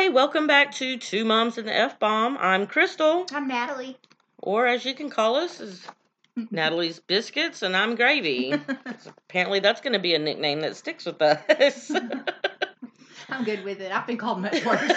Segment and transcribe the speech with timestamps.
[0.00, 2.38] Hi, welcome back to Two Moms and the F Bomb.
[2.38, 3.96] I'm Crystal, I'm Natalie.
[4.38, 5.84] or as you can call us, is
[6.52, 8.54] Natalie's Biscuits, and I'm Gravy.
[9.28, 11.90] Apparently, that's going to be a nickname that sticks with us.
[13.28, 13.90] I'm good with it.
[13.90, 14.92] I've been called much worse.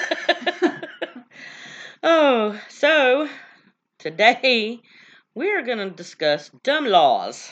[2.03, 3.27] oh, so
[3.97, 4.81] today
[5.33, 7.51] we're going to discuss dumb laws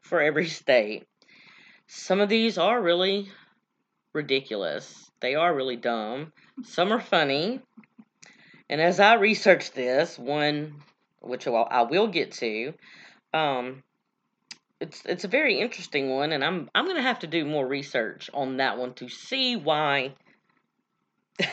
[0.00, 1.06] for every state.
[1.86, 3.30] Some of these are really
[4.12, 5.08] ridiculous.
[5.20, 6.32] They are really dumb.
[6.64, 7.60] Some are funny.
[8.68, 10.82] And as I researched this, one
[11.20, 12.72] which I'll, get to,
[13.34, 13.82] um,
[14.80, 18.30] it's it's a very interesting one, and I'm I'm gonna have to do more research
[18.34, 20.14] on that one to see why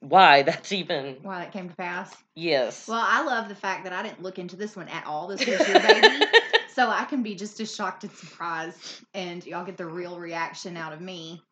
[0.00, 2.14] why that's even Why that came to pass.
[2.34, 2.86] yes.
[2.86, 5.28] Well, I love the fact that I didn't look into this one at all.
[5.28, 6.24] This was your baby.
[6.74, 10.76] so I can be just as shocked and surprised, and y'all get the real reaction
[10.76, 11.42] out of me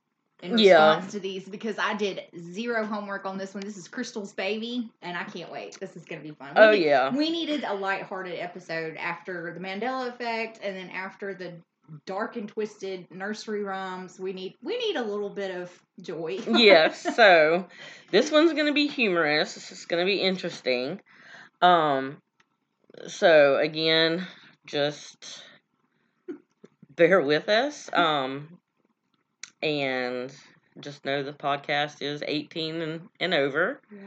[0.43, 0.97] in Yeah.
[0.97, 3.65] response to these because I did zero homework on this one.
[3.65, 5.79] This is Crystal's baby, and I can't wait.
[5.81, 6.55] This is going to be fun.
[6.55, 7.15] We oh need- yeah.
[7.15, 11.55] We needed a lighthearted episode after the Mandela effect and then after the
[12.05, 14.19] dark and twisted nursery rhymes.
[14.19, 15.71] We need we need a little bit of
[16.03, 16.39] joy.
[16.49, 17.15] yes.
[17.17, 17.67] So
[18.11, 19.55] this one's gonna be humorous.
[19.55, 21.01] This is gonna be interesting.
[21.63, 22.19] Um.
[23.07, 24.27] So again,
[24.67, 25.43] just
[26.95, 27.89] bear with us.
[27.93, 28.59] Um.
[29.67, 30.33] And
[30.79, 33.81] just know the podcast is eighteen and and over.
[33.91, 33.99] Yeah.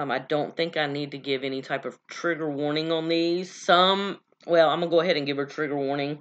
[0.00, 3.54] Um, I don't think I need to give any type of trigger warning on these.
[3.54, 6.20] Some, well, I'm gonna go ahead and give a trigger warning.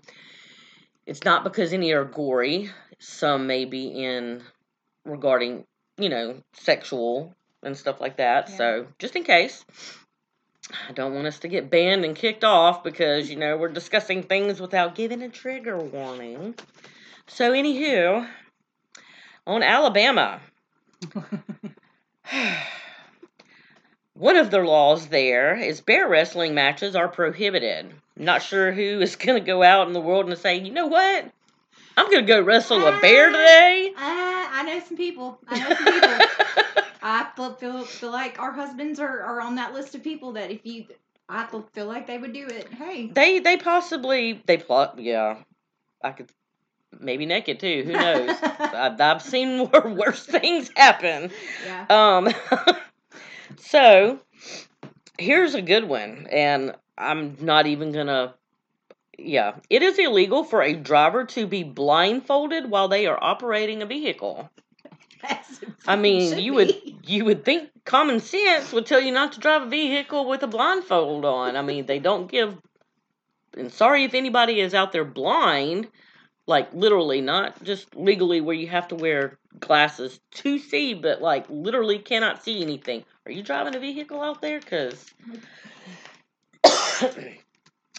[1.07, 2.69] It's not because any are gory.
[2.99, 4.43] Some may be in
[5.05, 5.65] regarding,
[5.97, 8.49] you know, sexual and stuff like that.
[8.49, 8.57] Yeah.
[8.57, 9.65] So just in case,
[10.87, 14.23] I don't want us to get banned and kicked off because you know we're discussing
[14.23, 16.55] things without giving a trigger warning.
[17.27, 18.27] So, anywho,
[19.45, 20.39] on Alabama.
[24.13, 27.93] One of their laws there is bear wrestling matches are prohibited.
[28.15, 30.87] Not sure who is going to go out in the world and say, you know
[30.87, 31.31] what?
[31.97, 33.91] I'm going to go wrestle a bear today.
[33.95, 35.39] Uh, I know some people.
[35.47, 36.83] I know some people.
[37.03, 40.49] I feel, feel feel like our husbands are, are on that list of people that
[40.49, 40.85] if you,
[41.27, 42.73] I feel, feel like they would do it.
[42.73, 45.37] Hey, they they possibly they plot yeah.
[46.01, 46.29] I could
[46.99, 47.83] maybe naked too.
[47.85, 48.35] Who knows?
[48.41, 51.31] I've, I've seen wor- worse things happen.
[51.65, 51.85] yeah.
[51.89, 52.29] Um,
[53.57, 54.19] so
[55.17, 58.35] here's a good one, and I'm not even gonna.
[59.17, 63.85] Yeah, it is illegal for a driver to be blindfolded while they are operating a
[63.85, 64.49] vehicle.
[65.87, 69.63] I mean, you would you would think common sense would tell you not to drive
[69.63, 71.55] a vehicle with a blindfold on.
[71.55, 72.57] I mean, they don't give.
[73.55, 75.87] And sorry if anybody is out there blind,
[76.47, 81.45] like literally, not just legally where you have to wear glasses to see, but like
[81.49, 83.03] literally cannot see anything.
[83.25, 84.59] Are you driving a vehicle out there?
[84.59, 85.05] Cause.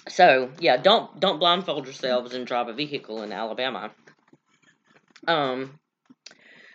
[0.08, 3.90] so yeah, don't don't blindfold yourselves and drive a vehicle in Alabama.
[5.26, 5.78] Um.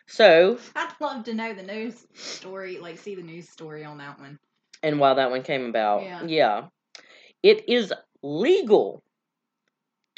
[0.08, 4.20] So I'd love to know the news story, like see the news story on that
[4.20, 4.40] one.
[4.82, 6.02] and why that one came about.
[6.28, 6.68] Yeah.
[7.44, 7.94] It is
[8.24, 9.04] legal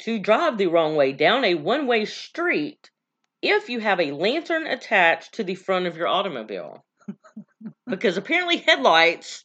[0.02, 2.90] to drive the wrong way down a one way street
[3.40, 6.84] if you have a lantern attached to the front of your automobile.
[7.86, 9.44] because apparently headlights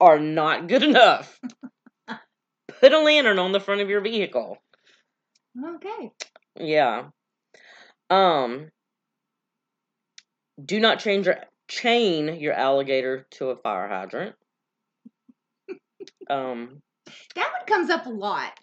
[0.00, 1.38] are not good enough.
[2.80, 4.58] Put a lantern on the front of your vehicle.
[5.62, 6.10] Okay.
[6.58, 7.06] Yeah.
[8.10, 8.70] Um
[10.62, 11.38] do not change your
[11.68, 14.34] chain your alligator to a fire hydrant.
[16.28, 16.82] Um
[17.34, 18.58] That one comes up a lot.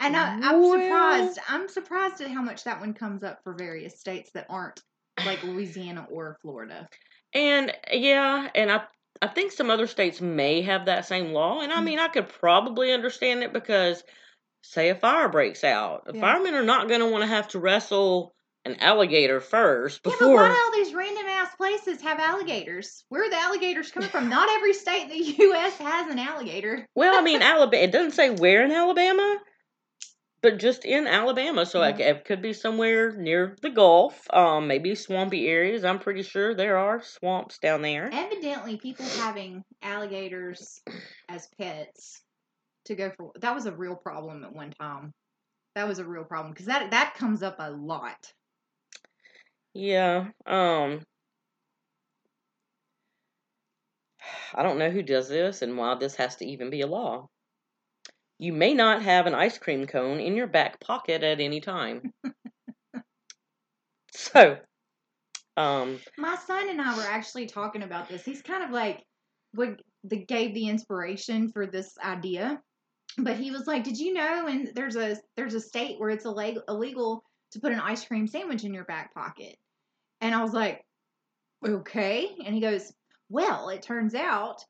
[0.00, 1.38] And I, I'm Well- surprised.
[1.48, 4.80] I'm surprised at how much that one comes up for various states that aren't
[5.26, 6.88] like Louisiana or Florida.
[7.34, 8.82] And yeah, and I
[9.22, 11.84] I think some other states may have that same law, and I Mm.
[11.84, 14.02] mean I could probably understand it because
[14.62, 16.20] say a fire breaks out, the Yeah.
[16.20, 18.34] firemen are not going to want to have to wrestle
[18.64, 23.04] an alligator first Yeah, but why all these random ass places have alligators?
[23.10, 24.28] Where are the alligators coming from?
[24.30, 25.76] Not every state in the U.S.
[25.78, 26.86] has an alligator.
[26.94, 27.82] well, I mean Alabama.
[27.82, 29.38] It doesn't say where in Alabama,
[30.42, 34.94] but just in Alabama, so like, it could be somewhere near the Gulf, um, maybe
[34.94, 35.84] swampy areas.
[35.84, 38.10] I'm pretty sure there are swamps down there.
[38.12, 40.80] Evidently, people having alligators
[41.28, 42.22] as pets
[42.86, 45.12] to go for that was a real problem at one time.
[45.74, 48.32] That was a real problem because that that comes up a lot.
[49.74, 50.28] Yeah.
[50.46, 51.02] Um
[54.54, 57.28] I don't know who does this and why this has to even be a law.
[58.40, 62.14] You may not have an ice cream cone in your back pocket at any time.
[64.12, 64.56] so,
[65.58, 68.24] Um, My son and I were actually talking about this.
[68.24, 69.04] He's kind of like
[69.52, 72.62] what the gave the inspiration for this idea.
[73.18, 76.24] But he was like, "Did you know?" And there's a there's a state where it's
[76.24, 77.22] illegal illegal
[77.52, 79.56] to put an ice cream sandwich in your back pocket.
[80.22, 80.82] And I was like,
[81.66, 82.90] "Okay." And he goes,
[83.28, 84.64] "Well, it turns out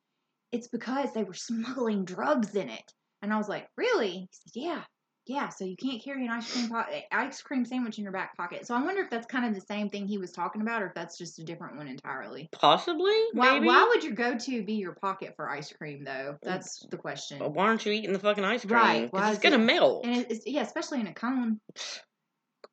[0.51, 4.53] it's because they were smuggling drugs in it." And I was like, "Really?" He said,
[4.55, 4.83] "Yeah."
[5.27, 8.13] Yeah, so you can't carry an ice cream po- eh, ice cream sandwich in your
[8.13, 8.67] back pocket.
[8.67, 10.87] So I wonder if that's kind of the same thing he was talking about, or
[10.87, 12.49] if that's just a different one entirely.
[12.53, 13.15] possibly.
[13.33, 13.67] Why, maybe.
[13.67, 16.33] why would your go-to be your pocket for ice cream, though?
[16.33, 16.39] Mm.
[16.43, 17.39] That's the question.
[17.39, 18.75] But why aren't you eating the fucking ice cream?
[18.81, 20.05] Right, why it's gonna it- melt.
[20.05, 21.61] And it's, yeah, especially in a cone.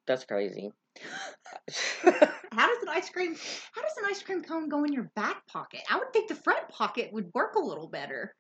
[0.07, 0.71] That's crazy.
[2.01, 3.35] How does an ice cream?
[3.73, 5.81] How does an ice cream cone go in your back pocket?
[5.91, 8.33] I would think the front pocket would work a little better.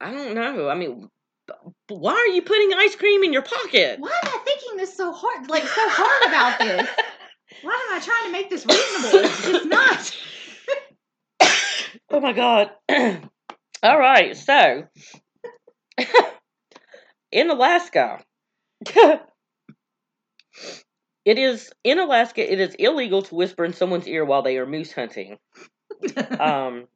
[0.00, 0.68] I don't know.
[0.68, 1.08] I mean,
[1.88, 4.00] why are you putting ice cream in your pocket?
[4.00, 5.48] Why am I thinking this so hard?
[5.48, 6.88] Like so hard about this?
[7.62, 9.54] Why am I trying to make this reasonable?
[9.54, 9.64] It's
[11.40, 11.50] not.
[12.10, 12.70] oh my god.
[13.82, 14.84] All right, so
[17.32, 18.24] in Alaska,
[21.24, 22.50] it is in Alaska.
[22.50, 25.38] It is illegal to whisper in someone's ear while they are moose hunting.
[26.40, 26.86] Um.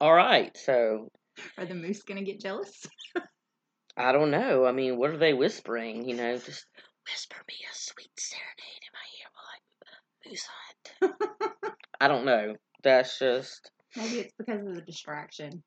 [0.00, 1.10] All right, so
[1.56, 2.86] Are the moose gonna get jealous?
[3.98, 4.64] I don't know.
[4.64, 6.08] I mean, what are they whispering?
[6.08, 6.64] You know, just
[7.10, 10.48] whisper me a sweet serenade in my ear while I moose
[11.10, 11.74] hunt.
[12.00, 12.54] I don't know.
[12.84, 13.70] That's just.
[13.96, 15.64] Maybe it's because of the distraction.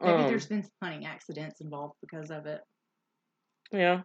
[0.00, 2.60] Maybe um, there's been some hunting accidents involved because of it.
[3.72, 4.02] Yeah.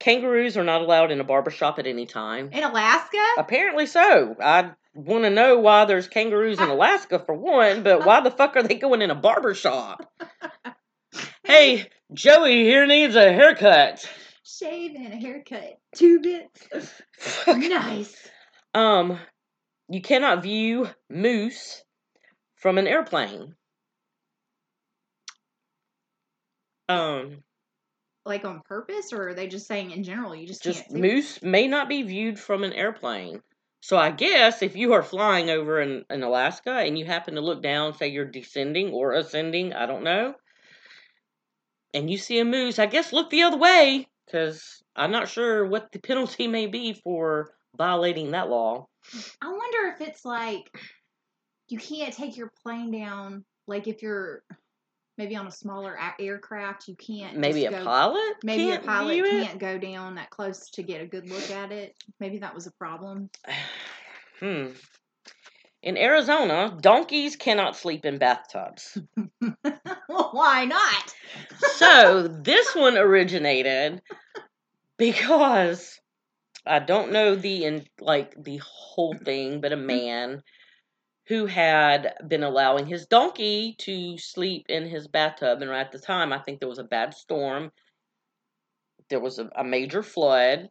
[0.00, 2.50] Kangaroos are not allowed in a barber shop at any time.
[2.52, 3.24] In Alaska?
[3.36, 4.34] Apparently so.
[4.40, 8.56] I want to know why there's kangaroos in Alaska for one, but why the fuck
[8.56, 10.08] are they going in a barber shop?
[11.44, 14.08] Hey, Joey here needs a haircut.
[14.44, 15.78] Shave and a haircut.
[15.94, 17.02] Two bits.
[17.46, 18.28] nice.
[18.74, 19.18] um,
[19.88, 21.82] you cannot view moose
[22.56, 23.54] from an airplane.
[26.88, 27.42] Um,
[28.24, 31.68] Like on purpose, or are they just saying in general you just, just moose may
[31.68, 33.42] not be viewed from an airplane.
[33.80, 37.40] So I guess if you are flying over in, in Alaska and you happen to
[37.40, 40.34] look down, say you're descending or ascending, I don't know,
[41.94, 45.66] and you see a moose, I guess look the other way because I'm not sure
[45.66, 48.86] what the penalty may be for violating that law.
[49.40, 50.70] I wonder if it's like
[51.68, 53.44] you can't take your plane down.
[53.66, 54.42] Like if you're
[55.16, 57.36] maybe on a smaller a- aircraft, you can't.
[57.36, 58.36] Maybe a go, pilot.
[58.42, 61.72] Maybe can't a pilot can't go down that close to get a good look at
[61.72, 61.94] it.
[62.20, 63.30] Maybe that was a problem.
[64.40, 64.68] hmm.
[65.80, 68.98] In Arizona, donkeys cannot sleep in bathtubs.
[70.08, 71.14] well, why not?
[71.76, 74.00] So this one originated
[74.96, 75.98] because
[76.66, 80.42] I don't know the in like the whole thing, but a man
[81.28, 85.98] who had been allowing his donkey to sleep in his bathtub, and right at the
[85.98, 87.70] time, I think there was a bad storm.
[89.10, 90.68] There was a, a major flood.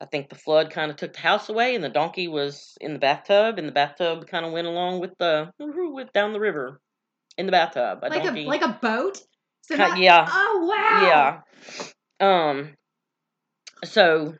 [0.00, 2.92] I think the flood kind of took the house away, and the donkey was in
[2.92, 6.80] the bathtub, and the bathtub kind of went along with the with down the river
[7.36, 8.00] in the bathtub.
[8.02, 9.20] A like donkey, a like a boat.
[9.62, 10.26] So not- yeah.
[10.28, 11.42] Oh wow.
[12.20, 12.48] Yeah.
[12.50, 12.74] Um.
[13.84, 14.34] So,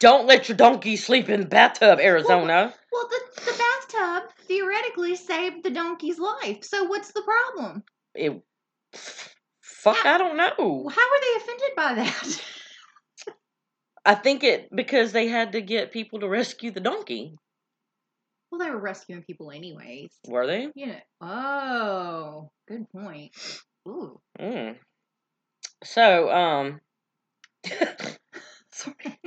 [0.00, 2.72] don't let your donkey sleep in the bathtub, Arizona.
[2.92, 6.62] Well, the the bathtub theoretically saved the donkey's life.
[6.62, 7.82] So what's the problem?
[8.14, 8.40] It.
[9.62, 10.52] Fuck, I don't know.
[10.56, 10.66] How
[11.10, 12.42] were they offended by that?
[14.04, 17.34] I think it because they had to get people to rescue the donkey.
[18.50, 20.10] well, they were rescuing people anyways.
[20.26, 20.68] Were they?
[20.74, 21.00] You know.
[21.20, 23.32] Oh, good point.
[23.88, 24.20] Ooh.
[24.38, 24.76] Mm.
[25.84, 26.80] So, um.
[28.72, 29.20] Sorry.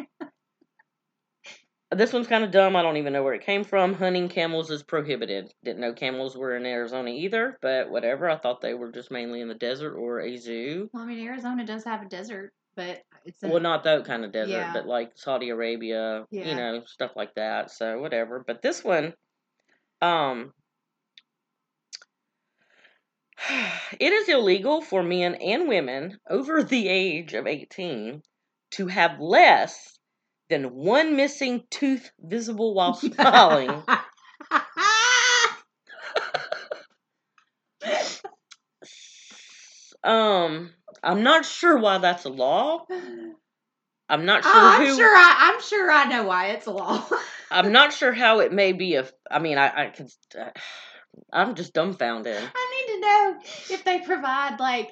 [1.91, 2.75] This one's kind of dumb.
[2.75, 3.93] I don't even know where it came from.
[3.93, 5.53] Hunting camels is prohibited.
[5.63, 8.27] Didn't know camels were in Arizona either, but whatever.
[8.27, 10.89] I thought they were just mainly in the desert or a zoo.
[10.91, 14.25] Well, I mean, Arizona does have a desert, but it's a, Well, not that kind
[14.25, 14.73] of desert, Yeah.
[14.73, 16.49] but like Saudi Arabia, Yeah.
[16.49, 17.69] you know, stuff like that.
[17.69, 18.43] So whatever.
[18.45, 19.13] But this one,
[20.01, 20.51] um,
[23.99, 28.21] it is illegal for men and women over the age of eighteen
[28.71, 29.97] to have less
[30.49, 33.83] than one missing tooth visible while smiling.
[40.03, 40.71] um,
[41.01, 42.85] I'm not sure why that's a law.
[44.09, 44.95] I'm not sure Oh, I'm who.
[44.95, 45.15] sure.
[45.15, 47.07] I, I'm sure I know why it's a law.
[47.49, 48.95] I'm not sure how it may be.
[48.95, 50.07] If I mean, I, I can.
[50.39, 50.49] Uh,
[51.31, 52.41] I'm just dumbfounded.
[53.03, 54.89] I need to know if they provide like,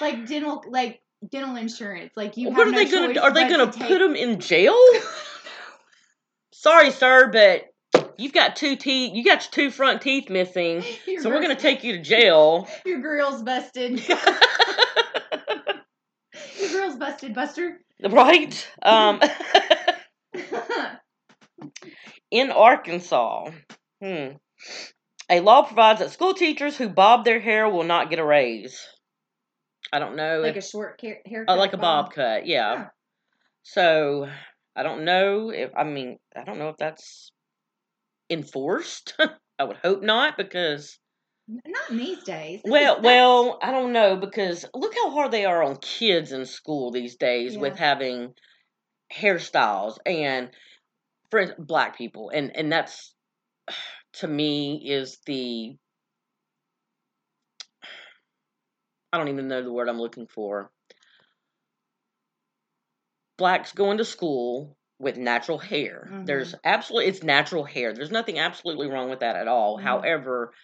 [0.00, 2.12] like dental, like dental insurance.
[2.16, 2.50] Like you.
[2.50, 3.08] what are no they gonna?
[3.08, 3.20] choice do?
[3.22, 4.76] Are they gonna put them in jail?
[6.52, 7.64] Sorry, sir, but
[8.16, 11.56] you've got two teeth, you got your two front teeth missing, Your so we're gonna
[11.56, 12.68] take you to jail.
[12.86, 14.06] Your grill's busted.
[14.06, 14.18] Your
[16.70, 17.80] grill's busted, Buster.
[18.08, 18.68] right?
[18.82, 19.20] Um,
[22.30, 23.50] in Arkansas,
[24.00, 24.28] hmm,
[25.30, 28.80] a law provides that school teachers who bob their hair will not get a raise.
[29.92, 31.54] I don't know like a short hair- haircut.
[31.54, 32.74] uh, like a bob cut, yeah.
[32.74, 32.86] Yeah.
[33.62, 34.28] So
[34.74, 37.30] I don't know if I mean I don't know if that's
[38.30, 39.14] enforced.
[39.58, 40.98] I would hope not because
[41.48, 42.62] Not in these days.
[42.64, 46.32] This well, is- well, I don't know because look how hard they are on kids
[46.32, 48.32] in school these days with having
[49.12, 50.50] hairstyles and
[51.30, 53.14] for black people, and and that's
[54.14, 55.76] to me is the
[59.12, 60.70] I don't even know the word I'm looking for.
[63.36, 66.08] Blacks going to school with natural hair.
[66.24, 67.92] There's absolutely it's natural hair.
[67.92, 69.78] There's nothing absolutely wrong with that at all.
[69.78, 69.82] Mhm.
[69.82, 70.54] However,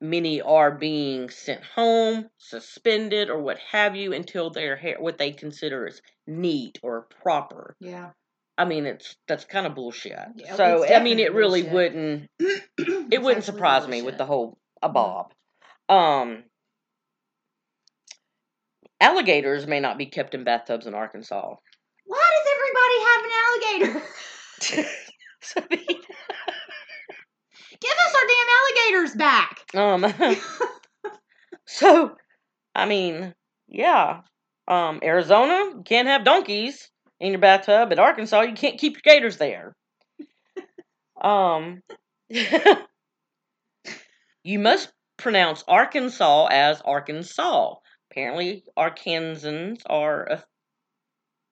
[0.00, 5.32] many are being sent home, suspended, or what have you until their hair what they
[5.32, 7.76] consider is neat or proper.
[7.80, 8.10] yeah.
[8.58, 10.18] I mean, it's that's kind of bullshit.
[10.34, 11.74] Yeah, so I mean, it really bullshit.
[11.94, 12.30] wouldn't
[13.12, 14.92] it wouldn't surprise me with the whole a Mhm.
[14.94, 15.32] bob.
[15.88, 16.42] Um,
[19.00, 21.54] alligators may not be kept in bathtubs in Arkansas.
[22.04, 24.02] Why does everybody have an alligator?
[27.80, 29.64] Give us our damn alligators back.
[29.74, 30.36] um,
[31.66, 32.16] so
[32.74, 33.34] I mean,
[33.68, 34.22] yeah.
[34.66, 37.92] Um, Arizona can't have donkeys in your bathtub.
[37.92, 39.74] At Arkansas, you can't keep your gators there.
[41.20, 41.82] Um,
[44.44, 47.74] you must pronounce Arkansas as Arkansas.
[48.08, 50.46] Apparently, Arkansans are of-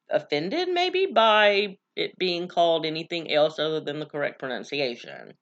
[0.08, 5.34] offended, maybe, by it being called anything else other than the correct pronunciation.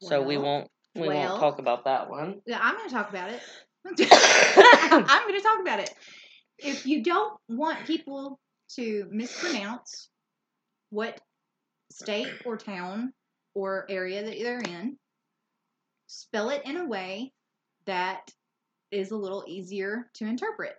[0.00, 1.28] So we won't we well.
[1.30, 2.40] won't talk about that one.
[2.46, 3.40] Yeah, I'm going to talk about it.
[4.90, 5.94] I'm going to talk about it.
[6.58, 8.38] If you don't want people
[8.76, 10.08] to mispronounce
[10.90, 11.20] what
[11.90, 13.12] state or town
[13.54, 14.96] or area that they're in,
[16.06, 17.32] spell it in a way
[17.86, 18.30] that
[18.90, 20.74] is a little easier to interpret.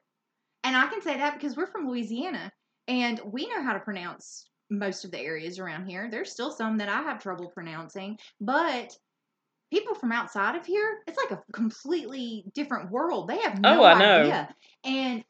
[0.64, 2.52] And I can say that because we're from Louisiana
[2.88, 6.08] and we know how to pronounce most of the areas around here.
[6.10, 8.96] There's still some that I have trouble pronouncing, but
[9.72, 13.28] people from outside of here, it's like a completely different world.
[13.28, 14.22] They have oh, no Oh, I know.
[14.22, 14.56] idea.
[14.84, 15.24] And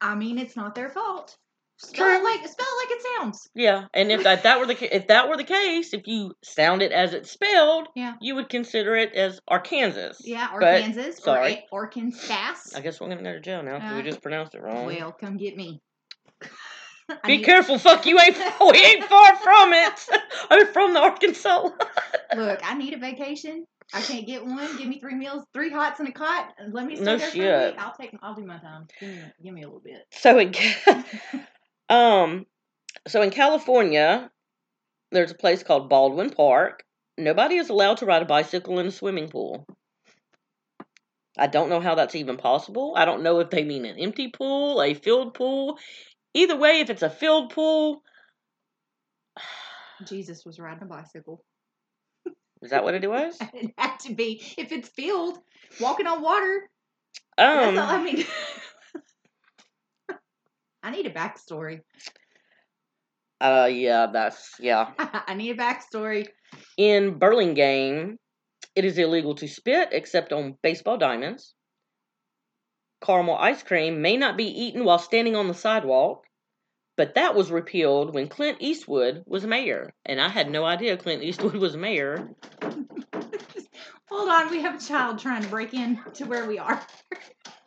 [0.00, 1.36] I mean, it's not their fault.
[1.80, 2.16] Spell True.
[2.16, 3.48] it like spell it like it sounds.
[3.54, 6.82] Yeah, and if that, that were the if that were the case, if you sound
[6.82, 8.14] it as it's spelled, Yeah.
[8.20, 10.14] you would consider it as Arkansas.
[10.20, 11.64] Yeah, or But- sorry.
[11.70, 12.54] or Arkansas.
[12.74, 14.86] I guess we're gonna go to jail now because we Uh, just pronounced it wrong.
[14.86, 15.80] Well, come get me.
[17.26, 20.06] Be careful, fuck you ain't we ain't far from it.
[20.50, 21.68] I'm from the Arkansas.
[22.36, 23.64] Look, I need a vacation.
[23.94, 24.76] I can't get one.
[24.76, 26.52] Give me three meals, three hots and a cot.
[26.58, 27.74] and Let me stay No there for a shit.
[27.74, 27.82] week.
[27.82, 28.10] I'll take.
[28.20, 28.86] I'll do my time.
[29.00, 30.04] Give me, give me a little bit.
[30.12, 31.04] So Ca-
[31.88, 32.46] um,
[33.06, 34.30] so in California,
[35.10, 36.84] there's a place called Baldwin Park.
[37.16, 39.66] Nobody is allowed to ride a bicycle in a swimming pool.
[41.36, 42.94] I don't know how that's even possible.
[42.96, 45.78] I don't know if they mean an empty pool, a filled pool.
[46.34, 48.02] Either way, if it's a filled pool,
[50.08, 51.42] Jesus was riding a bicycle.
[52.62, 53.38] is that what it was?
[53.54, 54.42] It had to be.
[54.56, 55.38] If it's filled,
[55.80, 56.68] walking on water.
[57.36, 58.24] That's Um, all I mean.
[60.82, 61.80] I need a backstory.
[63.40, 64.90] uh, yeah, that's yeah.
[64.98, 66.28] I need a backstory.
[66.76, 68.16] In Burlingame,
[68.74, 71.54] it is illegal to spit except on baseball diamonds.
[73.00, 76.24] Caramel ice cream may not be eaten while standing on the sidewalk,
[76.96, 79.94] but that was repealed when Clint Eastwood was mayor.
[80.04, 82.30] And I had no idea Clint Eastwood was mayor.
[84.10, 86.80] Hold on, we have a child trying to break in to where we are.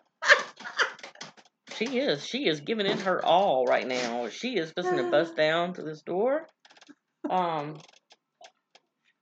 [1.82, 2.24] She is.
[2.24, 4.30] She is giving it her all right now.
[4.30, 6.46] She is listening to bust down to this door.
[7.28, 7.80] Um,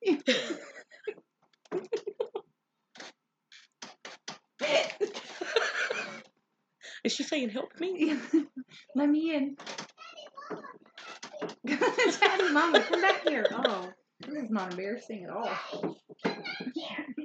[0.05, 0.33] is
[7.13, 8.17] she saying help me?
[8.95, 9.55] Let me in.
[11.65, 13.45] Daddy, Mama, come back here.
[13.53, 13.89] Oh,
[14.19, 15.49] this is not embarrassing at all.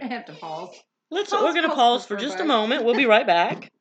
[0.00, 0.76] I have to pause.
[1.10, 1.30] Let's.
[1.30, 2.84] Pause, we're gonna pause pause for for just a moment.
[2.84, 3.72] We'll be right back.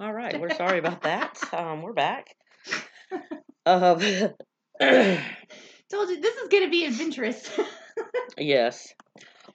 [0.00, 0.40] All right.
[0.40, 1.38] We're sorry about that.
[1.52, 2.34] Um, we're back.
[3.64, 3.94] Uh,
[5.90, 7.48] Told you this is gonna be adventurous.
[8.38, 8.92] yes.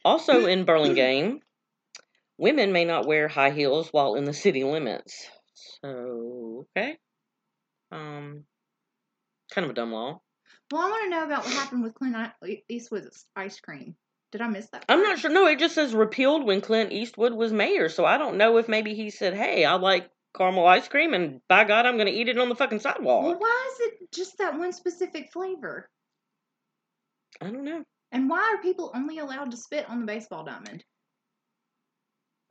[0.06, 1.40] Also in Burlingame,
[2.38, 5.28] women may not wear high heels while in the city limits.
[5.82, 6.98] So okay.
[7.92, 8.46] Um,
[9.52, 10.22] kind of a dumb law.
[10.72, 12.16] Well, I want to know about what happened with Clint
[12.70, 13.96] Eastwood's ice cream.
[14.32, 14.86] Did I miss that?
[14.88, 15.32] I'm not sure.
[15.32, 17.90] No, it just says repealed when Clint Eastwood was mayor.
[17.90, 21.42] So I don't know if maybe he said, "Hey, I like caramel ice cream, and
[21.48, 24.12] by God, I'm going to eat it on the fucking sidewalk." Well, why is it
[24.14, 25.90] just that one specific flavor?
[27.42, 27.84] I don't know.
[28.12, 30.84] And why are people only allowed to spit on the baseball diamond?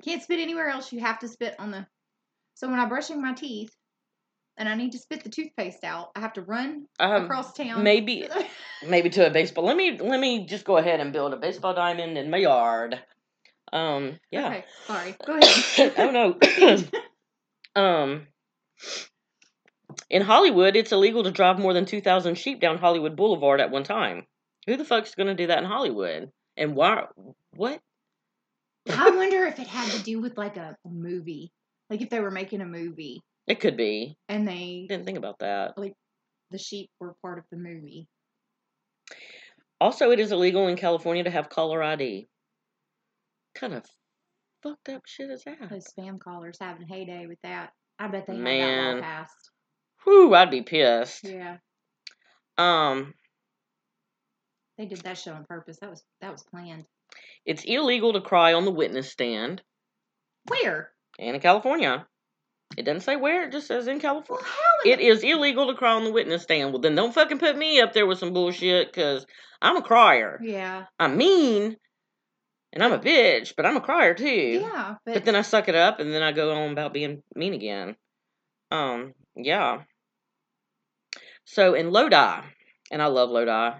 [0.04, 0.92] Can't spit anywhere else.
[0.92, 1.86] You have to spit on the.
[2.54, 3.70] So when I'm brushing my teeth,
[4.56, 7.82] and I need to spit the toothpaste out, I have to run Um, across town.
[7.82, 8.28] maybe
[8.86, 9.64] maybe to a baseball.
[9.64, 13.00] Let me let me just go ahead and build a baseball diamond in my yard.
[13.72, 14.48] Um, yeah.
[14.48, 15.16] Okay, sorry.
[15.26, 15.94] Go ahead.
[15.98, 16.38] oh no.
[17.78, 18.26] um,
[20.10, 23.70] in Hollywood, it's illegal to drive more than two thousand sheep down Hollywood Boulevard at
[23.70, 24.26] one time.
[24.66, 26.30] Who the fuck's gonna do that in Hollywood?
[26.56, 27.04] And why?
[27.54, 27.80] What?
[28.90, 31.52] I wonder if it had to do with like a movie,
[31.90, 34.16] like if they were making a movie It could be.
[34.28, 35.76] and they Didn't think about that.
[35.78, 35.94] Like
[36.50, 38.08] the sheep were part of the movie.
[39.80, 42.28] Also, it is illegal in California to have caller ID.
[43.54, 43.84] kind of
[44.62, 45.70] fucked up shit is that?
[45.70, 47.70] Those spam callers having a heyday with that.
[47.98, 49.02] I bet they have that Man.
[49.02, 49.50] passed.
[50.04, 51.24] Whew, I'd be pissed.
[51.24, 51.56] Yeah,
[52.56, 53.14] Um,
[54.76, 55.78] they did that shit on purpose.
[55.80, 56.84] That was that was planned.
[57.44, 59.62] it's illegal to cry on the witness stand.
[60.46, 60.90] Where?
[61.18, 62.06] And in California.
[62.76, 64.46] It doesn't say where, it just says in Well, California.
[64.46, 64.90] how?
[64.90, 66.70] It is illegal to cry on the witness stand.
[66.72, 69.26] Well, then don't fucking put me up there with some bullshit, because
[69.62, 70.38] I'm a crier.
[70.42, 71.76] yeah, I'm mean,
[72.72, 74.60] and I'm a bitch, but I'm a crier too.
[74.62, 77.22] yeah, but, But then I suck it up, and then I go on about being
[77.34, 77.96] mean again.
[78.70, 79.82] Um, yeah.
[81.44, 82.42] So in Lodi,
[82.90, 83.78] and I love Lodi.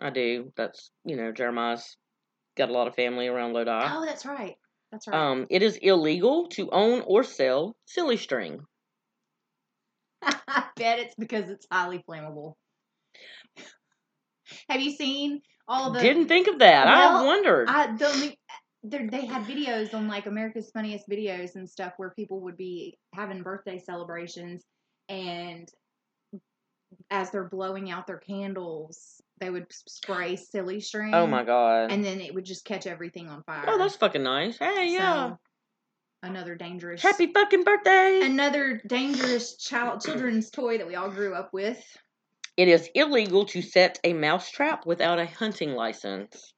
[0.00, 0.52] I do.
[0.56, 1.96] That's, you know, Jeremiah's
[2.56, 3.70] got a lot of family around Lodi.
[3.70, 4.56] oh, that's right.
[4.90, 5.30] That's right.
[5.30, 8.60] Um, it is illegal to own or sell silly string.
[10.22, 12.54] I bet it's because it's highly flammable.
[14.68, 16.00] Have you seen all the?
[16.00, 16.86] Didn't think of that.
[16.88, 17.68] I Well, wondered.
[17.68, 18.38] I the only
[18.84, 23.42] they had videos on like America's Funniest Videos and stuff where people would be having
[23.42, 24.62] birthday celebrations
[25.08, 25.68] and
[27.10, 31.14] as they're blowing out their candles, they would spray silly string.
[31.14, 31.90] oh my god.
[31.92, 33.64] And then it would just catch everything on fire.
[33.66, 34.58] oh, that's fucking nice.
[34.58, 35.34] Hey, yeah.
[36.22, 38.22] Another dangerous Happy fucking birthday.
[38.24, 41.80] another dangerous child children's toy that we all grew up with.
[42.58, 46.52] It is illegal to set a mousetrap without a hunting license.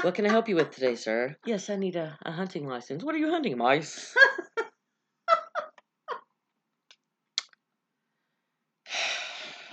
[0.00, 1.36] What can I help you with today, sir?
[1.44, 3.04] Yes, I need a, a hunting license.
[3.04, 4.16] What are you hunting, mice?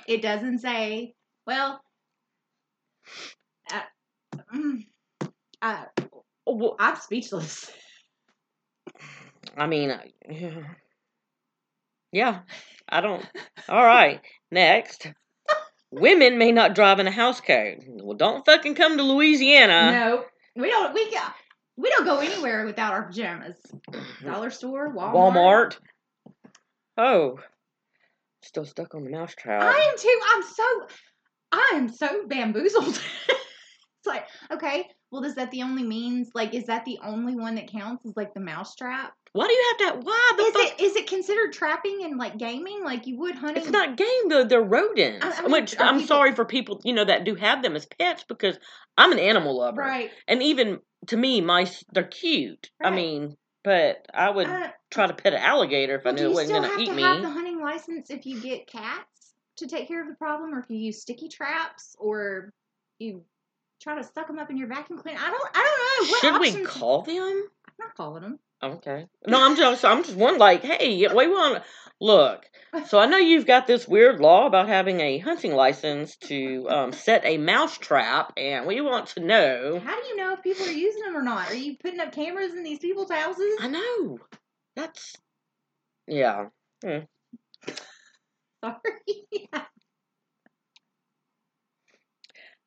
[0.07, 1.13] it doesn't say.
[1.45, 1.81] Well,
[3.71, 3.81] uh,
[4.53, 4.85] mm,
[5.61, 5.85] uh,
[6.45, 7.71] well, I'm speechless.
[9.55, 10.63] I mean, I- yeah.
[12.11, 12.39] Yeah,
[12.89, 13.25] I don't.
[13.69, 15.07] All right, next.
[15.91, 17.77] Women may not drive in a house coat.
[17.87, 19.91] Well, don't fucking come to Louisiana.
[19.91, 20.93] no, we don't.
[20.93, 21.33] We got.
[21.77, 23.55] We don't go anywhere without our pajamas.
[24.23, 25.13] Dollar store, Walmart.
[25.13, 25.77] Walmart.
[26.97, 27.39] Oh,
[28.41, 29.61] still stuck on the mousetrap.
[29.61, 30.19] I am too.
[30.33, 30.87] I'm so.
[31.51, 33.01] I am so bamboozled.
[33.29, 36.31] it's like, okay, well, is that the only means?
[36.35, 38.05] Like, is that the only one that counts?
[38.05, 39.13] Is like the mousetrap?
[39.33, 40.05] Why do you have to?
[40.05, 40.79] Why the Is fuck?
[40.79, 43.61] it is it considered trapping and like gaming like you would hunting?
[43.63, 44.43] It's not game though.
[44.43, 45.25] They're rodents.
[45.25, 47.75] I- I mean, which I'm people- sorry for people you know that do have them
[47.75, 48.57] as pets because
[48.97, 49.81] I'm an animal lover.
[49.81, 50.09] right.
[50.27, 52.71] And even to me, mice they're cute.
[52.81, 56.27] I mean, but I would Uh, try to pet an alligator if well, I knew
[56.31, 57.03] it wasn't going to eat to me.
[57.03, 60.59] have the hunting license if you get cats to take care of the problem, or
[60.59, 62.53] if you use sticky traps, or
[62.99, 63.23] you
[63.81, 65.19] try to suck them up in your vacuum cleaner?
[65.21, 65.49] I don't.
[65.53, 66.11] I don't know.
[66.11, 67.17] What Should we call them?
[67.17, 68.39] I'm not calling them.
[68.61, 69.05] Okay.
[69.27, 71.63] No, I'm just I'm just one like, hey, we want to
[72.01, 72.43] look.
[72.87, 76.91] So I know you've got this weird law about having a hunting license to um,
[76.91, 79.79] set a mouse trap, and we want to know.
[79.83, 81.51] How do you know if people are using them or not?
[81.51, 83.57] Are you putting up cameras in these people's houses?
[83.61, 84.19] I know.
[84.75, 85.15] That's
[86.07, 86.47] yeah.
[86.83, 87.03] Sorry.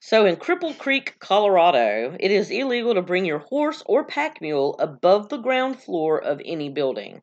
[0.03, 4.75] So in Cripple Creek, Colorado, it is illegal to bring your horse or pack mule
[4.79, 7.21] above the ground floor of any building.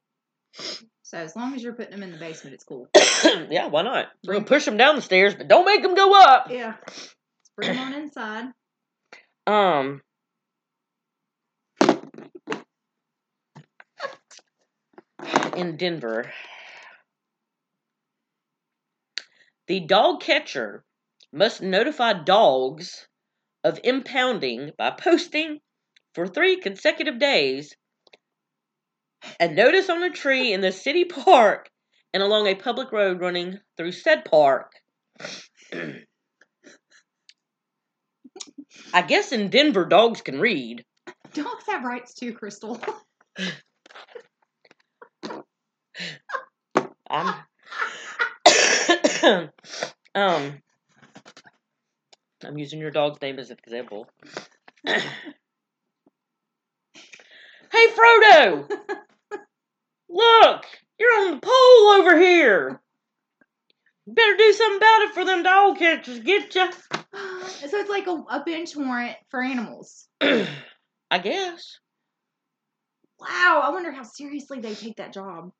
[0.53, 2.87] so as long as you're putting them in the basement, it's cool.
[3.49, 4.09] yeah, why not?
[4.23, 6.51] We're gonna push them down the stairs, but don't make them go up.
[6.51, 6.75] Yeah.
[6.85, 7.15] Let's
[7.55, 8.45] bring them on inside.
[9.47, 10.01] Um.
[15.55, 16.31] In Denver,
[19.65, 20.83] the dog catcher
[21.37, 23.07] must notify dogs
[23.63, 25.59] of impounding by posting
[26.13, 27.75] for three consecutive days
[29.39, 31.69] a notice on a tree in the city park
[32.13, 34.71] and along a public road running through said park.
[38.93, 40.85] I guess in Denver, dogs can read.
[41.33, 42.79] Dogs have rights too, Crystal.
[47.09, 47.33] I'm.
[50.15, 50.61] um.
[52.47, 54.07] I'm using your dog's name as an example.
[54.85, 55.01] hey,
[57.71, 58.69] Frodo!
[60.09, 60.65] Look!
[60.97, 62.79] You're on the pole over here!
[64.07, 66.71] Better do something about it for them dog catchers get ya.
[66.71, 70.07] so it's like a, a bench warrant for animals.
[70.21, 71.79] I guess.
[73.19, 75.51] Wow, I wonder how seriously they take that job.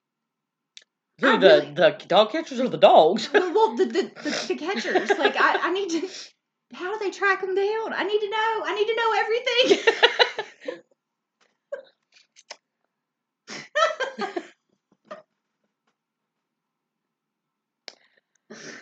[1.22, 3.30] I the, really- the dog catchers or the dogs?
[3.34, 5.10] well, well the, the, the, the catchers.
[5.10, 6.08] Like, I, I need to.
[6.74, 7.94] How do they track them down?
[7.94, 8.62] I need to know.
[8.66, 9.94] I need to know everything.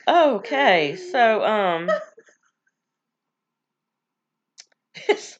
[0.07, 1.89] Okay, so um
[5.07, 5.39] it's,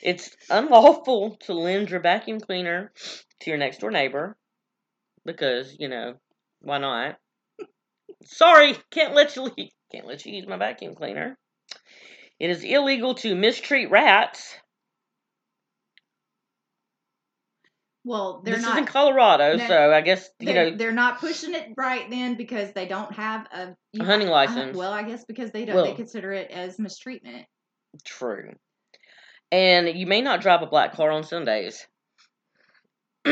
[0.00, 2.92] it's unlawful to lend your vacuum cleaner
[3.40, 4.36] to your next door neighbor
[5.24, 6.14] because, you know,
[6.60, 7.18] why not?
[8.26, 9.54] Sorry, can't let you le-
[9.92, 11.38] can't let you use my vacuum cleaner.
[12.38, 14.56] It is illegal to mistreat rats.
[18.04, 18.72] Well, they're this not.
[18.74, 22.08] is in Colorado, no, so I guess you they're, know they're not pushing it right
[22.08, 24.76] then because they don't have a, a hunting uh, license.
[24.76, 25.82] well, I guess because they don't.
[25.82, 27.46] they consider it as mistreatment.
[28.04, 28.52] True.
[29.50, 31.86] And you may not drive a black car on Sundays.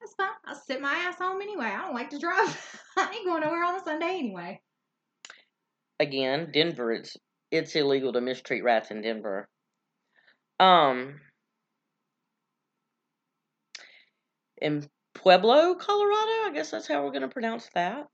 [0.00, 0.28] That's fine.
[0.46, 1.66] I'll sit my ass home anyway.
[1.66, 2.80] I don't like to drive.
[2.96, 4.60] I ain't going nowhere on a Sunday anyway.
[6.00, 7.16] Again, Denver, it's
[7.50, 9.48] it's illegal to mistreat rats in Denver.
[10.60, 11.20] Um,
[14.60, 18.06] in Pueblo, Colorado, I guess that's how we're gonna pronounce that.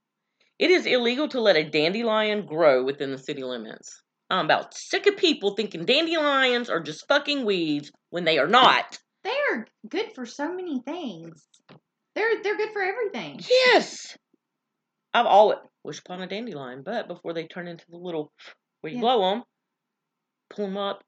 [0.57, 4.01] It is illegal to let a dandelion grow within the city limits.
[4.29, 8.97] I'm about sick of people thinking dandelions are just fucking weeds when they are not.
[9.25, 11.45] They are good for so many things.
[12.13, 13.41] They're they're good for everything.
[13.49, 14.15] Yes.
[15.13, 18.31] I've always wished upon a dandelion, but before they turn into the little
[18.81, 19.01] where you Yeah.
[19.01, 19.43] blow them,
[20.51, 21.03] pull them up.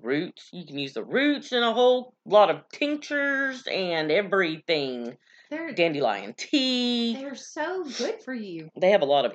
[0.00, 0.50] Roots.
[0.52, 5.16] You can use the roots in a whole lot of tinctures and everything.
[5.50, 7.14] They're Dandelion tea.
[7.16, 8.68] they're so good for you.
[8.80, 9.32] They have a lot of.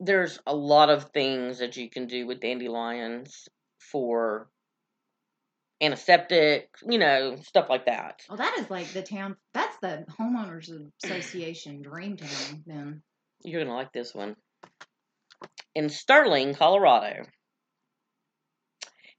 [0.00, 3.48] There's a lot of things that you can do with dandelions
[3.80, 4.48] for
[5.80, 8.22] antiseptic, you know, stuff like that.
[8.28, 9.36] Well, that is like the town.
[9.54, 10.70] That's the homeowners
[11.04, 12.62] association dream town.
[12.66, 13.02] Then
[13.44, 14.36] You're gonna like this one.
[15.74, 17.24] In Sterling, Colorado,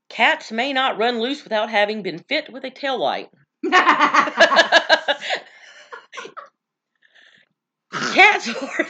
[0.09, 3.29] cats may not run loose without having been fit with a tail light.
[7.91, 8.87] Cats are.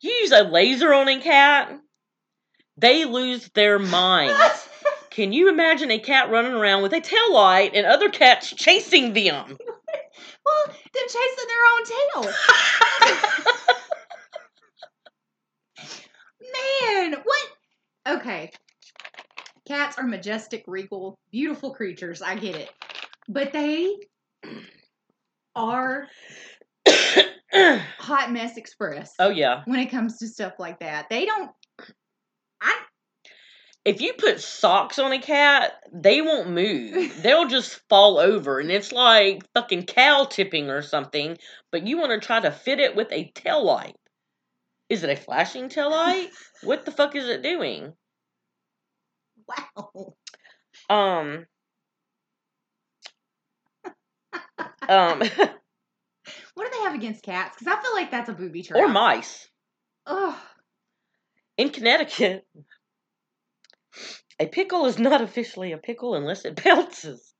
[0.00, 1.78] you use a laser on a cat,
[2.76, 4.65] they lose their minds.
[5.16, 9.14] Can you imagine a cat running around with a tail light and other cats chasing
[9.14, 9.46] them?
[10.44, 12.32] well, they're chasing their own tail.
[17.12, 17.48] Man, what?
[18.06, 18.52] Okay.
[19.66, 22.20] Cats are majestic, regal, beautiful creatures.
[22.20, 22.68] I get it.
[23.26, 23.96] But they
[25.54, 26.08] are
[27.98, 29.62] hot mess express oh yeah.
[29.64, 31.08] when it comes to stuff like that.
[31.08, 31.50] They don't.
[32.60, 32.76] I
[33.86, 37.18] If you put socks on a cat, they won't move.
[37.22, 41.38] They'll just fall over and it's like fucking cow tipping or something,
[41.70, 43.94] but you want to try to fit it with a tail light.
[44.88, 46.30] Is it a flashing tail light?
[46.64, 47.92] what the fuck is it doing?
[49.46, 50.14] wow.
[50.90, 51.46] Um
[54.88, 55.20] um
[56.54, 57.56] What do they have against cats?
[57.56, 58.80] Because I feel like that's a booby trap.
[58.80, 59.48] or mice.
[60.06, 60.34] Ugh.
[61.56, 62.44] In Connecticut,
[64.38, 67.32] a pickle is not officially a pickle unless it bounces.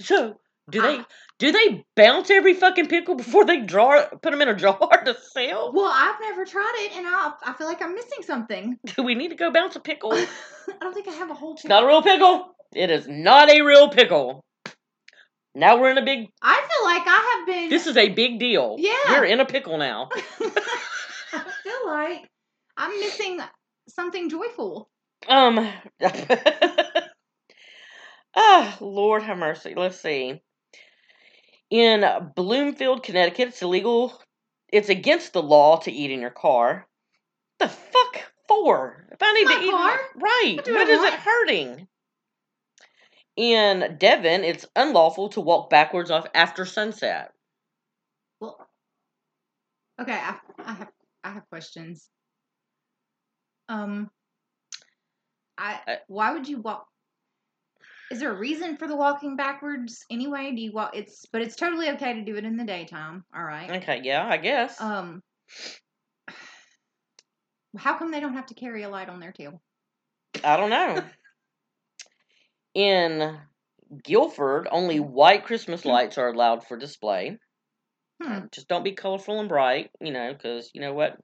[0.00, 0.38] So,
[0.70, 1.06] do they Ah.
[1.38, 5.16] do they bounce every fucking pickle before they draw put them in a jar to
[5.32, 5.72] sell?
[5.72, 8.78] Well, I've never tried it, and I I feel like I'm missing something.
[8.96, 10.12] Do we need to go bounce a pickle?
[10.14, 10.26] I
[10.80, 11.58] don't think I have a whole.
[11.64, 12.54] not a real pickle.
[12.74, 14.44] It is not a real pickle.
[15.54, 16.28] Now we're in a big.
[16.42, 17.70] I feel like I have been.
[17.70, 18.76] This is a big deal.
[18.78, 18.92] Yeah.
[19.18, 20.08] we're in a pickle now.
[20.12, 22.28] I feel like
[22.76, 23.40] I'm missing
[23.88, 24.88] something joyful.
[25.26, 25.68] Um.
[28.36, 29.74] ah, Lord have mercy.
[29.76, 30.40] Let's see.
[31.70, 32.04] In
[32.34, 34.18] Bloomfield, Connecticut, it's illegal.
[34.72, 36.86] It's against the law to eat in your car.
[37.58, 39.06] The fuck for?
[39.12, 39.98] If I need to eat, in car?
[40.16, 40.56] right?
[40.66, 41.88] What is it hurting?
[43.36, 47.32] In Devon, it's unlawful to walk backwards off after sunset.
[48.40, 48.66] Well,
[50.00, 50.88] okay, I, I have
[51.22, 52.08] I have questions.
[53.68, 54.10] Um,
[55.58, 56.86] I I- why would you walk?
[58.10, 60.52] Is there a reason for the walking backwards anyway?
[60.54, 60.92] Do you walk?
[60.94, 63.24] It's but it's totally okay to do it in the daytime.
[63.34, 63.70] All right.
[63.70, 64.80] Okay, yeah, I guess.
[64.80, 65.22] Um,
[67.76, 69.60] how come they don't have to carry a light on their tail?
[70.42, 71.02] I don't know.
[72.74, 73.38] In
[74.04, 77.38] Guilford, only white Christmas lights are allowed for display.
[78.22, 78.46] Hmm.
[78.52, 81.16] Just don't be colorful and bright, you know, because you know what?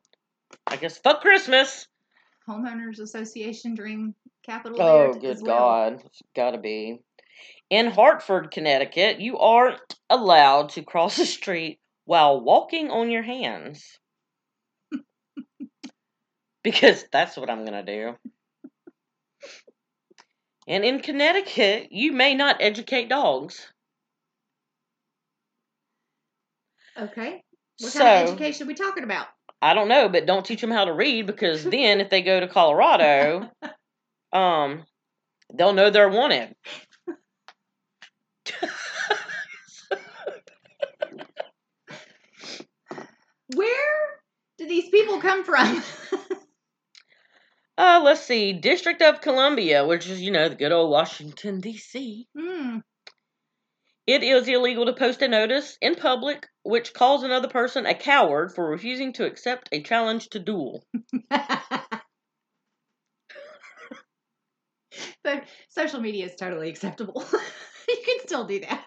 [0.67, 1.87] I guess fuck Christmas.
[2.49, 4.81] Homeowners Association dream capital.
[4.81, 5.57] Oh, good well.
[5.57, 6.03] God.
[6.05, 7.01] It's gotta be.
[7.71, 9.77] In Hartford, Connecticut, you are
[10.11, 13.99] allowed to cross the street while walking on your hands.
[16.63, 18.17] because that's what I'm gonna do.
[20.67, 23.71] And in Connecticut, you may not educate dogs.
[26.97, 27.43] Okay.
[27.81, 29.27] What so, kind of education are we talking about?
[29.65, 32.39] I don't know, but don't teach them how to read because then if they go
[32.39, 33.51] to Colorado,
[34.31, 34.85] um,
[35.55, 36.55] they'll know they're wanted.
[43.57, 44.21] Where
[44.59, 45.83] do these people come from?
[47.77, 52.29] Uh, let's see, District of Columbia, which is, you know, the good old Washington, D.C.
[52.39, 52.79] Hmm.
[54.07, 58.55] It is illegal to post a notice in public which calls another person a coward
[58.55, 60.85] for refusing to accept a challenge to duel.
[65.23, 67.25] but social media is totally acceptable.
[67.89, 68.87] you can still do that.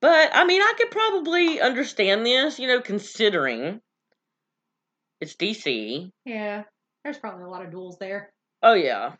[0.00, 3.80] But, I mean, I could probably understand this, you know, considering
[5.20, 6.10] it's D.C.
[6.24, 6.64] Yeah.
[7.04, 8.32] There's probably a lot of duels there.
[8.62, 9.12] Oh yeah.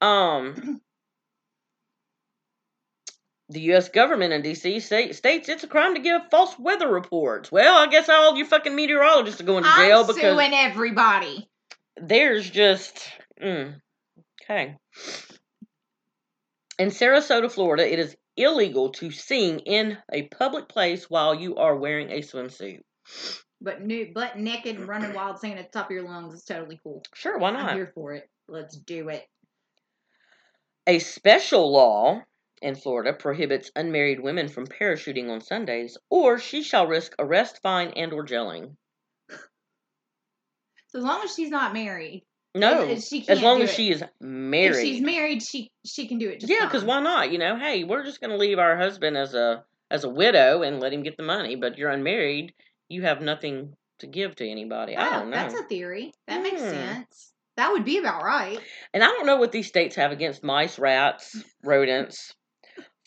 [0.00, 0.80] Um
[3.52, 7.52] the US government in DC states it's a crime to give false weather reports.
[7.52, 11.48] Well, I guess all you fucking meteorologists are going to jail I'm because suing everybody.
[12.00, 13.08] there's just
[13.42, 13.74] mm,
[14.42, 14.76] okay.
[16.78, 21.76] In Sarasota, Florida, it is illegal to sing in a public place while you are
[21.76, 22.80] wearing a swimsuit.
[23.60, 26.44] But nude, butt naked and running wild singing at the top of your lungs is
[26.44, 27.04] totally cool.
[27.14, 27.74] Sure, why I'm not?
[27.74, 28.28] here for it.
[28.48, 29.24] Let's do it.
[30.86, 32.22] A special law
[32.62, 37.90] in Florida prohibits unmarried women from parachuting on Sundays, or she shall risk arrest, fine,
[37.96, 38.76] and or jailing.
[40.88, 43.74] So as long as she's not married, No, as, she can't long as it.
[43.74, 44.74] she is married.
[44.76, 46.40] If she's married, she she can do it.
[46.40, 47.32] Just yeah, because why not?
[47.32, 50.80] You know, hey, we're just gonna leave our husband as a as a widow and
[50.80, 51.56] let him get the money.
[51.56, 52.52] But you're unmarried,
[52.88, 54.96] you have nothing to give to anybody.
[54.96, 56.12] I Oh, don't know, That's a theory.
[56.28, 56.68] That makes Hmm.
[56.68, 57.32] sense.
[57.56, 58.58] That would be about right.
[58.94, 62.34] and I don't know what these states have against mice, rats, rodents.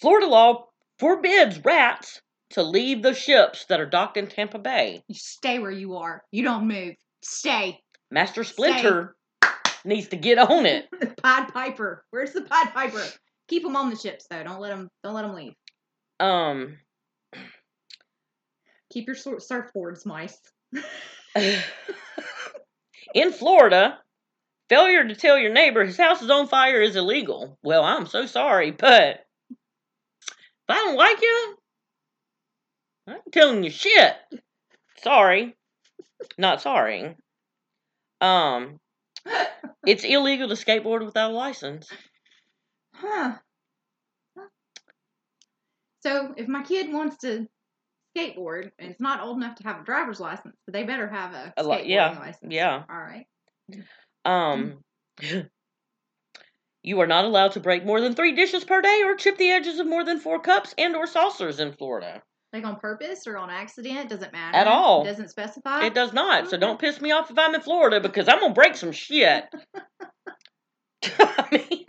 [0.02, 0.68] Florida law
[1.00, 5.04] forbids rats to leave the ships that are docked in Tampa Bay.
[5.08, 6.24] You stay where you are.
[6.32, 6.96] You don't move.
[7.22, 7.80] Stay.
[8.12, 9.16] Master Splinter
[9.84, 10.88] needs to get on it.
[11.24, 12.04] Pied Piper.
[12.12, 13.04] Where's the Pied Piper?
[13.48, 14.44] Keep them on the ships though.
[14.44, 14.90] Don't let them.
[15.04, 15.54] Don't let them leave.
[16.20, 16.78] Um,
[18.92, 20.38] Keep your sur- surfboards, mice.
[23.14, 24.00] in Florida,
[24.70, 27.58] failure to tell your neighbor his house is on fire is illegal.
[27.62, 29.25] Well, I'm so sorry, but
[30.68, 31.56] if I don't like you,
[33.08, 34.14] I'm telling you shit.
[35.04, 35.56] Sorry.
[36.38, 37.16] Not sorry.
[38.22, 38.80] Um,
[39.86, 41.88] it's illegal to skateboard without a license.
[42.96, 43.36] Huh.
[46.02, 47.48] So if my kid wants to
[48.18, 51.54] skateboard and it's not old enough to have a driver's license, they better have a,
[51.58, 52.54] A li- skateboarding yeah, license.
[52.54, 52.84] yeah.
[52.90, 53.26] All right.
[54.24, 54.80] Um,
[56.86, 59.50] you are not allowed to break more than three dishes per day or chip the
[59.50, 62.22] edges of more than four cups and or saucers in Florida.
[62.54, 64.56] Like on purpose or on accident, doesn't matter.
[64.56, 65.02] At all.
[65.02, 65.86] It doesn't specify.
[65.86, 66.50] It does not.
[66.50, 69.46] So don't piss me off if I'm in Florida because I'm gonna break some shit.
[71.20, 71.86] I mean,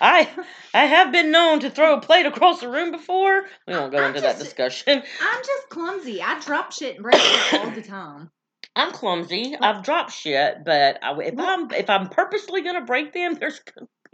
[0.00, 0.28] I
[0.72, 3.44] I have been known to throw a plate across the room before.
[3.66, 5.02] We won't go I'm into that discussion.
[5.20, 6.22] I'm just clumsy.
[6.22, 8.30] I drop shit and break it all the time.
[8.76, 9.54] I'm clumsy.
[9.60, 13.60] I've dropped shit, but I, if I'm if I'm purposely gonna break them, there's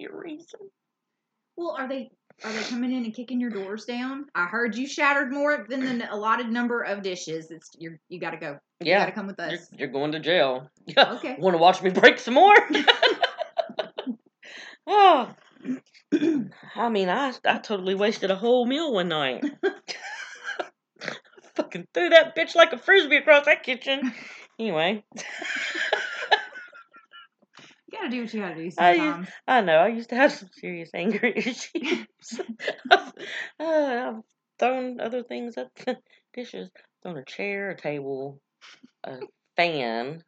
[0.00, 0.60] gonna be a reason.
[1.56, 2.10] Well, are they
[2.44, 4.26] are they coming in and kicking your doors down?
[4.34, 7.50] I heard you shattered more than the allotted number of dishes.
[7.50, 8.58] It's you're you got to go.
[8.80, 9.68] You got to come with you're, us.
[9.76, 10.70] you're going to jail.
[10.86, 11.14] Yeah.
[11.16, 11.36] Okay.
[11.38, 12.54] Want to watch me break some more?
[14.86, 15.34] oh,
[16.74, 19.44] I mean, I I totally wasted a whole meal one night.
[21.54, 24.14] Fucking threw that bitch like a frisbee across that kitchen.
[24.58, 25.04] Anyway,
[27.90, 29.78] You got to do what you gotta do I used- I know.
[29.78, 31.68] I used to have some serious anger issues.
[32.90, 33.12] I've,
[33.60, 34.22] uh, I've
[34.58, 35.96] thrown other things at the
[36.32, 36.70] dishes.
[37.02, 38.40] Thrown a chair, a table,
[39.02, 39.18] a
[39.56, 40.22] fan.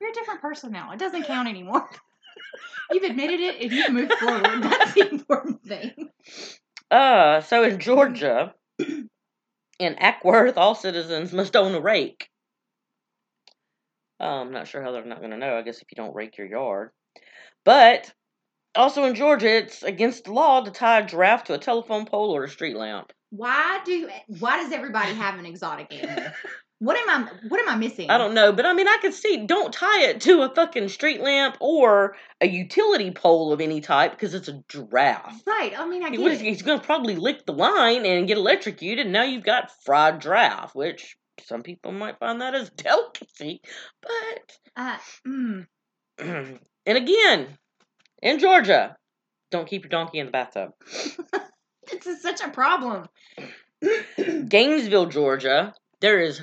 [0.00, 0.92] You're a different person now.
[0.92, 1.88] It doesn't count anymore.
[2.92, 4.62] You've admitted it and you've moved forward.
[4.62, 6.10] That's the important thing.
[6.90, 12.28] Uh, so in Georgia, in Acworth, all citizens must own a rake.
[14.20, 15.56] I'm not sure how they're not going to know.
[15.56, 16.90] I guess if you don't rake your yard.
[17.64, 18.12] But
[18.74, 22.34] also in Georgia, it's against the law to tie a giraffe to a telephone pole
[22.34, 23.12] or a street lamp.
[23.30, 24.08] Why do
[24.40, 26.32] why does everybody have an exotic animal?
[26.80, 28.08] What am I what am I missing?
[28.10, 29.46] I don't know, but I mean, I could see.
[29.46, 34.12] Don't tie it to a fucking street lamp or a utility pole of any type
[34.12, 35.42] because it's a giraffe.
[35.46, 35.78] Right.
[35.78, 39.04] I mean I He was- he's going to probably lick the line and get electrocuted.
[39.04, 43.60] And now you've got fried giraffe, which some people might find that as delicacy.
[44.02, 45.66] But Uh, mm,
[46.18, 47.58] and again,
[48.22, 48.96] in Georgia,
[49.50, 50.72] don't keep your donkey in the bathtub.
[51.90, 53.06] this is such a problem.
[54.48, 56.42] Gainesville, Georgia, there is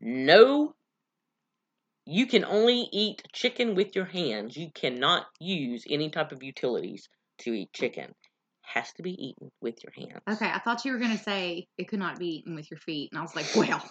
[0.00, 0.74] no.
[2.04, 4.56] You can only eat chicken with your hands.
[4.56, 8.14] You cannot use any type of utilities to eat chicken.
[8.62, 10.22] Has to be eaten with your hands.
[10.28, 13.10] Okay, I thought you were gonna say it could not be eaten with your feet,
[13.12, 13.82] and I was like, well,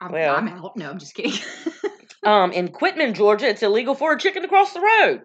[0.00, 0.36] I'm, Well.
[0.36, 0.76] I'm out.
[0.76, 1.32] No, I'm just kidding.
[2.26, 5.22] Um, in Quitman, Georgia, it's illegal for a chicken to cross the road.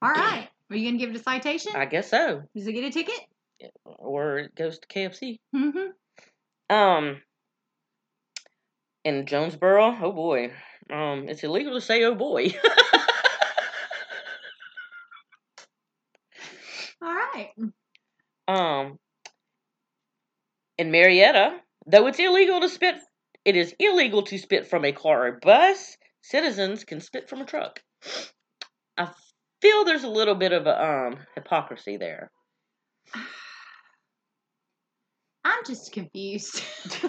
[0.00, 1.72] All right, are you gonna give it a citation?
[1.74, 2.42] I guess so.
[2.54, 3.18] Does it get a ticket?
[3.84, 5.40] Or it goes to KFC.
[5.54, 6.74] Mm-hmm.
[6.74, 7.20] Um,
[9.04, 10.52] in Jonesboro, oh boy,
[10.88, 12.54] um, it's illegal to say oh boy.
[17.02, 17.50] All right.
[18.46, 18.98] um,
[20.78, 22.94] in Marietta, though it's illegal to spit,
[23.44, 25.96] it is illegal to spit from a car or bus.
[26.22, 27.80] Citizens can spit from a truck.
[28.96, 29.08] I
[29.62, 32.30] feel there's a little bit of a um hypocrisy there.
[35.44, 36.62] I'm just confused.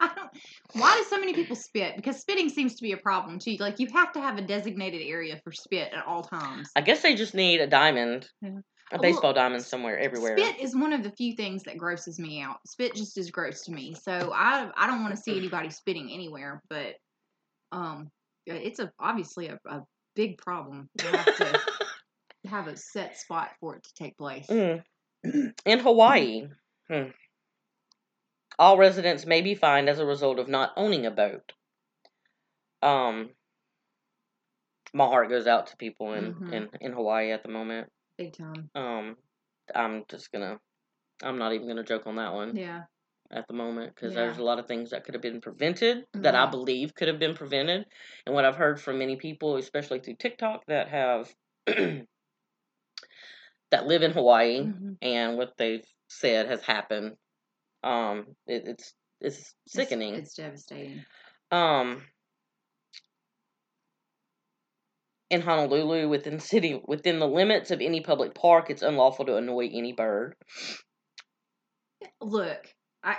[0.00, 0.30] I don't.
[0.72, 1.96] Why do so many people spit?
[1.96, 3.56] Because spitting seems to be a problem too.
[3.58, 6.68] Like you have to have a designated area for spit at all times.
[6.76, 8.58] I guess they just need a diamond, Yeah.
[8.94, 10.38] A Well, baseball diamond somewhere, everywhere.
[10.38, 12.56] Spit is one of the few things that grosses me out.
[12.66, 13.94] Spit just is gross to me.
[13.94, 16.62] So I I don't want to see anybody spitting anywhere.
[16.70, 16.94] But
[17.72, 18.10] um,
[18.46, 19.82] it's a obviously a, a
[20.14, 20.88] big problem.
[21.02, 21.60] You have to
[22.48, 24.46] have a set spot for it to take place.
[24.46, 24.84] Mm.
[25.64, 26.48] In Hawaii,
[26.88, 27.08] hmm,
[28.58, 31.52] all residents may be fined as a result of not owning a boat.
[32.82, 33.30] Um,
[34.92, 36.52] my heart goes out to people in, Mhm.
[36.52, 37.90] in, in Hawaii at the moment.
[38.16, 38.70] Big time.
[38.74, 39.16] Um,
[39.74, 40.58] I'm just gonna,
[41.22, 42.82] I'm not even gonna joke on that one Yeah.
[43.30, 44.20] at the moment because Yeah.
[44.26, 46.50] there's a lot of things that could have been prevented that I Mhm.
[46.52, 47.86] believe could have been prevented,
[48.26, 51.34] and what I've heard from many people, especially through TikTok, that have
[53.70, 54.98] that live in Hawaii Mhm.
[55.02, 57.16] and what they've said has happened.
[57.82, 60.14] Um, it, it's it's It's- sickening.
[60.14, 61.04] It's, devastating.
[61.50, 62.06] um,
[65.30, 69.70] in Honolulu, within city within the limits of any public park, it's unlawful to annoy
[69.72, 70.34] any bird.
[72.20, 72.66] Look,
[73.02, 73.16] I.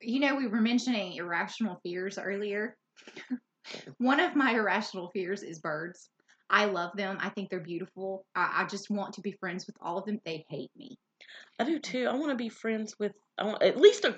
[0.00, 2.76] You know, we were mentioning irrational fears earlier.
[3.98, 6.10] One of my irrational fears is birds.
[6.50, 7.18] I love them.
[7.20, 8.26] I think they're beautiful.
[8.34, 10.20] I, I just want to be friends with all of them.
[10.24, 10.98] They hate me.
[11.58, 12.08] I do too.
[12.10, 13.12] I want to be friends with.
[13.38, 14.10] I want at least a,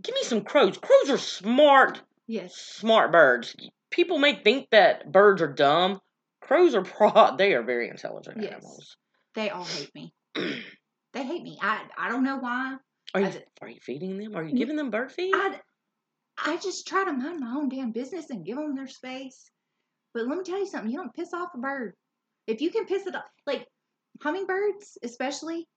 [0.00, 0.76] give me some crows.
[0.76, 2.54] Crows are smart, Yes.
[2.54, 3.56] smart birds.
[3.92, 6.00] People may think that birds are dumb.
[6.40, 7.36] Crows are pro.
[7.36, 8.54] They are very intelligent Yes.
[8.54, 8.96] animals.
[9.34, 10.12] They all hate me.
[11.14, 11.58] They hate me.
[11.60, 12.76] I I don't know why.
[13.14, 14.34] Are you are you feeding them?
[14.34, 15.34] Are you giving them bird feed?
[15.34, 15.60] I
[16.38, 19.50] I just try to mind my own damn business and give them their space.
[20.14, 20.90] But let me tell you something.
[20.90, 21.92] You don't piss off a bird.
[22.46, 23.66] If you can piss it off, like
[24.22, 25.68] hummingbirds, especially,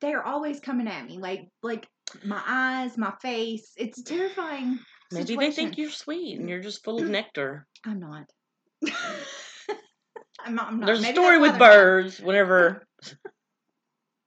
[0.00, 1.18] they are always coming at me.
[1.18, 1.88] Like like
[2.24, 3.72] my eyes, my face.
[3.76, 4.78] It's terrifying.
[5.12, 7.66] Maybe they think you're sweet and you're just full of nectar.
[7.84, 8.30] I'm not.
[10.44, 10.68] I'm not.
[10.68, 10.86] I'm not.
[10.86, 11.74] There's a story with why they're not.
[11.74, 12.86] birds whenever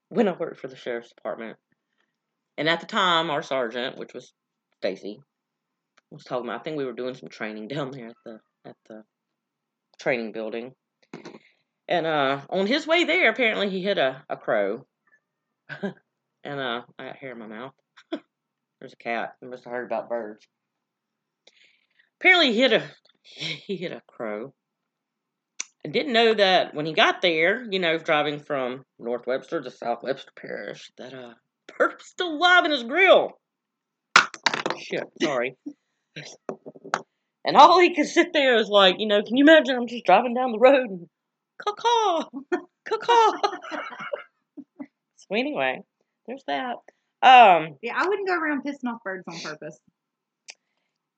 [0.10, 1.58] when I worked for the sheriff's department.
[2.58, 4.34] And at the time our sergeant, which was
[4.78, 5.20] Stacy,
[6.12, 8.76] was talking about I think we were doing some training down there at the at
[8.88, 9.04] the
[10.00, 10.74] training building.
[11.88, 14.86] And uh on his way there apparently he hit a, a crow.
[15.82, 17.74] and uh I got hair in my mouth.
[18.80, 19.36] There's a cat.
[19.42, 20.48] You must have heard about birds.
[22.20, 22.84] Apparently he hit a
[23.24, 24.54] he hit a crow.
[25.86, 29.72] I didn't know that when he got there, you know, driving from North Webster to
[29.72, 31.34] South Webster Parish, that uh
[31.78, 33.40] bird was still alive in his grill.
[34.80, 35.56] Shit, sorry.
[37.46, 40.06] And all he could sit there is like, you know, can you imagine I'm just
[40.06, 41.08] driving down the road and
[41.78, 42.24] caw
[43.00, 43.32] caw
[45.18, 45.82] so anyway,
[46.26, 46.76] there's that.
[47.22, 49.80] Um, Yeah, I wouldn't go around pissing off birds on purpose.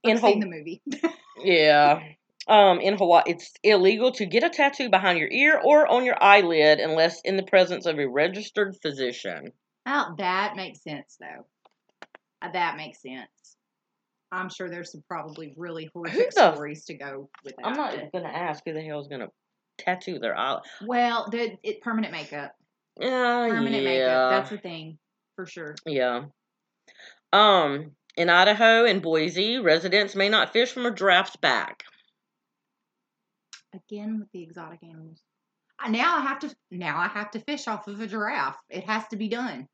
[0.04, 0.82] In I've seen the movie.
[1.44, 2.00] yeah.
[2.48, 6.22] Um, in Hawaii, it's illegal to get a tattoo behind your ear or on your
[6.22, 9.52] eyelid unless in the presence of a registered physician.
[9.86, 11.46] Oh, that makes sense though.
[12.42, 13.56] Uh, That makes sense.
[14.32, 17.66] I'm sure there's some probably really horrific the- stories to go with that.
[17.68, 19.30] I'm not gonna ask who the hell is gonna
[19.78, 20.60] tattoo their eye.
[20.86, 22.54] Well, the it permanent makeup.
[23.00, 23.06] Uh,
[23.50, 23.90] Permanent yeah.
[23.90, 24.32] makeup.
[24.32, 24.98] That's the thing
[25.36, 25.76] for sure.
[25.86, 26.26] Yeah.
[27.32, 31.86] Um, in Idaho and Boise, residents may not fish from a giraffe's back.
[33.74, 35.22] Again with the exotic animals.
[35.88, 38.60] Now I have to now I have to fish off of a giraffe.
[38.70, 39.68] It has to be done.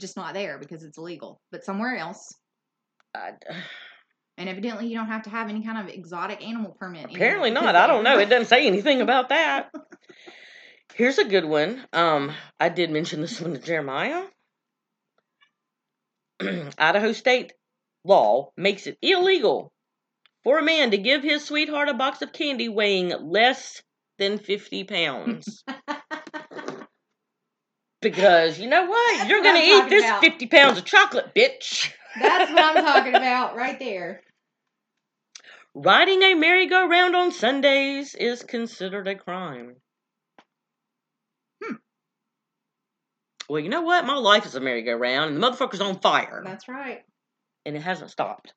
[0.00, 2.32] Just not there because it's illegal, but somewhere else.
[3.12, 3.32] I,
[4.38, 7.06] And evidently, you don't have to have any kind of exotic animal permit.
[7.06, 7.74] apparently not.
[7.74, 8.18] I don't know.
[8.20, 9.72] It doesn't say anything about that.
[10.94, 11.84] Here's a good one.
[11.92, 14.22] Um, I did mention this one to Jeremiah.
[16.78, 17.52] Idaho state
[18.04, 19.72] law makes it illegal
[20.42, 23.82] for a man to give his sweetheart a box of candy weighing less
[24.18, 25.64] than 50 pounds.
[28.00, 29.18] because you know what?
[29.18, 30.22] That's You're going to eat this about.
[30.22, 31.92] 50 pounds of chocolate, bitch.
[32.20, 34.22] That's what I'm talking about right there.
[35.74, 39.76] Riding a merry-go-round on Sundays is considered a crime.
[43.50, 44.06] Well, you know what?
[44.06, 47.00] My life is a merry-go-round, and the motherfucker's on fire, That's right.
[47.66, 48.54] and it hasn't stopped.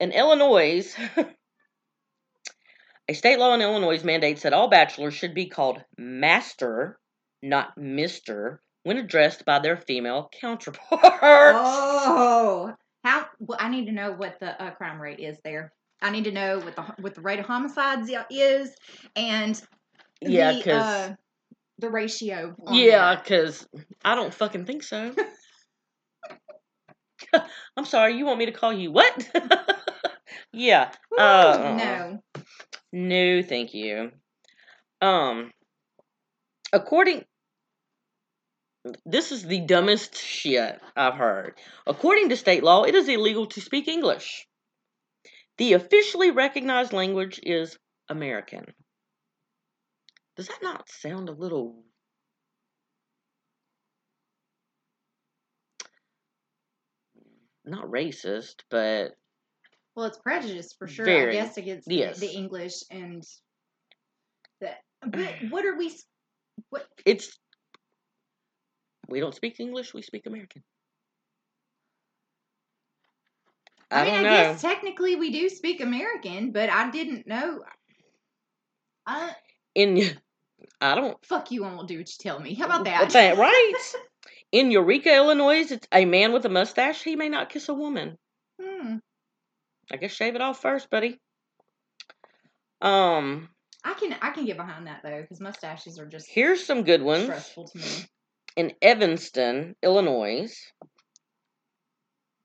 [0.00, 0.90] In Illinois,
[3.08, 6.98] a state law in Illinois mandates that all bachelors should be called master,
[7.42, 11.10] not mister, when addressed by their female counterparts.
[11.12, 12.72] Oh,
[13.04, 13.26] how?
[13.38, 15.74] Well, I need to know what the uh, crime rate is there.
[16.00, 18.74] I need to know what the what the rate of homicides is,
[19.14, 19.62] and
[20.22, 21.14] yeah, because uh,
[21.78, 22.54] the ratio.
[22.70, 23.66] Yeah, because
[24.04, 25.14] I don't fucking think so.
[27.76, 29.28] I'm sorry, you want me to call you what?
[30.52, 30.90] yeah.
[31.10, 32.22] Woo, Uh, no.
[32.92, 34.10] No, thank you.
[35.00, 35.52] Um
[36.72, 37.24] according
[39.04, 41.58] this is the dumbest shit I've heard.
[41.86, 44.46] According to state law, it is illegal to speak English.
[45.58, 48.72] The officially recognized language is American.
[50.36, 51.82] Does that not sound a little
[57.64, 59.16] not racist, but
[59.94, 61.04] Well, it's prejudice for sure.
[61.06, 61.38] Very.
[61.38, 62.20] I guess against the- Yes.
[62.20, 63.22] the, English and
[64.60, 64.74] the.
[65.02, 65.94] But what are we?
[66.70, 66.86] What?
[67.04, 67.38] it's
[69.08, 70.62] we don't speak English, we speak American.
[73.90, 74.36] I, mean, don't I know.
[74.52, 77.62] guess technically we do speak American, but I didn't know.
[79.06, 79.32] I
[79.76, 80.18] In
[80.80, 82.54] I don't fuck you, and we'll do what you tell me.
[82.54, 83.10] How about that?
[83.10, 83.72] That, right?
[84.52, 88.16] In Eureka, Illinois, it's a man with a mustache, he may not kiss a woman.
[88.60, 88.96] Hmm.
[89.90, 91.18] I guess shave it off first, buddy.
[92.80, 93.48] Um,
[93.84, 97.02] I can I can get behind that though, because mustaches are just here's some good
[97.02, 97.24] ones.
[97.24, 97.84] stressful to me.
[98.56, 100.52] In Evanston, Illinois,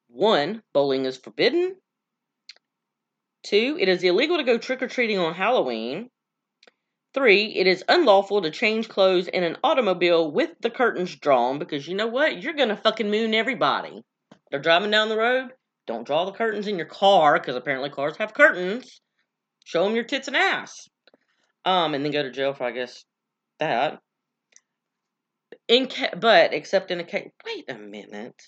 [0.07, 1.75] one, bowling is forbidden.
[3.43, 6.09] Two, it is illegal to go trick or treating on Halloween.
[7.14, 11.86] Three, it is unlawful to change clothes in an automobile with the curtains drawn because
[11.86, 12.41] you know what?
[12.41, 14.01] You're gonna fucking moon everybody.
[14.49, 15.49] They're driving down the road.
[15.88, 19.01] Don't draw the curtains in your car because apparently cars have curtains.
[19.66, 20.88] Show them your tits and ass.
[21.66, 23.03] Um, and then go to jail for I guess
[23.59, 23.99] that.
[25.68, 27.30] In ca- but except in a case.
[27.45, 28.41] Wait a minute.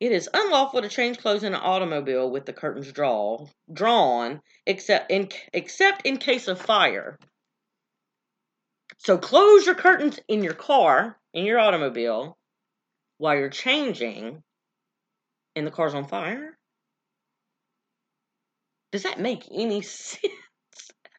[0.00, 5.10] It is unlawful to change clothes in an automobile with the curtains draw drawn, except
[5.10, 7.18] in except in case of fire.
[8.98, 12.36] So close your curtains in your car, in your automobile,
[13.18, 14.42] while you're changing,
[15.54, 16.56] and the car's on fire.
[18.92, 20.32] Does that make any sense?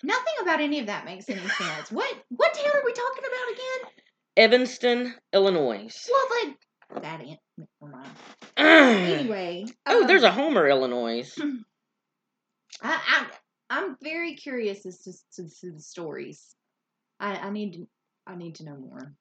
[0.04, 1.92] Nothing about any of that makes any sense.
[1.92, 3.92] What what town are we talking about again?
[4.38, 5.90] Evanston, Illinois.
[6.12, 7.40] Well, like that ain't.
[7.58, 8.12] Never mind.
[8.58, 9.66] oh, Anyway.
[9.86, 11.32] Oh there's um, a Homer, Illinois.
[12.82, 13.26] I, I
[13.70, 16.56] I'm very curious as to, to, to the stories.
[17.20, 17.88] I I need to
[18.26, 19.14] I need to know more.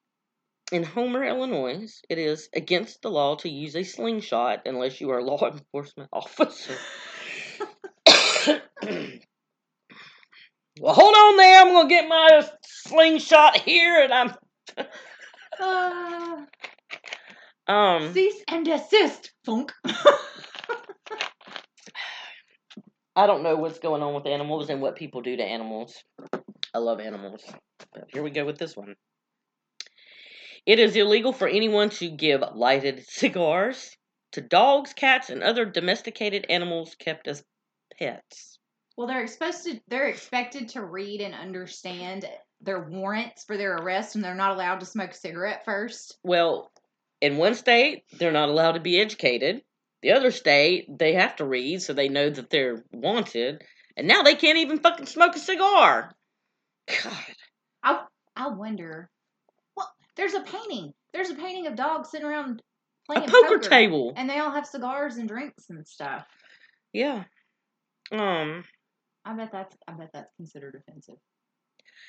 [0.72, 5.18] In Homer, Illinois, it is against the law to use a slingshot unless you are
[5.18, 6.74] a law enforcement officer.
[10.80, 11.60] well, hold on there.
[11.60, 14.34] I'm going to get my slingshot here and I'm
[15.60, 16.44] Uh,
[17.72, 19.72] um cease and desist, funk.
[23.18, 26.02] I don't know what's going on with animals and what people do to animals.
[26.76, 27.42] I love animals.
[27.94, 28.96] But here we go with this one.
[30.66, 33.96] It is illegal for anyone to give lighted cigars
[34.32, 37.42] to dogs, cats, and other domesticated animals kept as
[37.98, 38.58] pets.
[38.94, 39.80] Well, they're supposed to.
[39.88, 42.28] They're expected to read and understand
[42.60, 46.18] their warrants for their arrest, and they're not allowed to smoke a cigarette first.
[46.22, 46.70] Well,
[47.22, 49.62] in one state, they're not allowed to be educated.
[50.02, 53.64] The other state, they have to read so they know that they're wanted.
[53.96, 56.12] And now they can't even fucking smoke a cigar.
[56.86, 57.24] God.
[57.82, 58.04] I
[58.36, 59.10] I wonder.
[59.76, 60.92] Well, there's a painting.
[61.12, 62.62] There's a painting of dogs sitting around
[63.06, 64.12] playing a poker, table.
[64.16, 66.26] and they all have cigars and drinks and stuff.
[66.92, 67.24] Yeah.
[68.12, 68.64] Um.
[69.24, 69.76] I bet that's.
[69.88, 71.16] I bet that's considered offensive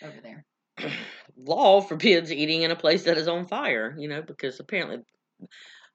[0.03, 0.45] over there.
[1.37, 3.95] law forbids eating in a place that is on fire.
[3.97, 4.99] You know, because apparently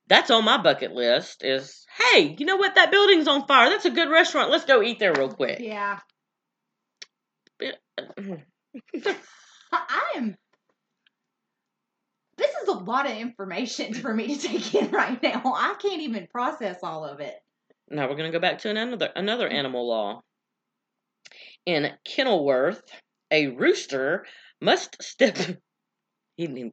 [0.09, 1.45] that's on my bucket list.
[1.45, 2.75] Is hey, you know what?
[2.75, 3.71] That building's on fire.
[3.71, 4.51] That's a good restaurant.
[4.51, 5.61] Let's go eat there real quick.
[5.61, 6.01] Yeah.
[9.73, 10.37] I am.
[12.37, 15.43] This is a lot of information for me to take in right now.
[15.45, 17.35] I can't even process all of it.
[17.89, 19.55] Now we're going to go back to another another mm.
[19.55, 20.21] animal law.
[21.67, 22.83] In Kenilworth,
[23.31, 24.27] a rooster
[24.61, 25.39] must step.
[26.39, 26.73] He, he-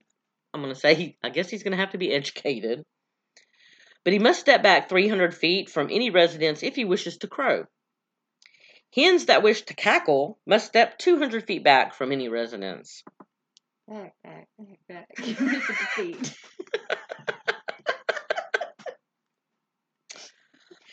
[0.53, 2.81] I'm going to say, he, I guess he's going to have to be educated,
[4.05, 7.65] but he must step back 300 feet from any residence if he wishes to crow.
[8.95, 13.03] Hens that wish to cackle must step 200 feet back from any residence.
[13.87, 15.07] Back, back, back, back.
[15.17, 16.35] Give me the defeat.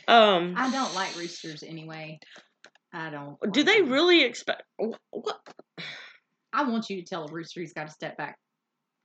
[0.09, 2.21] Um, I don't like roosters anyway.
[2.93, 3.37] I don't.
[3.53, 3.91] do they them.
[3.91, 4.63] really expect?
[4.77, 5.41] What?
[6.53, 8.39] I want you to tell a rooster he's got to step back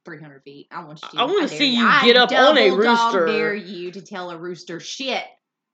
[0.06, 0.68] 300 feet.
[0.72, 1.18] I want you to.
[1.18, 3.26] I wanna see you I get up on a rooster.
[3.26, 5.24] dare you to tell a rooster shit.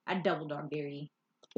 [0.08, 1.08] I double dog dare you.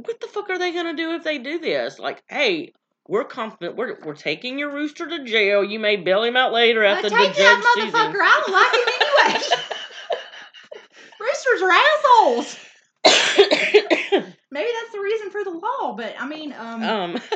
[0.06, 2.00] What the fuck are they gonna do if they do this?
[2.00, 2.74] Like, hey,
[3.08, 3.76] we're confident.
[3.76, 5.64] We're we're taking your rooster to jail.
[5.64, 8.14] You may bail him out later after take the that judge sees motherfucker.
[8.14, 8.22] him.
[8.22, 9.46] I don't like him anyway.
[11.20, 12.58] Roosters are assholes.
[14.52, 17.18] Maybe that's the reason for the law, but I mean, um, um,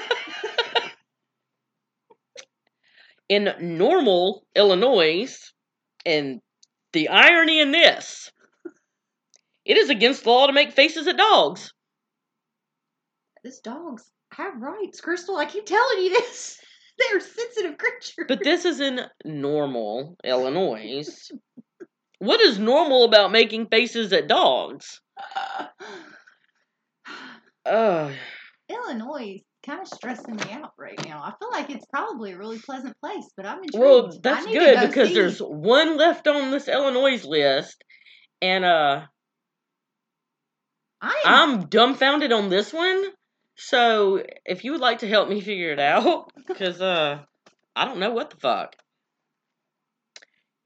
[3.29, 5.35] in normal Illinois,
[6.05, 6.41] and
[6.91, 8.31] the irony in this,
[9.65, 11.71] it is against the law to make faces at dogs.
[13.43, 15.37] This dogs have rights, Crystal.
[15.37, 16.59] I keep telling you this.
[16.97, 18.25] They're sensitive creatures.
[18.27, 21.05] But this is in normal Illinois.
[22.19, 25.01] What is normal about making faces at dogs?
[27.65, 28.13] Ugh.
[28.69, 31.21] Illinois kind of stressing me out right now.
[31.21, 33.77] I feel like it's probably a really pleasant place, but I'm intrigued.
[33.77, 35.15] Well, that's good go because see.
[35.15, 37.83] there's one left on this Illinois list,
[38.41, 39.01] and uh,
[41.01, 41.49] I am.
[41.49, 43.03] I'm dumbfounded on this one.
[43.55, 47.23] So if you would like to help me figure it out, because uh,
[47.75, 48.75] I don't know what the fuck.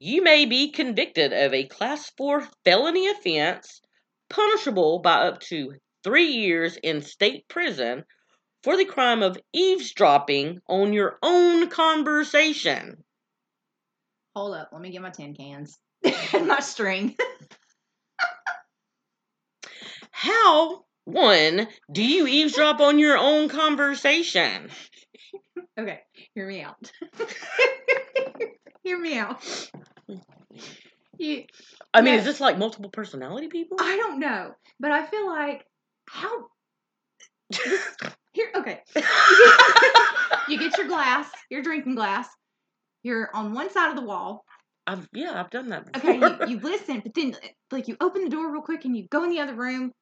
[0.00, 3.80] You may be convicted of a class four felony offense,
[4.30, 5.74] punishable by up to
[6.04, 8.04] three years in state prison
[8.62, 13.02] for the crime of eavesdropping on your own conversation.
[14.36, 15.78] Hold up, let me get my tin cans
[16.32, 17.16] and my string.
[20.10, 24.68] How, one, do you eavesdrop on your own conversation?
[25.78, 26.00] Okay,
[26.34, 26.90] hear me out.
[28.82, 29.42] hear me out.
[31.18, 31.44] You,
[31.94, 32.20] I mean, Yeah.
[32.20, 33.78] is this like multiple personality people?
[33.80, 35.64] I don't know, but I feel like
[36.08, 36.46] how.
[38.32, 38.82] Here, okay.
[40.48, 42.28] You get your glass, your drinking glass.
[43.02, 44.44] You're on one side of the wall.
[44.86, 46.10] I've, yeah, I've done that before.
[46.10, 47.36] Okay, you, you listen, but then
[47.70, 49.92] like you open the door real quick and you go in the other room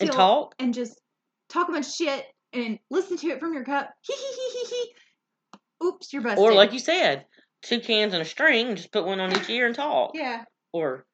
[0.00, 0.54] and talk.
[0.58, 1.00] and just
[1.48, 3.90] talk about shit and listen to it from your cup.
[4.02, 5.86] Hee hee hee hee hee.
[5.86, 6.38] Oops, you're busted.
[6.38, 7.26] Or like you said,
[7.62, 10.12] two cans and a string, just put one on each ear and talk.
[10.14, 11.04] yeah, Or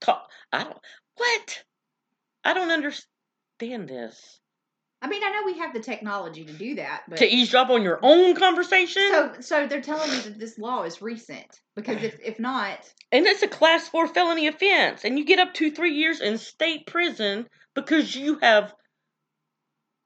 [0.00, 0.28] talk.
[0.52, 0.78] I don't.
[1.16, 1.64] What?
[2.44, 4.40] I don't understand this.
[5.00, 7.82] I mean I know we have the technology to do that, but To eavesdrop on
[7.82, 9.02] your own conversation?
[9.10, 11.46] so so they're telling me that this law is recent
[11.76, 12.78] because if if not,
[13.12, 16.36] and it's a class four felony offense, and you get up to three years in
[16.38, 18.74] state prison because you have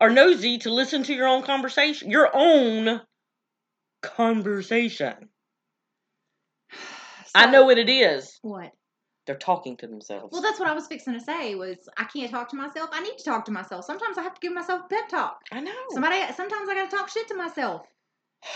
[0.01, 3.01] are nosy to listen to your own conversation, your own
[4.03, 5.15] conversation.
[7.35, 8.39] I know what it is.
[8.43, 8.73] what.
[9.27, 10.33] They're talking to themselves.
[10.33, 11.55] Well, that's what I was fixing to say.
[11.55, 12.91] Was I can't talk to myself.
[12.93, 13.85] I need to talk to myself.
[13.85, 15.41] Sometimes I have to give myself a pep talk.
[15.53, 15.73] I know.
[15.91, 16.21] Somebody.
[16.35, 17.83] Sometimes I got to talk shit to myself.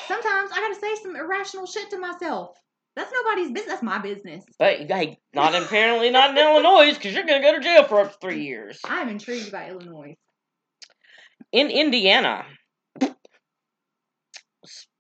[0.09, 2.57] Sometimes I got to say some irrational shit to myself.
[2.97, 3.75] That's nobody's business.
[3.75, 4.45] That's my business.
[4.59, 8.13] But hey, not apparently not in Illinois because you're gonna go to jail for up
[8.13, 8.81] to three years.
[8.85, 10.17] I am intrigued by Illinois.
[11.53, 12.47] In Indiana.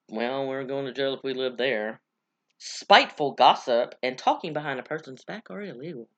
[0.08, 2.00] Well, we're going to jail if we live there.
[2.58, 6.08] Spiteful gossip and talking behind a person's back are illegal.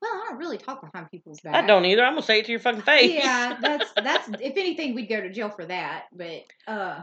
[0.00, 1.54] Well, I don't really talk behind people's back.
[1.54, 2.04] I don't either.
[2.04, 3.12] I'm gonna say it to your fucking face.
[3.12, 6.04] Yeah, that's that's if anything, we'd go to jail for that.
[6.12, 7.02] But uh,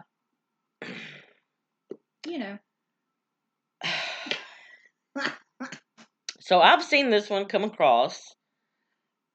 [2.25, 2.57] you know,
[6.39, 8.33] so I've seen this one come across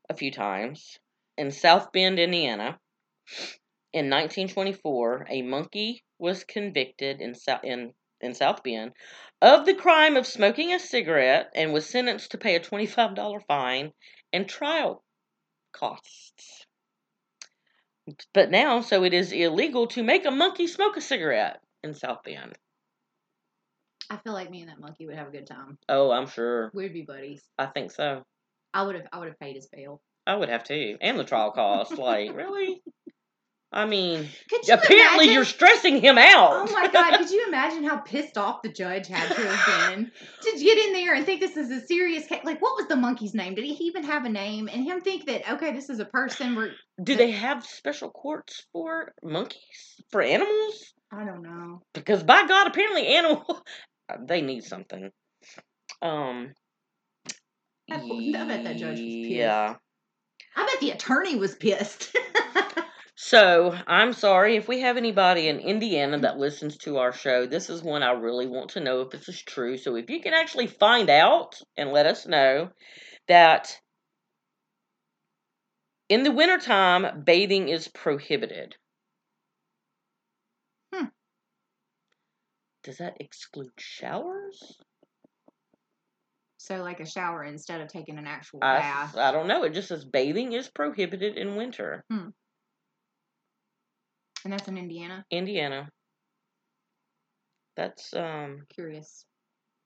[0.08, 0.98] a few times
[1.36, 2.78] in South Bend, Indiana.
[3.92, 7.92] In 1924, a monkey was convicted in South in
[8.22, 8.92] in South Bend
[9.40, 13.92] of the crime of smoking a cigarette and was sentenced to pay a $25 fine
[14.32, 15.02] and trial
[15.72, 16.66] costs.
[18.32, 22.22] But now, so it is illegal to make a monkey smoke a cigarette in South
[22.24, 22.56] Bend.
[24.10, 25.78] I feel like me and that monkey would have a good time.
[25.88, 26.70] Oh, I'm sure.
[26.74, 27.42] We'd be buddies.
[27.58, 28.22] I think so.
[28.74, 29.06] I would have.
[29.12, 30.00] I would have paid his bail.
[30.26, 30.96] I would have too.
[31.00, 31.96] And the trial cost.
[31.98, 32.82] like, really?
[33.74, 35.32] I mean, you apparently imagine?
[35.32, 36.68] you're stressing him out.
[36.68, 37.16] Oh my god!
[37.16, 40.10] Could you imagine how pissed off the judge had to have been
[40.42, 42.42] to get in there and think this is a serious case?
[42.44, 43.54] Like, what was the monkey's name?
[43.54, 44.68] Did he even have a name?
[44.70, 46.54] And him think that okay, this is a person.
[46.54, 50.02] We're Do they have special courts for monkeys?
[50.10, 50.92] For animals?
[51.10, 51.80] I don't know.
[51.94, 53.64] Because by God, apparently animal
[54.26, 55.10] they need something.
[56.02, 56.52] Um
[57.90, 59.30] I I bet that judge was pissed.
[59.30, 59.76] Yeah.
[60.54, 62.14] I bet the attorney was pissed.
[63.14, 67.46] So I'm sorry if we have anybody in Indiana that listens to our show.
[67.46, 69.76] This is one I really want to know if this is true.
[69.76, 72.70] So if you can actually find out and let us know
[73.28, 73.78] that
[76.08, 78.76] in the wintertime bathing is prohibited.
[80.92, 81.06] Hmm.
[82.82, 84.78] Does that exclude showers?
[86.62, 89.16] so, like a shower instead of taking an actual bath.
[89.16, 89.64] I don't know.
[89.64, 92.04] It just says bathing is prohibited in winter.
[94.44, 95.24] And that's in Indiana.
[95.30, 95.88] Indiana.
[97.76, 99.24] That's um Curious.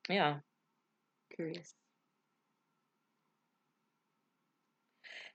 [0.08, 0.36] yeah.
[1.34, 1.74] Curious.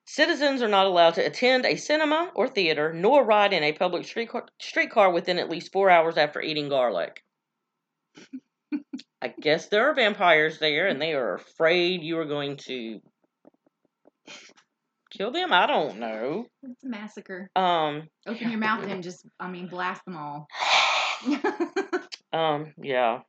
[0.06, 4.04] Citizens are not allowed to attend a cinema or theater, nor ride in a public
[4.04, 7.24] streetcar, streetcar within at least four hours after eating garlic.
[9.22, 13.00] I guess there are vampires there, and they are afraid you are going to
[15.12, 15.54] kill them.
[15.54, 16.46] I don't know.
[16.64, 17.50] It's a massacre.
[17.56, 20.48] Um, Open your mouth and just, I mean, blast them all.
[22.34, 23.20] um, yeah.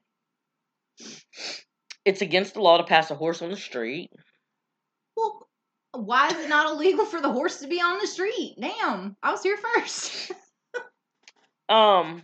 [2.05, 4.11] It's against the law to pass a horse on the street.
[5.17, 5.47] well,
[5.93, 8.57] why is it not illegal for the horse to be on the street?
[8.59, 10.33] Damn, I was here first.
[11.69, 12.23] Um,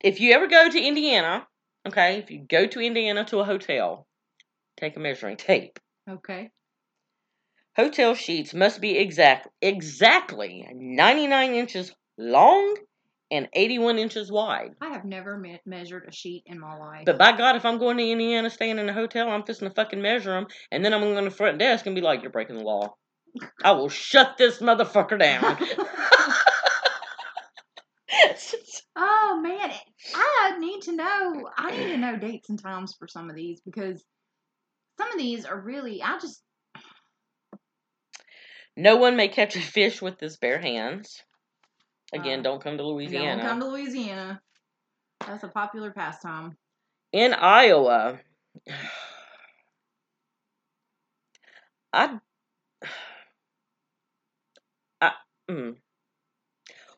[0.00, 1.46] if you ever go to Indiana,
[1.86, 4.06] okay, if you go to Indiana to a hotel,
[4.78, 5.78] take a measuring tape.
[6.08, 6.50] okay.
[7.76, 12.76] Hotel sheets must be exact exactly 99 inches long
[13.30, 14.72] and 81 inches wide.
[14.82, 17.04] I have never me- measured a sheet in my life.
[17.06, 19.74] But by God, if I'm going to Indiana, staying in a hotel, I'm fixing to
[19.74, 22.30] fucking measure them, and then I'm going to the front desk and be like, "You're
[22.30, 22.94] breaking the law.
[23.64, 25.56] I will shut this motherfucker down."
[28.96, 29.72] oh man,
[30.14, 31.48] I need to know.
[31.56, 34.04] I need to know dates and times for some of these because
[34.98, 36.02] some of these are really.
[36.02, 36.42] I just
[38.76, 41.22] no one may catch a fish with his bare hands.
[42.12, 43.42] Again, don't come to Louisiana.
[43.42, 44.40] don't come to Louisiana.
[45.26, 46.56] That's a popular pastime.
[47.12, 48.20] in Iowa,
[51.92, 52.18] I,
[55.00, 55.12] I
[55.50, 55.76] mm.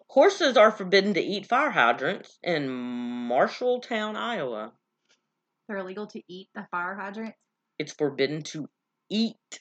[0.08, 4.72] horses are forbidden to eat fire hydrants in Marshalltown, Iowa.
[5.68, 7.38] They're illegal to eat the fire hydrants.
[7.78, 8.68] It's forbidden to
[9.10, 9.60] eat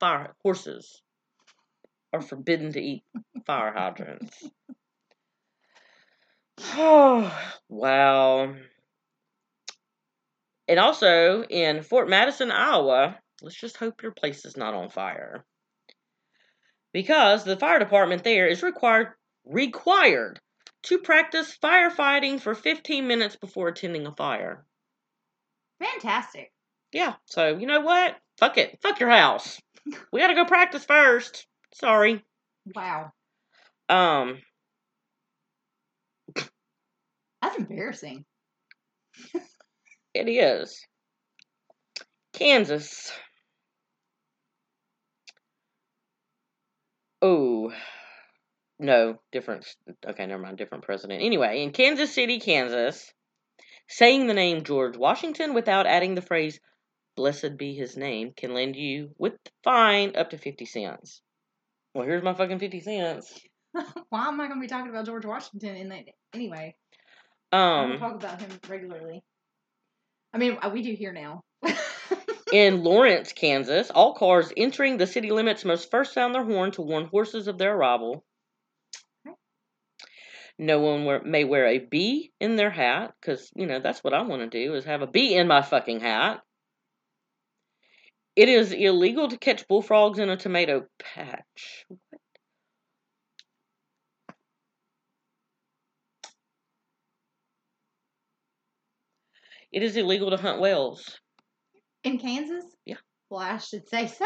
[0.00, 1.02] fire horses
[2.12, 3.04] are forbidden to eat
[3.46, 4.44] fire hydrants.
[6.74, 7.32] Oh,
[7.68, 8.52] wow.
[10.66, 15.44] And also in Fort Madison, Iowa, let's just hope your place is not on fire.
[16.92, 19.12] Because the fire department there is required
[19.44, 20.40] required
[20.82, 24.64] to practice firefighting for 15 minutes before attending a fire.
[25.80, 26.52] Fantastic.
[26.92, 28.16] Yeah, so you know what?
[28.38, 28.78] Fuck it.
[28.82, 29.60] Fuck your house.
[30.12, 31.46] We gotta go practice first.
[31.74, 32.24] Sorry.
[32.74, 33.12] Wow.
[33.88, 34.38] Um,
[37.42, 38.24] That's embarrassing.
[40.14, 40.84] it is.
[42.32, 43.12] Kansas.
[47.20, 47.72] Oh,
[48.78, 49.66] no, different.
[50.06, 50.58] Okay, never mind.
[50.58, 51.22] Different president.
[51.22, 53.12] Anyway, in Kansas City, Kansas,
[53.88, 56.60] saying the name George Washington without adding the phrase
[57.16, 61.22] "Blessed be his name" can land you with fine up to fifty cents.
[61.98, 63.40] Well, here's my fucking fifty cents.
[64.10, 66.76] Why am I going to be talking about George Washington in that anyway?
[67.50, 69.24] Um, talk about him regularly.
[70.32, 71.42] I mean, uh, we do here now.
[72.52, 76.82] in Lawrence, Kansas, all cars entering the city limits must first sound their horn to
[76.82, 78.24] warn horses of their arrival.
[79.26, 79.34] Okay.
[80.56, 84.14] No one wear, may wear a bee in their hat, because, you know, that's what
[84.14, 86.42] I want to do, is have a bee in my fucking hat.
[88.38, 91.86] It is illegal to catch bullfrogs in a tomato patch.
[99.72, 101.18] It is illegal to hunt whales.
[102.04, 102.64] in Kansas?
[102.86, 102.98] Yeah.
[103.28, 104.24] Well, I should say so.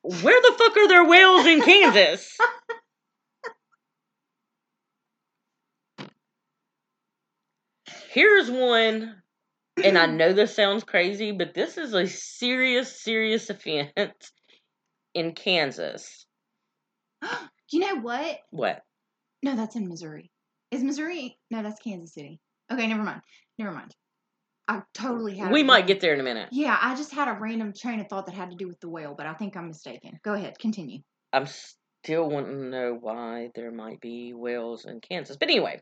[0.00, 2.34] Where the fuck are there whales in Kansas?
[8.12, 9.22] Here's one,
[9.84, 14.32] and I know this sounds crazy, but this is a serious, serious offense
[15.14, 16.26] in Kansas.
[17.70, 18.38] you know what?
[18.50, 18.82] What?
[19.44, 20.28] No, that's in Missouri.
[20.72, 21.38] Is Missouri?
[21.52, 22.40] No, that's Kansas City.
[22.72, 23.20] Okay, never mind.
[23.58, 23.94] Never mind.
[24.66, 25.52] I totally had.
[25.52, 26.48] We might get there in a minute.
[26.50, 28.88] Yeah, I just had a random train of thought that had to do with the
[28.88, 30.18] whale, but I think I'm mistaken.
[30.24, 30.98] Go ahead, continue.
[31.32, 31.46] I'm
[32.02, 35.36] still wanting to know why there might be whales in Kansas.
[35.36, 35.80] But anyway,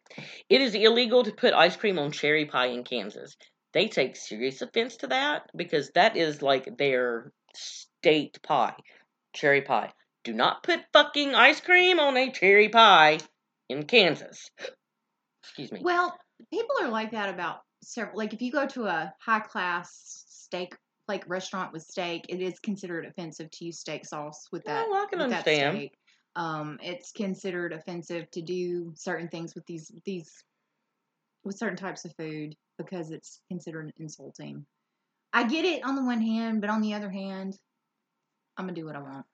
[0.49, 3.37] it is illegal to put ice cream on cherry pie in Kansas.
[3.73, 8.75] They take serious offense to that because that is like their state pie.
[9.35, 9.93] Cherry pie.
[10.25, 13.19] Do not put fucking ice cream on a cherry pie
[13.69, 14.51] in Kansas.
[15.43, 15.81] Excuse me.
[15.83, 16.17] Well,
[16.51, 18.19] people are like that about several.
[18.19, 20.75] Like if you go to a high class steak
[21.07, 24.87] like restaurant with steak, it is considered offensive to use steak sauce with that.
[24.89, 25.77] Well, I can with that understand.
[25.77, 25.93] steak.
[26.37, 30.31] Um, it's considered offensive to do certain things with these these
[31.45, 34.65] with certain types of food because it's considered insulting.
[35.33, 37.59] I get it on the one hand, but on the other hand,
[38.57, 39.27] I'm gonna do what I want.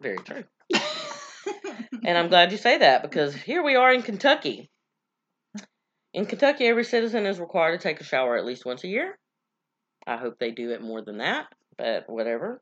[0.00, 0.44] Very true.
[2.04, 4.70] And I'm glad you say that because here we are in Kentucky.
[6.12, 9.18] In Kentucky, every citizen is required to take a shower at least once a year.
[10.06, 12.60] I hope they do it more than that, but whatever.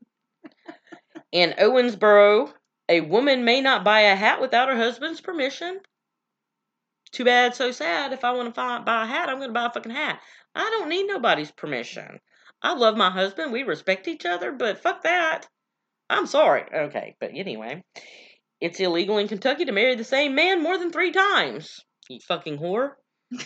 [1.30, 2.52] In Owensboro,
[2.88, 5.80] a woman may not buy a hat without her husband's permission.
[7.12, 8.12] Too bad, so sad.
[8.12, 10.20] If I want to buy, a hat, I'm going to buy a fucking hat.
[10.54, 12.20] I don't need nobody's permission.
[12.62, 13.52] I love my husband.
[13.52, 15.46] We respect each other, but fuck that.
[16.10, 16.64] I'm sorry.
[16.74, 17.82] Okay, but anyway.
[18.60, 21.80] It's illegal in Kentucky to marry the same man more than three times.
[22.08, 22.92] You fucking whore.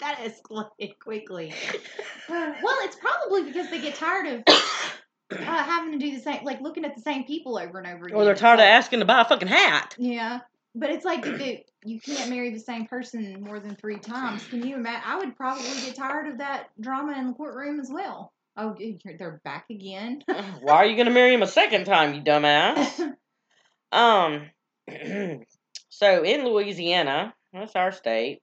[0.00, 1.52] that escalated quickly.
[2.28, 4.44] Um, well, it's probably because they get tired of
[5.30, 8.16] having to do the same, like looking at the same people over and over again.
[8.16, 9.94] or they're tired of asking to buy a fucking hat.
[9.98, 10.40] Yeah,
[10.74, 14.46] but it's like if it, you can't marry the same person more than three times.
[14.46, 15.02] Can you imagine?
[15.04, 18.32] I would probably get tired of that drama in the courtroom as well.
[18.56, 20.24] Oh, they're back again.
[20.60, 23.14] Why are you going to marry him a second time, you dumbass?
[23.90, 24.50] Um,
[25.88, 28.42] so in Louisiana, that's our state.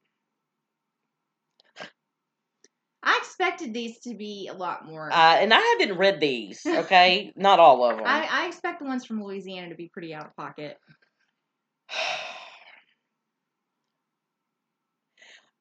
[3.04, 5.12] I expected these to be a lot more.
[5.12, 7.34] Uh, and I haven't read these, okay?
[7.38, 8.06] Not all of them.
[8.08, 10.80] I, I expect the ones from Louisiana to be pretty out of pocket.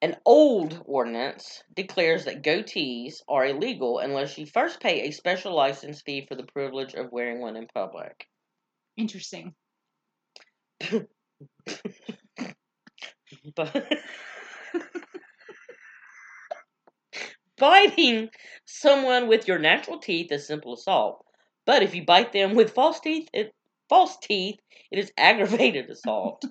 [0.01, 6.01] An old ordinance declares that goatees are illegal unless you first pay a special license
[6.01, 8.27] fee for the privilege of wearing one in public.
[8.97, 9.53] Interesting.
[13.55, 13.91] But
[17.57, 18.29] biting
[18.65, 21.25] someone with your natural teeth is simple assault.
[21.65, 23.53] But if you bite them with false teeth, it
[23.89, 24.59] false teeth,
[24.91, 26.43] it is aggravated assault.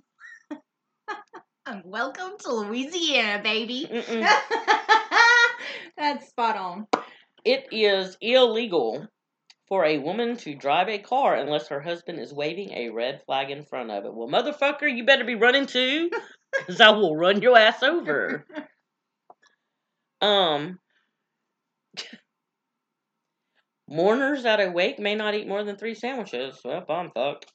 [1.84, 3.88] Welcome to Louisiana, baby.
[5.96, 6.86] That's spot on.
[7.44, 9.06] It is illegal
[9.68, 13.50] for a woman to drive a car unless her husband is waving a red flag
[13.50, 14.12] in front of it.
[14.14, 16.10] Well, motherfucker, you better be running too,
[16.52, 18.46] because I will run your ass over.
[20.20, 20.78] Um,
[23.88, 26.60] mourners at a wake may not eat more than three sandwiches.
[26.64, 27.52] Well, I'm fucked.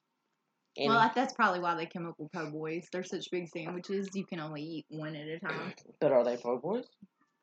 [0.78, 2.88] And, well, that's probably why they come up with po' boys.
[2.92, 5.74] They're such big sandwiches, you can only eat one at a time.
[6.00, 6.86] but are they po' boys?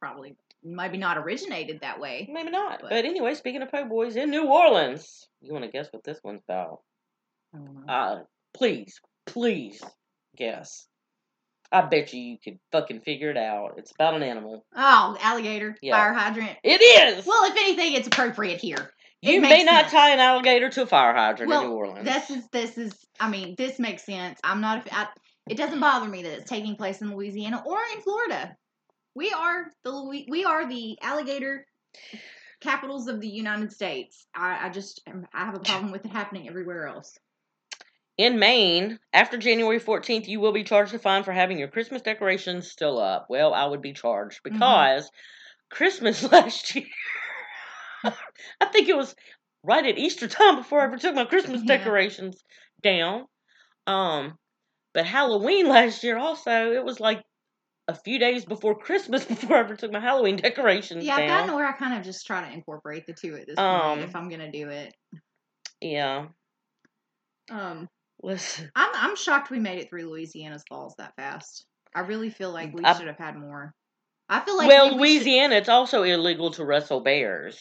[0.00, 2.28] Probably, maybe not originated that way.
[2.30, 2.80] Maybe not.
[2.80, 6.04] But- But anyway, speaking of po' boys, in New Orleans, you want to guess what
[6.04, 6.80] this one's about?
[7.54, 7.92] I don't know.
[7.92, 8.22] Uh,
[8.54, 9.82] please, please
[10.36, 10.86] guess.
[11.72, 13.74] I bet you you could fucking figure it out.
[13.76, 14.64] It's about an animal.
[14.74, 15.96] Oh, alligator, Yeah.
[15.96, 16.56] fire hydrant.
[16.62, 17.26] It is.
[17.26, 18.92] Well, if anything, it's appropriate here.
[19.22, 19.92] you may not sense.
[19.92, 22.04] tie an alligator to a fire hydrant Well, in New Orleans.
[22.06, 22.92] This is this is.
[23.18, 24.38] I mean, this makes sense.
[24.44, 24.86] I'm not.
[24.92, 25.08] I,
[25.48, 28.56] it doesn't bother me that it's taking place in Louisiana or in Florida.
[29.14, 31.66] We are the Louis- we are the alligator
[32.60, 34.26] capitals of the United States.
[34.34, 35.02] I, I just
[35.34, 37.16] I have a problem with it happening everywhere else.
[38.18, 42.02] In Maine, after January 14th, you will be charged a fine for having your Christmas
[42.02, 43.26] decorations still up.
[43.30, 44.50] Well, I would be charged Mhm.
[44.50, 45.10] because
[45.70, 46.86] Christmas last year,
[48.60, 49.14] I think it was
[49.62, 51.66] right at Easter time before I ever took my Christmas Yeah.
[51.68, 52.42] decorations
[52.82, 53.26] down.
[53.86, 54.38] Um,
[54.94, 57.24] but Halloween last year also, it was like
[57.88, 61.28] a few days before Christmas before I ever took my Halloween decorations Yeah, I've down.
[61.28, 64.02] gotten where I kind of just try to incorporate the two at this Um, point
[64.02, 64.94] if I'm gonna do it.
[65.80, 66.28] Yeah.
[67.50, 67.88] Um,
[68.22, 68.70] Listen.
[68.74, 71.66] I'm I'm shocked we made it through Louisiana's falls that fast.
[71.94, 73.74] I really feel like we I- should have had more.
[74.28, 77.58] I feel like well, we- we should- Louisiana, it's also illegal to wrestle bears.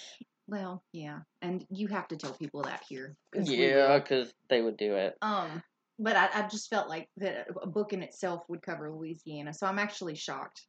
[0.47, 3.15] well, yeah, and you have to tell people that here.
[3.33, 5.15] 'cause Yeah, because they would do it.
[5.21, 5.61] Um,
[5.99, 9.67] but I, I just felt like that a book in itself would cover Louisiana, so
[9.67, 10.65] I'm actually shocked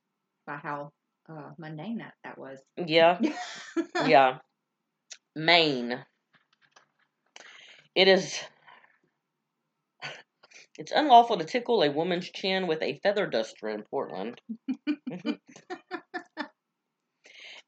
[0.46, 0.92] by how
[1.28, 2.60] uh, mundane that that was.
[2.76, 3.18] Yeah,
[4.06, 4.38] yeah.
[5.34, 6.04] Maine.
[7.94, 8.38] It is.
[10.78, 14.40] It's unlawful to tickle a woman's chin with a feather duster in Portland.
[14.88, 15.32] Mm-hmm.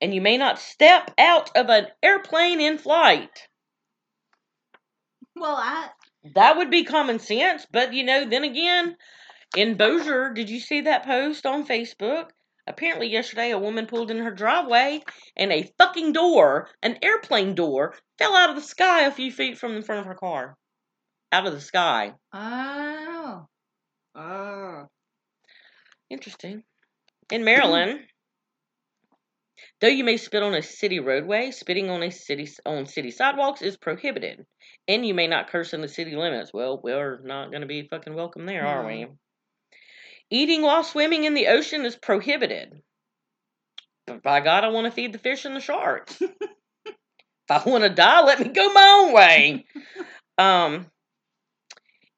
[0.00, 3.48] and you may not step out of an airplane in flight.
[5.34, 5.90] Well, I
[6.34, 8.96] That would be common sense, but you know, then again,
[9.56, 12.30] in Bossier, did you see that post on Facebook?
[12.66, 15.02] Apparently, yesterday a woman pulled in her driveway
[15.34, 19.56] and a fucking door, an airplane door, fell out of the sky a few feet
[19.56, 20.58] from the front of her car.
[21.30, 22.14] Out of the sky.
[22.32, 23.46] oh
[24.14, 24.86] oh
[26.10, 26.62] Interesting.
[27.30, 28.00] In Maryland,
[29.80, 33.60] though you may spit on a city roadway, spitting on a city on city sidewalks
[33.60, 34.46] is prohibited,
[34.86, 36.50] and you may not curse in the city limits.
[36.54, 39.08] Well, we're not going to be fucking welcome there, are we?
[40.30, 42.80] Eating while swimming in the ocean is prohibited.
[44.06, 46.18] But by God, I want to feed the fish and the sharks.
[46.22, 46.96] if
[47.50, 49.66] I want to die, let me go my own way.
[50.38, 50.86] um,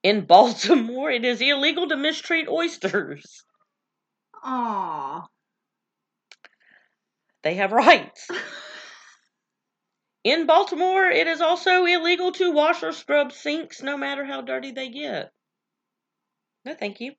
[0.03, 3.45] in Baltimore, it is illegal to mistreat oysters.
[4.43, 5.27] Aw.
[7.43, 8.29] They have rights.
[10.23, 14.71] In Baltimore, it is also illegal to wash or scrub sinks no matter how dirty
[14.71, 15.31] they get.
[16.67, 17.15] No, thank you.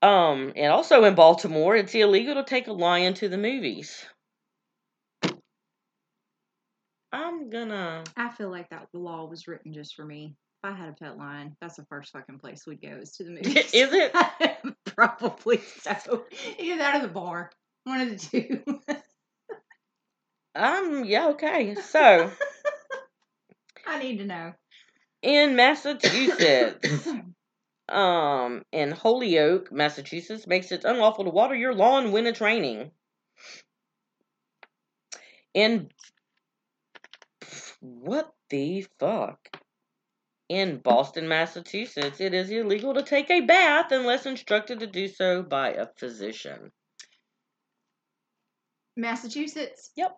[0.00, 4.06] Um, and also in Baltimore, it's illegal to take a lion to the movies.
[7.12, 8.04] I'm gonna.
[8.16, 10.36] I feel like that law was written just for me.
[10.62, 13.24] If I had a pet lion, that's the first fucking place we'd go is to
[13.24, 13.56] the movies.
[13.72, 14.14] Is it?
[14.84, 16.24] Probably so.
[16.58, 17.50] Either that or the bar.
[17.84, 18.62] One of the two.
[20.54, 21.74] Um, yeah, okay.
[21.76, 22.30] So,
[23.86, 24.52] I need to know.
[25.22, 27.08] in Massachusetts,
[27.88, 32.90] um, in Holyoke, Massachusetts, makes it unlawful to water your lawn when it's raining.
[35.54, 35.88] In
[37.80, 39.60] what the fuck?
[40.48, 45.42] In Boston, Massachusetts, it is illegal to take a bath unless instructed to do so
[45.42, 46.72] by a physician.
[48.96, 49.90] Massachusetts.
[49.96, 50.16] Yep.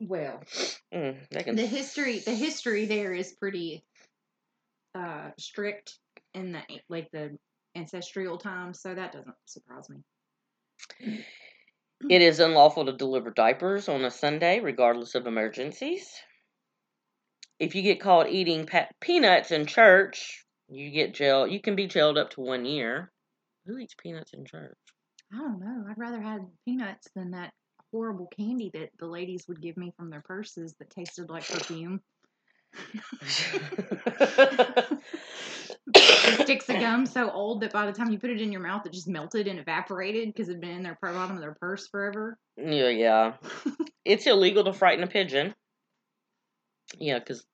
[0.00, 0.42] Well,
[0.92, 3.84] Mm, can the history the history there is pretty
[4.94, 5.98] uh strict
[6.34, 7.36] in the like the
[7.74, 11.24] ancestral times, so that doesn't surprise me.
[12.10, 16.12] It is unlawful to deliver diapers on a Sunday, regardless of emergencies.
[17.58, 18.68] If you get caught eating
[19.00, 21.46] peanuts in church, you get jail.
[21.46, 23.12] You can be jailed up to one year.
[23.66, 24.76] Who eats peanuts in church?
[25.32, 25.84] I don't know.
[25.88, 27.52] I'd rather have peanuts than that
[27.92, 32.00] horrible candy that the ladies would give me from their purses that tasted like perfume.
[36.42, 38.84] Sticks of gum so old that by the time you put it in your mouth,
[38.84, 42.36] it just melted and evaporated because it'd been in their bottom of their purse forever.
[42.56, 43.32] yeah, yeah.
[44.04, 45.54] It's illegal to frighten a pigeon.
[46.98, 47.44] Yeah, because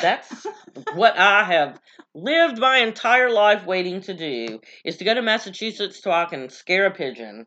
[0.00, 0.46] that's
[0.94, 1.80] what I have
[2.14, 6.48] lived my entire life waiting to do is to go to Massachusetts so I can
[6.50, 7.46] scare a pigeon.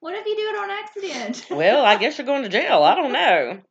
[0.00, 1.46] What if you do it on accident?
[1.50, 2.82] Well, I guess you're going to jail.
[2.82, 3.60] I don't know.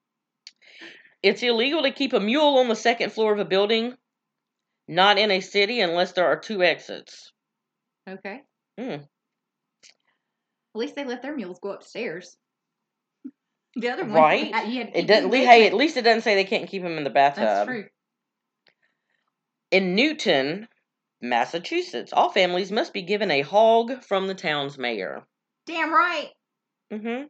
[1.24, 3.96] It's illegal to keep a mule on the second floor of a building,
[4.88, 7.32] not in a city unless there are two exits.
[8.08, 8.42] okay.
[8.80, 8.92] Hmm.
[8.92, 9.10] At
[10.76, 12.38] least they let their mules go upstairs.
[13.76, 14.48] The other one, Right.
[14.48, 15.34] you had- you had to It doesn't.
[15.34, 17.44] Hey, at least it doesn't say they can't keep him in the bathtub.
[17.44, 17.90] That's true.
[19.72, 20.68] In Newton,
[21.22, 25.24] Massachusetts, all families must be given a hog from the town's mayor.
[25.66, 26.30] Damn right.
[26.94, 27.24] Mm hmm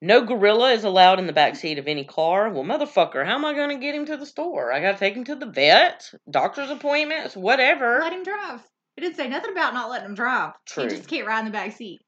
[0.00, 2.50] No gorilla is allowed in the back seat of any car.
[2.50, 4.72] Well, motherfucker, how am I going to get him to the store?
[4.72, 8.00] I got to take him to the vet, doctor's appointments, whatever.
[8.00, 8.60] Let him drive.
[8.96, 10.52] It didn't say nothing about not letting him drive.
[10.66, 10.84] True.
[10.84, 12.02] You just can't ride in the back seat.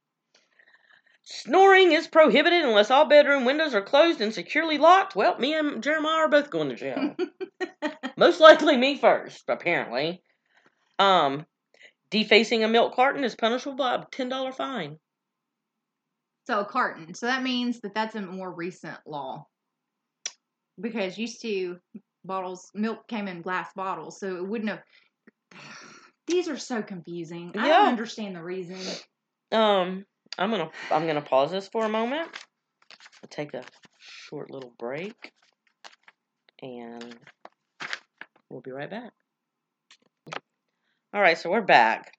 [1.25, 5.17] Snoring is prohibited unless all bedroom windows are closed and securely locked.
[5.17, 7.17] Well, me and Jeremiah are both going to jail.
[8.17, 10.23] Most likely me first, apparently.
[10.99, 11.47] Um,
[12.11, 14.99] defacing a milk carton is punishable by a ten dollar fine.
[16.47, 17.15] So a carton.
[17.15, 19.47] So that means that that's a more recent law.
[20.79, 21.79] Because used to
[22.23, 24.83] bottles milk came in glass bottles, so it wouldn't have
[26.27, 27.53] these are so confusing.
[27.57, 28.79] I don't understand the reason.
[29.51, 30.05] Um,
[30.39, 32.29] I'm gonna I'm gonna pause this for a moment.
[33.31, 33.63] Take a
[33.99, 35.33] short little break,
[36.61, 37.17] and
[38.51, 39.13] we'll be right back.
[41.15, 42.13] All right, so we're back,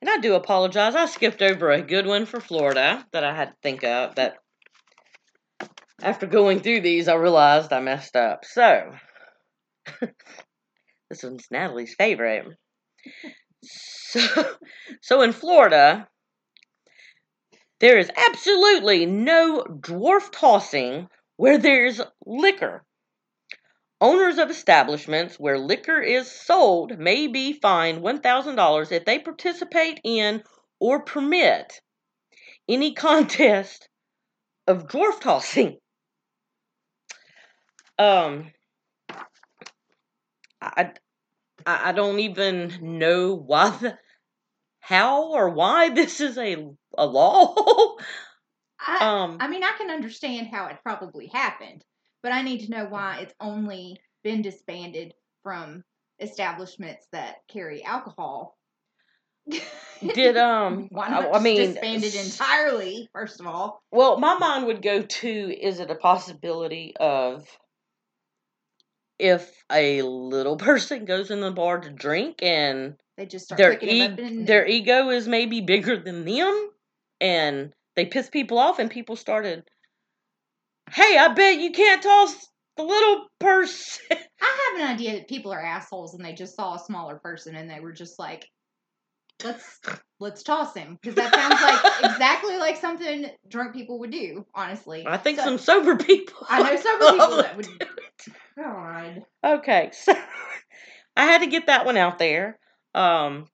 [0.00, 0.94] and I do apologize.
[0.94, 4.14] I skipped over a good one for Florida that I had to think of.
[4.14, 4.36] That
[6.00, 8.44] after going through these, I realized I messed up.
[8.44, 8.92] So
[11.10, 12.46] this one's Natalie's favorite.
[13.64, 14.54] So,
[15.02, 16.06] so in Florida,
[17.80, 22.84] there is absolutely no dwarf tossing where there's liquor.
[24.00, 30.42] Owners of establishments where liquor is sold may be fined $1,000 if they participate in
[30.78, 31.80] or permit
[32.68, 33.88] any contest
[34.66, 35.78] of dwarf tossing.
[37.98, 38.52] Um,
[40.60, 40.92] I,
[41.64, 43.98] I don't even know why the,
[44.86, 47.96] how or why this is a a law.
[48.80, 51.84] I, um, I mean, I can understand how it probably happened,
[52.22, 55.12] but I need to know why it's only been disbanded
[55.42, 55.82] from
[56.20, 58.56] establishments that carry alcohol.
[60.14, 63.08] did um why I, not I just mean disband it entirely?
[63.12, 67.44] First of all, Well, my mind would go to is it a possibility of
[69.18, 73.72] if a little person goes in the bar to drink and they just start their
[73.72, 76.70] picking e- up and their ego is maybe bigger than them
[77.20, 79.62] and they piss people off and people started
[80.90, 82.34] hey i bet you can't toss
[82.76, 84.04] the little person
[84.38, 87.56] I have an idea that people are assholes and they just saw a smaller person
[87.56, 88.46] and they were just like,
[89.42, 89.80] let's
[90.20, 94.44] let's toss him because that sounds like exactly like something drunk people would do.
[94.54, 97.68] Honestly, i think So- some sober people I know sober people that would.
[98.58, 100.12] God, okay so
[101.16, 102.58] i had to get that one out there
[102.96, 103.46] um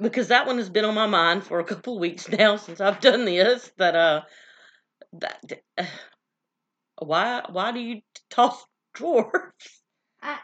[0.00, 3.00] because that one has been on my mind for a couple weeks now since i've
[3.00, 4.20] done this that uh
[5.14, 5.42] that
[7.02, 9.82] why why do you toss dwarfs?
[10.22, 10.38] I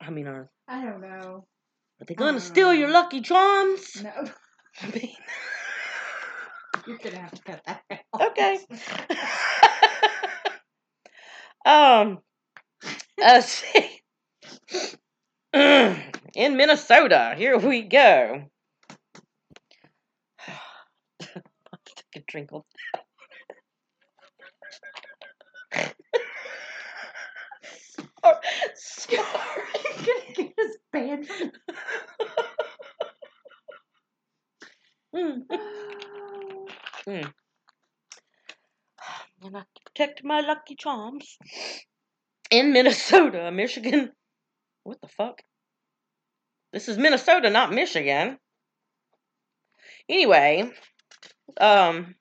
[0.00, 1.46] i mean are, I don't know.
[2.00, 4.02] are they gonna steal your lucky charms?
[4.02, 4.30] No,
[4.80, 5.16] I mean,
[6.86, 8.30] you're gonna have to cut that out.
[8.30, 8.58] okay.
[11.66, 12.18] Um
[13.18, 14.00] let's see
[16.34, 18.44] in minnesota here we go
[21.20, 22.64] Take a drink of
[28.74, 29.22] Sorry.
[29.84, 31.28] You're gonna get us banned.
[35.14, 35.42] Mm.
[37.08, 37.32] Mm.
[39.42, 41.38] And I protect my lucky charms.
[42.50, 44.12] In Minnesota, Michigan.
[44.84, 45.42] What the fuck?
[46.72, 48.38] This is Minnesota, not Michigan.
[50.08, 50.70] Anyway,
[51.60, 52.14] um,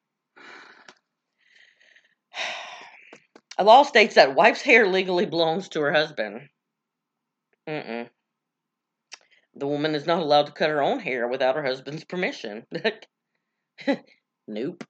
[3.58, 6.50] a law states that wife's hair legally belongs to her husband.
[7.68, 8.10] Mm-mm.
[9.56, 12.66] The woman is not allowed to cut her own hair without her husband's permission.
[14.48, 14.84] nope.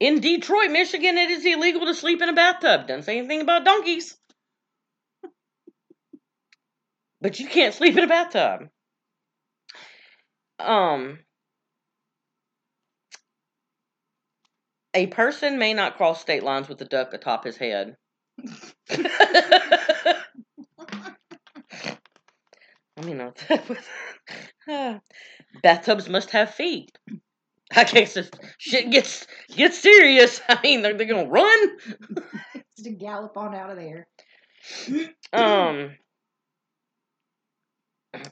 [0.00, 2.86] In Detroit, Michigan, it is illegal to sleep in a bathtub.
[2.86, 4.16] Doesn't say anything about donkeys.
[7.20, 8.68] But you can't sleep in a bathtub.
[10.58, 11.20] Um,
[14.94, 17.96] a person may not cross state lines with a duck atop his head.
[22.98, 23.78] I mean, uh, that
[24.68, 24.98] uh,
[25.62, 26.90] bathtubs must have feet.
[27.74, 31.78] I guess if shit gets gets serious, I mean, they're, they're gonna run.
[32.76, 34.08] Just to gallop on out of there.
[35.32, 35.96] Um,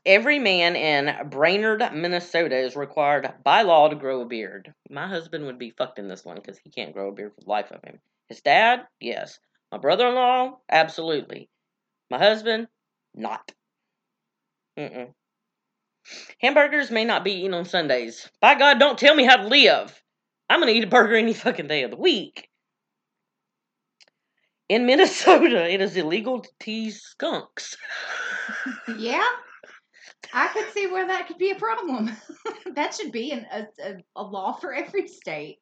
[0.04, 4.72] every man in Brainerd, Minnesota, is required by law to grow a beard.
[4.90, 7.40] My husband would be fucked in this one because he can't grow a beard for
[7.42, 7.98] the life of him.
[8.28, 9.38] His dad, yes.
[9.72, 11.48] My brother-in-law, absolutely.
[12.10, 12.68] My husband,
[13.14, 13.52] not.
[14.78, 15.12] Mm-mm.
[16.40, 18.28] Hamburgers may not be eaten on Sundays.
[18.40, 20.02] By God, don't tell me how to live.
[20.48, 22.48] I'm gonna eat a burger any fucking day of the week.
[24.68, 27.76] In Minnesota, it is illegal to tease skunks.
[28.96, 29.26] Yeah,
[30.32, 32.10] I could see where that could be a problem.
[32.74, 35.58] that should be an, a, a, a law for every state.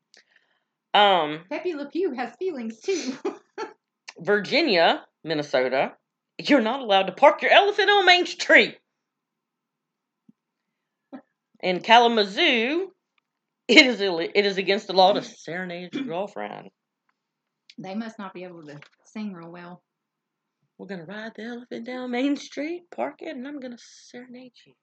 [0.93, 3.15] Um, Pepe Le Pew has feelings too.
[4.19, 5.93] Virginia, Minnesota,
[6.39, 8.79] you're not allowed to park your elephant on Main Street.
[11.61, 12.93] In Kalamazoo,
[13.67, 16.69] it is Ill- it is against the law to serenade your girlfriend.
[17.79, 19.83] they must not be able to sing real well.
[20.79, 24.75] We're gonna ride the elephant down Main Street, park it, and I'm gonna serenade you.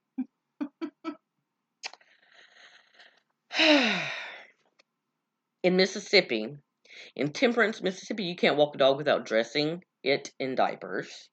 [5.64, 6.56] in Mississippi,
[7.16, 11.30] in Temperance, Mississippi, you can't walk a dog without dressing it in diapers.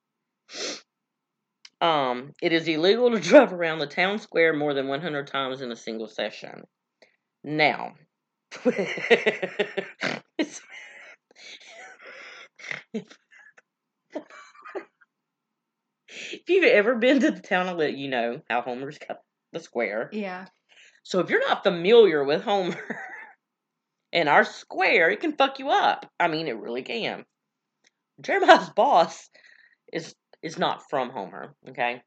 [1.81, 5.71] Um, it is illegal to drive around the town square more than 100 times in
[5.71, 6.63] a single session.
[7.45, 7.95] Now,
[8.65, 10.61] it's-
[16.33, 19.19] if you've ever been to the town of Lit, you know how Homer's got
[19.53, 20.11] the square.
[20.13, 20.47] Yeah.
[21.03, 23.01] So if you're not familiar with Homer
[24.13, 26.11] and our square, it can fuck you up.
[26.21, 27.25] I mean, it really can.
[28.21, 29.29] Jeremiah's boss
[29.93, 32.03] is is not from Homer, okay?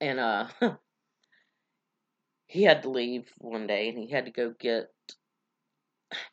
[0.00, 0.48] And uh
[2.46, 4.86] he had to leave one day and he had to go get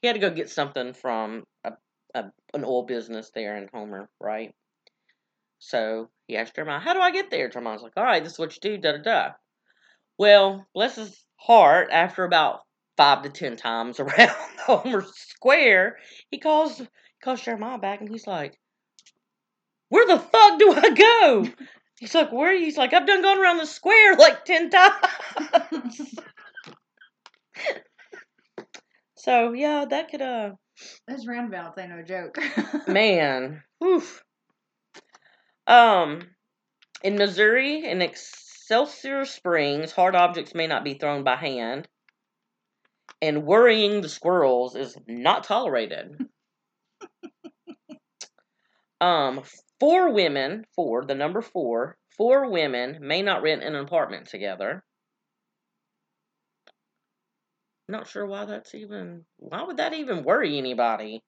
[0.02, 1.74] he had to go get something from a,
[2.14, 4.54] a an oil business there in Homer, right?
[5.60, 7.50] So he asked Jeremiah, How do I get there?
[7.50, 9.30] Jeremiah's like, All right, this is what you do, da da da.
[10.18, 12.62] Well, bless his heart, after about
[12.98, 14.30] five to ten times around
[14.66, 15.98] Homer Square,
[16.32, 16.88] he calls he
[17.24, 18.60] calls Jeremiah back and he's like,
[19.90, 21.48] Where the fuck do I go?
[22.00, 22.58] He's like, Where?
[22.58, 26.16] He's like, I've done gone around the square like ten times.
[29.16, 30.52] so yeah, that could uh
[31.08, 32.38] Those roundabouts ain't no joke.
[32.88, 33.64] man.
[33.82, 34.22] Oof.
[35.68, 36.34] Um
[37.04, 41.88] in Missouri, in Excelsior Springs, hard objects may not be thrown by hand.
[43.22, 46.18] And worrying the squirrels is not tolerated.
[49.02, 49.44] um,
[49.80, 54.84] four women, four, the number four, four women may not rent an apartment together.
[57.90, 61.22] Not sure why that's even, why would that even worry anybody?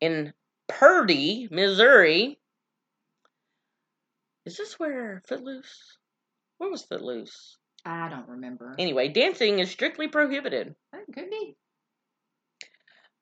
[0.00, 0.34] In
[0.68, 2.38] Purdy, Missouri,
[4.44, 5.98] is this where Footloose?
[6.58, 7.58] Where was Footloose?
[7.84, 8.74] I don't remember.
[8.78, 10.74] Anyway, dancing is strictly prohibited.
[10.92, 11.56] That could be.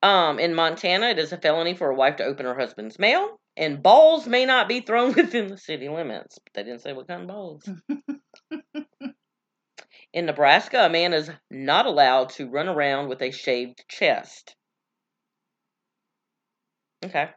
[0.02, 3.38] Um, in Montana, it is a felony for a wife to open her husband's mail,
[3.56, 6.38] and balls may not be thrown within the city limits.
[6.38, 7.68] But they didn't say what kind of balls.
[10.12, 14.56] in Nebraska, a man is not allowed to run around with a shaved chest.
[17.04, 17.30] Okay.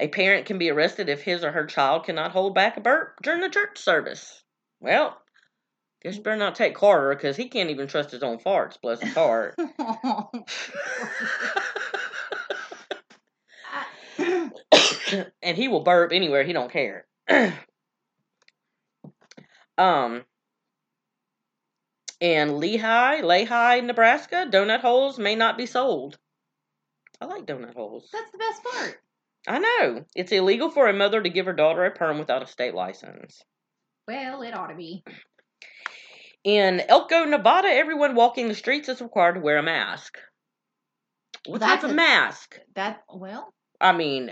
[0.00, 3.16] A parent can be arrested if his or her child cannot hold back a burp
[3.22, 4.42] during the church service.
[4.80, 5.20] Well,
[6.02, 9.02] guess you better not take Carter because he can't even trust his own farts, bless
[9.02, 9.56] his heart.
[15.42, 17.06] and he will burp anywhere he don't care.
[19.76, 20.24] um
[22.20, 26.18] in Lehigh, Lehigh, Nebraska, donut holes may not be sold.
[27.20, 28.08] I like donut holes.
[28.12, 29.02] That's the best part.
[29.48, 30.04] I know.
[30.14, 33.42] It's illegal for a mother to give her daughter a perm without a state license.
[34.06, 35.02] Well, it ought to be.
[36.44, 40.18] In Elko, Nevada, everyone walking the streets is required to wear a mask.
[41.46, 42.58] What That's type of a- mask?
[42.74, 44.30] That well, I mean,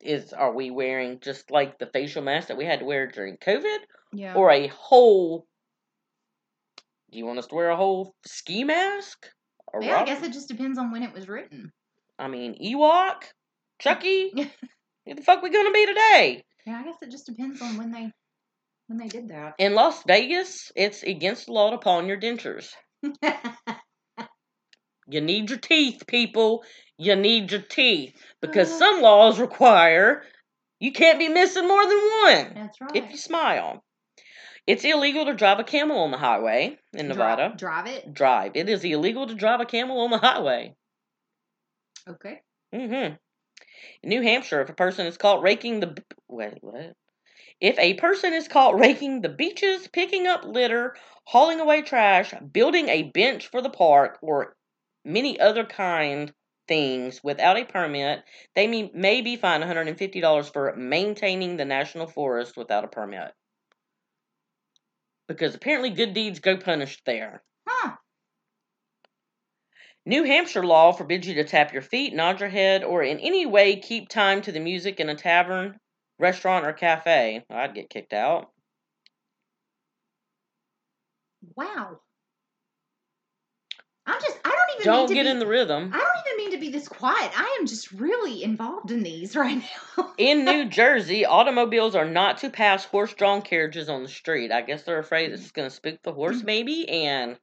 [0.00, 3.36] is are we wearing just like the facial mask that we had to wear during
[3.36, 3.78] COVID,
[4.12, 4.34] yeah.
[4.34, 5.46] or a whole?
[7.10, 9.26] Do you want us to wear a whole ski mask?
[9.80, 11.72] Yeah, I guess it just depends on when it was written.
[12.18, 13.24] I mean, Ewok,
[13.78, 14.30] Chucky.
[15.06, 16.44] Who the fuck we gonna be today?
[16.66, 18.10] Yeah, I guess it just depends on when they
[18.88, 19.54] when they did that.
[19.58, 22.68] In Las Vegas, it's against the law to pawn your dentures.
[25.08, 26.64] You need your teeth, people.
[26.98, 28.78] You need your teeth because Uh.
[28.78, 30.24] some laws require
[30.80, 32.96] you can't be missing more than one That's right.
[32.96, 33.84] if you smile.
[34.66, 37.54] It's illegal to drive a camel on the highway in Nevada.
[37.56, 38.12] drive it.
[38.12, 38.52] Drive.
[38.56, 40.74] It is illegal to drive a camel on the highway.
[42.08, 42.40] Okay.
[42.74, 43.14] Mm-hmm.
[44.02, 46.94] In New Hampshire, if a person is caught raking the wait, what?
[47.60, 52.88] If a person is caught raking the beaches, picking up litter, hauling away trash, building
[52.88, 54.56] a bench for the park, or
[55.04, 56.32] many other kind
[56.68, 58.24] things without a permit,
[58.54, 63.32] they may, may be fined $150 for maintaining the national forest without a permit.
[65.28, 67.42] Because apparently good deeds go punished there.
[67.66, 67.96] Huh.
[70.08, 73.44] New Hampshire law forbids you to tap your feet, nod your head, or in any
[73.44, 75.80] way keep time to the music in a tavern,
[76.20, 77.42] restaurant, or cafe.
[77.50, 78.52] I'd get kicked out.
[81.56, 81.98] Wow.
[84.06, 84.38] I'm just.
[84.44, 85.90] I don't even Don't mean to get be, in the rhythm.
[85.92, 87.32] I don't even mean to be this quiet.
[87.36, 89.60] I am just really involved in these right
[89.96, 90.12] now.
[90.18, 94.52] In New Jersey, automobiles are not to pass horse drawn carriages on the street.
[94.52, 95.46] I guess they're afraid this mm.
[95.46, 96.44] is going to spook the horse, mm.
[96.44, 97.36] maybe, and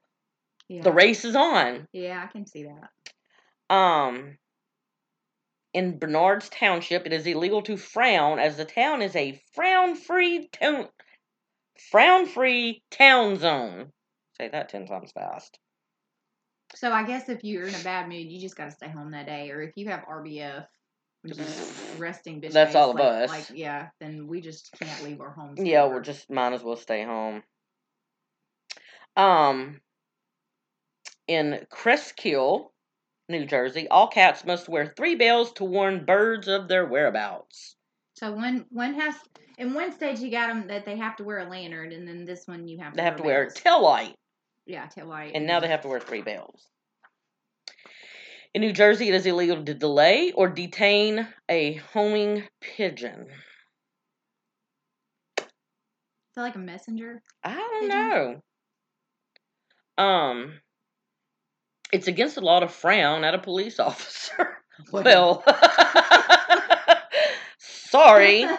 [0.67, 0.81] yeah.
[0.81, 1.87] the race is on.
[1.91, 3.75] Yeah, I can see that.
[3.75, 4.37] Um,
[5.73, 10.49] in Bernards Township, it is illegal to frown as the town is a frown free
[10.51, 10.87] town.
[11.91, 13.91] Frown free town zone.
[14.37, 15.59] Say that 10 times fast.
[16.75, 19.11] So I guess if you're in a bad mood, you just got to stay home
[19.11, 19.51] that day.
[19.51, 20.65] Or if you have RBF,
[21.21, 23.29] which is resting bitch That's face, all of like, us.
[23.29, 25.59] Like yeah, then we just can't leave our homes.
[25.61, 27.43] Yeah, we're just might as well stay home.
[29.15, 29.81] Um,
[31.27, 32.71] in Cresskill,
[33.29, 37.75] New Jersey, all cats must wear three bells to warn birds of their whereabouts.
[38.15, 39.15] So one one has
[39.57, 42.25] in one stage you got them that they have to wear a lantern, and then
[42.25, 43.53] this one you have to They have to wear a bells.
[43.55, 44.15] tail light,
[44.65, 45.31] yeah tail light.
[45.35, 46.67] and now they have to wear three bells.
[48.53, 53.25] In New Jersey, it is illegal to delay or detain a homing pigeon.
[55.39, 57.21] Is that like a messenger?
[57.43, 58.41] I don't Pigeon?
[59.97, 60.03] know.
[60.03, 60.53] Um,
[61.93, 64.57] it's against the law to frown at a police officer.
[64.89, 65.05] What?
[65.05, 65.43] Well,
[67.59, 68.45] sorry.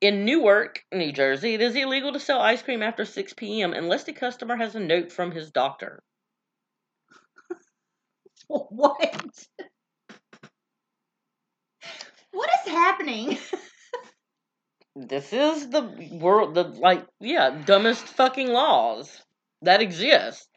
[0.00, 3.72] In Newark, New Jersey, it is illegal to sell ice cream after 6 p.m.
[3.72, 6.02] unless the customer has a note from his doctor.
[8.48, 9.46] what?
[12.32, 13.38] What is happening?
[14.96, 19.22] This is the world, the like, yeah, dumbest fucking laws
[19.62, 20.48] that exist.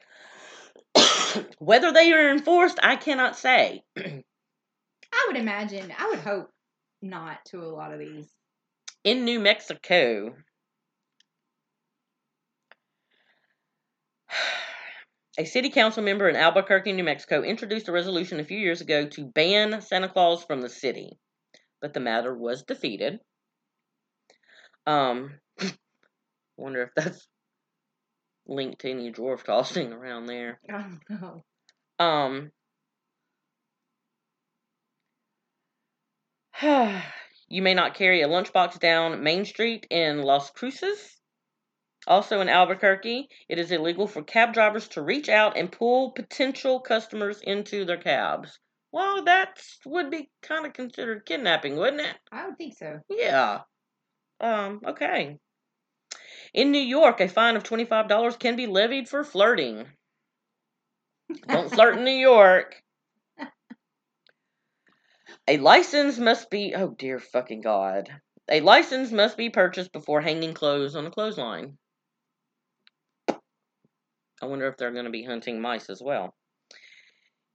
[1.59, 3.83] Whether they are enforced, I cannot say.
[3.97, 5.93] I would imagine.
[5.97, 6.49] I would hope
[7.01, 8.27] not to a lot of these.
[9.03, 10.35] In New Mexico,
[15.37, 19.07] a city council member in Albuquerque, New Mexico, introduced a resolution a few years ago
[19.07, 21.19] to ban Santa Claus from the city,
[21.81, 23.19] but the matter was defeated.
[24.87, 25.39] Um,
[26.57, 27.27] wonder if that's
[28.47, 30.59] linked to any dwarf tossing around there.
[30.69, 31.43] I don't know.
[31.99, 32.51] Um,
[37.47, 41.19] you may not carry a lunchbox down Main Street in Las Cruces.
[42.07, 46.79] Also in Albuquerque, it is illegal for cab drivers to reach out and pull potential
[46.79, 48.59] customers into their cabs.
[48.91, 52.15] Well, that would be kind of considered kidnapping, wouldn't it?
[52.31, 52.99] I would think so.
[53.09, 53.61] Yeah.
[54.39, 55.37] Um, okay.
[56.55, 59.87] In New York, a fine of $25 can be levied for flirting.
[61.49, 62.81] Don't flirt in New York.
[65.49, 68.09] A license must be, oh dear fucking God.
[68.49, 71.77] A license must be purchased before hanging clothes on a clothesline.
[73.27, 76.33] I wonder if they're going to be hunting mice as well.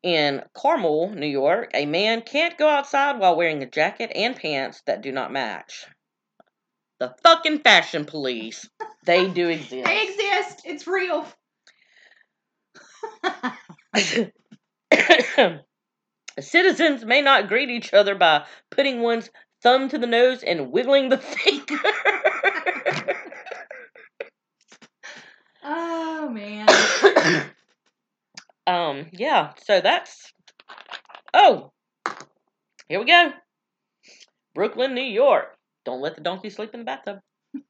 [0.02, 4.82] In Carmel, New York, a man can't go outside while wearing a jacket and pants
[4.84, 5.86] that do not match.
[7.00, 8.68] The fucking fashion police.
[9.06, 9.86] They do exist.
[9.86, 10.60] They exist.
[10.66, 11.26] It's real.
[16.38, 19.30] Citizens may not greet each other by putting one's
[19.62, 21.78] thumb to the nose and wiggling the finger.
[25.64, 26.68] oh man.
[28.66, 30.34] um, yeah, so that's.
[31.32, 31.72] Oh,
[32.88, 33.32] here we go.
[34.54, 35.56] Brooklyn, New York.
[35.84, 37.20] Don't let the donkey sleep in the bathtub.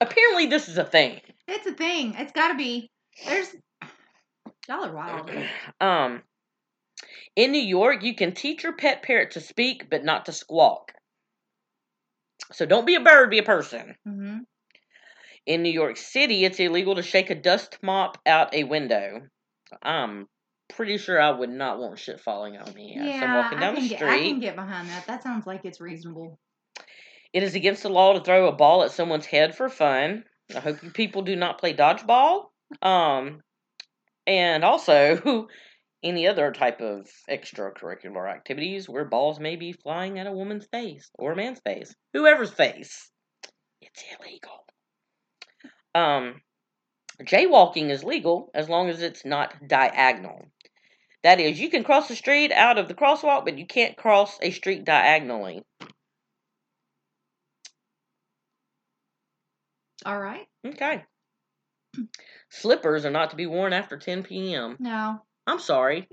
[0.00, 1.20] Apparently, this is a thing.
[1.48, 2.14] It's a thing.
[2.18, 2.90] It's got to be.
[3.26, 3.54] There's.
[4.68, 5.30] Y'all are wild.
[5.80, 6.22] Um,
[7.36, 10.92] in New York, you can teach your pet parrot to speak, but not to squawk.
[12.52, 13.94] So don't be a bird, be a person.
[14.04, 14.38] hmm
[15.44, 19.22] In New York City, it's illegal to shake a dust mop out a window.
[19.82, 20.26] I'm
[20.68, 23.82] pretty sure I would not want shit falling on me as I'm walking down can
[23.84, 24.02] the get.
[24.02, 24.30] I street.
[24.30, 25.06] can get behind that.
[25.06, 26.38] That sounds like it's reasonable.
[27.32, 30.24] It is against the law to throw a ball at someone's head for fun.
[30.54, 32.46] I hope you people do not play dodgeball.
[32.82, 33.42] Um,
[34.26, 35.46] and also
[36.02, 41.10] any other type of extracurricular activities where balls may be flying at a woman's face
[41.18, 43.10] or a man's face, whoever's face.
[43.80, 44.64] It's illegal.
[45.94, 46.40] Um,
[47.22, 50.46] jaywalking is legal as long as it's not diagonal.
[51.26, 54.38] That is, you can cross the street out of the crosswalk, but you can't cross
[54.40, 55.64] a street diagonally.
[60.04, 60.46] All right.
[60.64, 61.02] Okay.
[62.48, 64.76] Slippers are not to be worn after 10 p.m.
[64.78, 65.20] No.
[65.48, 66.06] I'm sorry.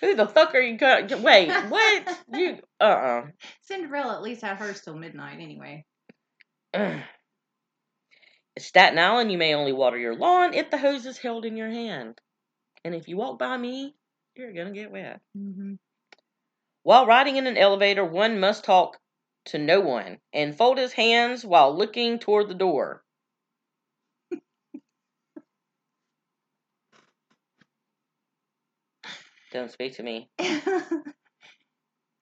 [0.00, 0.78] Who the fuck are you?
[0.78, 2.18] Co- wait, what?
[2.32, 2.58] You?
[2.80, 3.22] Uh uh.
[3.62, 5.84] Cinderella at least had hers till midnight anyway.
[8.60, 11.70] Staten Island, you may only water your lawn if the hose is held in your
[11.70, 12.20] hand.
[12.84, 13.96] And if you walk by me,
[14.36, 15.20] you're going to get wet.
[15.36, 15.74] hmm
[16.82, 18.98] While riding in an elevator, one must talk
[19.46, 23.02] to no one and fold his hands while looking toward the door.
[29.52, 30.30] Don't speak to me.
[30.38, 30.48] well,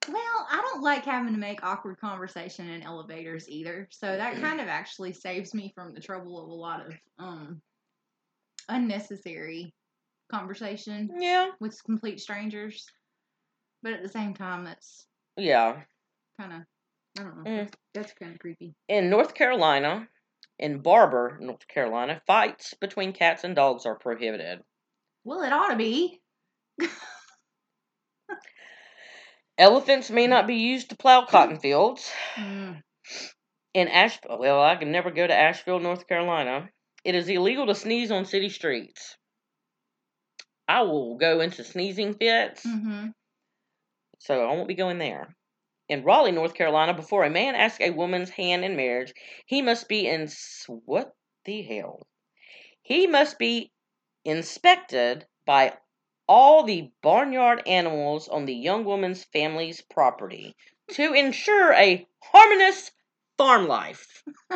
[0.08, 3.86] I don't like having to make awkward conversation in elevators either.
[3.92, 7.62] So that kind of actually saves me from the trouble of a lot of um
[8.68, 9.72] unnecessary
[10.31, 12.86] conversation Yeah, with complete strangers.
[13.82, 15.82] But at the same time, that's yeah.
[16.39, 16.61] kind of
[17.19, 17.51] I don't know.
[17.51, 17.73] Mm.
[17.94, 18.74] That's kind of creepy.
[18.89, 20.09] In North Carolina,
[20.59, 24.61] in Barber, North Carolina, fights between cats and dogs are prohibited.
[25.24, 26.20] Well, it ought to be.
[29.59, 32.11] Elephants may not be used to plow cotton fields.
[32.36, 32.82] Mm.
[33.74, 36.70] In Asheville, well, I can never go to Asheville, North Carolina.
[37.05, 39.16] It is illegal to sneeze on city streets.
[40.70, 43.09] I will go into sneezing fits, hmm
[44.20, 45.34] so I won't be going there.
[45.88, 49.12] In Raleigh, North Carolina, before a man asks a woman's hand in marriage,
[49.47, 50.28] he must be in
[50.84, 52.06] what the hell?
[52.82, 53.72] He must be
[54.24, 55.76] inspected by
[56.28, 60.55] all the barnyard animals on the young woman's family's property
[60.92, 62.92] to ensure a harmonious
[63.36, 64.22] farm life.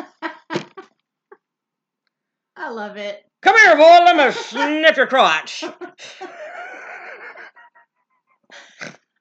[2.55, 3.25] I love it.
[3.45, 3.99] Come here, boy.
[4.03, 5.63] Let me sniff your crotch.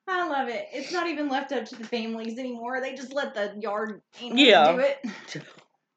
[0.08, 0.66] I love it.
[0.72, 2.80] It's not even left up to the families anymore.
[2.80, 4.72] They just let the yard animals Yeah.
[4.72, 4.98] do it.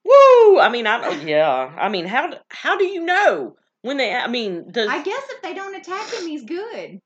[0.04, 0.60] Woo!
[0.60, 1.10] I mean, I.
[1.24, 1.74] Yeah.
[1.78, 4.14] I mean, how how do you know when they?
[4.14, 7.00] I mean, does I guess if they don't attack him, he's good.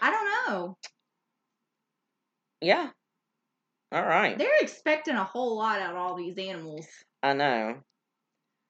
[0.00, 0.78] I don't know.
[2.62, 2.88] yeah.
[3.92, 4.36] All right.
[4.38, 6.86] They're expecting a whole lot out of all these animals.
[7.22, 7.76] I know.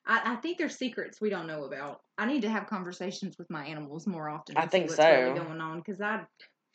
[0.08, 2.00] I, I think there's secrets we don't know about.
[2.16, 4.56] I need to have conversations with my animals more often.
[4.56, 5.44] I think what's really so.
[5.44, 6.22] going on because I,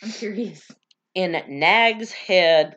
[0.02, 0.70] I'm curious.
[1.16, 2.76] In Nag's Head,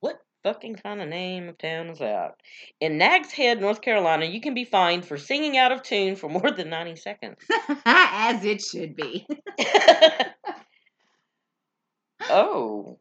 [0.00, 2.36] what fucking kind of name of town is that?
[2.80, 6.28] In Nag's Head, North Carolina, you can be fined for singing out of tune for
[6.28, 7.38] more than ninety seconds.
[7.86, 9.26] As it should be.
[12.30, 12.98] oh.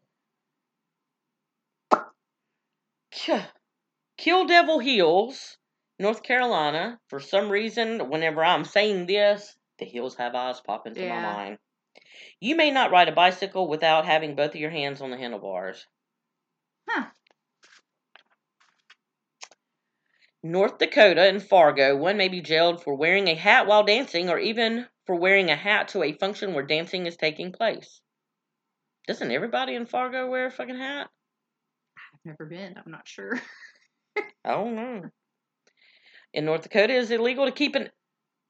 [4.18, 5.58] Kill Devil Hills,
[6.00, 7.00] North Carolina.
[7.08, 11.22] For some reason, whenever I'm saying this, the hills have eyes pop into Yeah.
[11.22, 11.58] my mind.
[12.40, 15.86] You may not ride a bicycle without having both of your hands on the handlebars.
[16.88, 17.08] Huh.
[20.44, 24.38] North Dakota and Fargo, one may be jailed for wearing a hat while dancing or
[24.38, 28.00] even for wearing a hat to a function where dancing is taking place.
[29.08, 31.10] Doesn't everybody in Fargo wear a fucking hat?
[31.98, 32.76] I've never been.
[32.78, 33.40] I'm not sure.
[34.18, 35.02] I don't know.
[36.36, 37.90] In North Dakota, it is illegal to keep an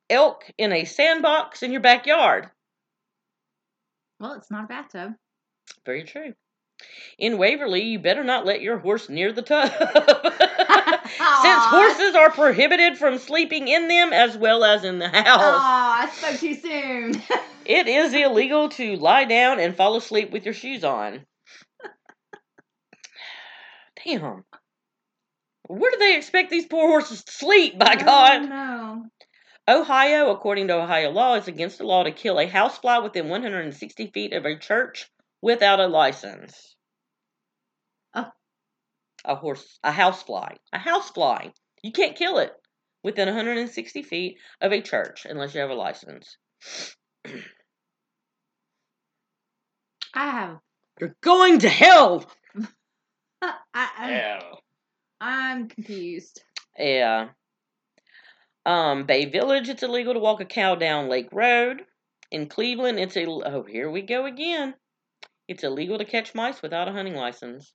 [0.09, 2.49] elk in a sandbox in your backyard.
[4.19, 5.13] Well, it's not a bathtub.
[5.85, 6.33] Very true.
[7.19, 9.69] In Waverly, you better not let your horse near the tub.
[9.77, 16.01] Since horses are prohibited from sleeping in them as well as in the house, Aw,
[16.01, 17.21] I spoke too soon.
[17.65, 21.23] it is illegal to lie down and fall asleep with your shoes on.
[24.03, 24.43] Damn.
[25.67, 28.49] Where do they expect these poor horses to sleep, by God?
[28.49, 29.05] No.
[29.67, 34.07] Ohio, according to Ohio law, is against the law to kill a housefly within 160
[34.07, 35.09] feet of a church
[35.41, 36.75] without a license.
[38.13, 38.29] Oh.
[39.25, 41.47] A horse, a housefly, a housefly.
[41.81, 42.53] You can't kill it
[43.03, 46.37] within 160 feet of a church unless you have a license.
[50.13, 50.59] I have.
[50.99, 52.25] You're going to hell.
[53.41, 54.61] I, I, Hell.
[55.25, 56.43] I'm confused.
[56.77, 57.29] Yeah.
[58.63, 61.81] Um, Bay Village, it's illegal to walk a cow down Lake Road.
[62.31, 64.75] In Cleveland, it's a oh here we go again.
[65.47, 67.73] It's illegal to catch mice without a hunting license.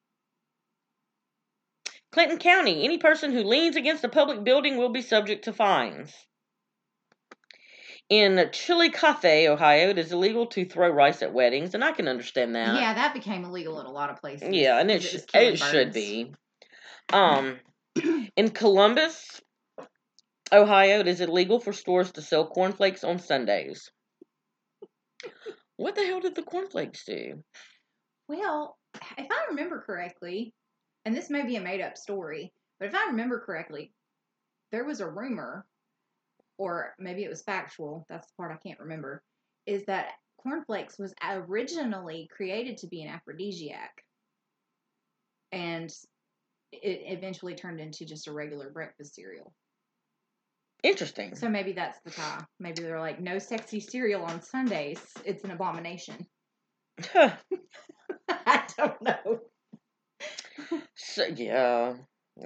[2.13, 6.13] Clinton County, any person who leans against a public building will be subject to fines.
[8.09, 12.57] In Chillicothe, Ohio, it is illegal to throw rice at weddings, and I can understand
[12.57, 12.75] that.
[12.75, 14.49] Yeah, that became illegal in a lot of places.
[14.53, 16.33] Yeah, and it, sh- killing it should be.
[17.13, 17.59] Um,
[18.37, 19.41] in Columbus,
[20.53, 23.91] Ohio, it is illegal for stores to sell cornflakes on Sundays.
[25.77, 27.43] What the hell did the cornflakes do?
[28.29, 28.77] Well,
[29.19, 30.55] if I remember correctly,
[31.05, 33.93] and this may be a made up story, but if I remember correctly,
[34.71, 35.67] there was a rumor,
[36.59, 39.23] or maybe it was factual, that's the part I can't remember,
[39.67, 43.91] is that cornflakes was originally created to be an aphrodisiac.
[45.53, 45.91] And
[46.73, 49.53] it eventually turned into just a regular breakfast cereal.
[50.83, 51.35] Interesting.
[51.35, 52.45] So maybe that's the tie.
[52.59, 55.01] Maybe they're like, no sexy cereal on Sundays.
[55.25, 56.27] It's an abomination.
[57.13, 57.31] Huh.
[58.29, 59.41] I don't know.
[60.95, 61.95] so, yeah.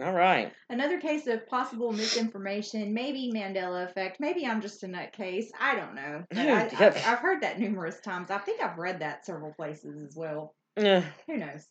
[0.01, 0.53] All right.
[0.71, 5.47] Another case of possible misinformation, maybe Mandela effect, maybe I'm just a nutcase.
[5.61, 6.25] I don't know.
[6.35, 8.31] I, I've heard that numerous times.
[8.31, 10.55] I think I've read that several places as well.
[10.77, 11.03] Eh.
[11.27, 11.67] Who knows?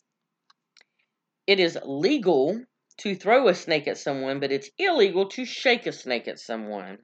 [1.47, 2.61] It is legal
[2.99, 6.99] to throw a snake at someone, but it's illegal to shake a snake at someone.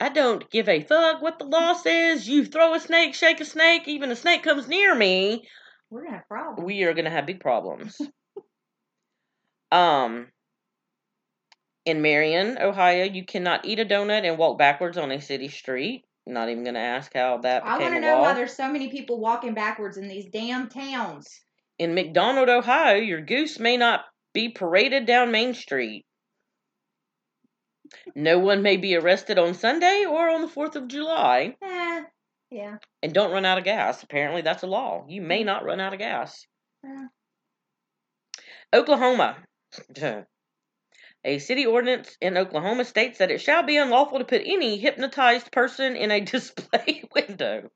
[0.00, 2.28] I don't give a fuck what the law says.
[2.28, 5.48] You throw a snake, shake a snake, even a snake comes near me,
[5.90, 6.66] We're gonna have problems.
[6.66, 7.96] we are going to have big problems.
[9.72, 10.28] um
[11.84, 16.04] in Marion, Ohio, you cannot eat a donut and walk backwards on a city street.
[16.26, 18.20] Not even going to ask how that I want to a know law.
[18.22, 21.28] why there's so many people walking backwards in these damn towns.
[21.82, 26.06] In McDonald, Ohio, your goose may not be paraded down Main Street.
[28.14, 31.56] No one may be arrested on Sunday or on the 4th of July.
[31.60, 32.02] Eh,
[32.52, 32.76] yeah.
[33.02, 34.00] And don't run out of gas.
[34.04, 35.06] Apparently, that's a law.
[35.08, 36.46] You may not run out of gas.
[36.84, 37.06] Yeah.
[38.72, 39.38] Oklahoma.
[41.24, 45.50] A city ordinance in Oklahoma states that it shall be unlawful to put any hypnotized
[45.50, 47.72] person in a display window.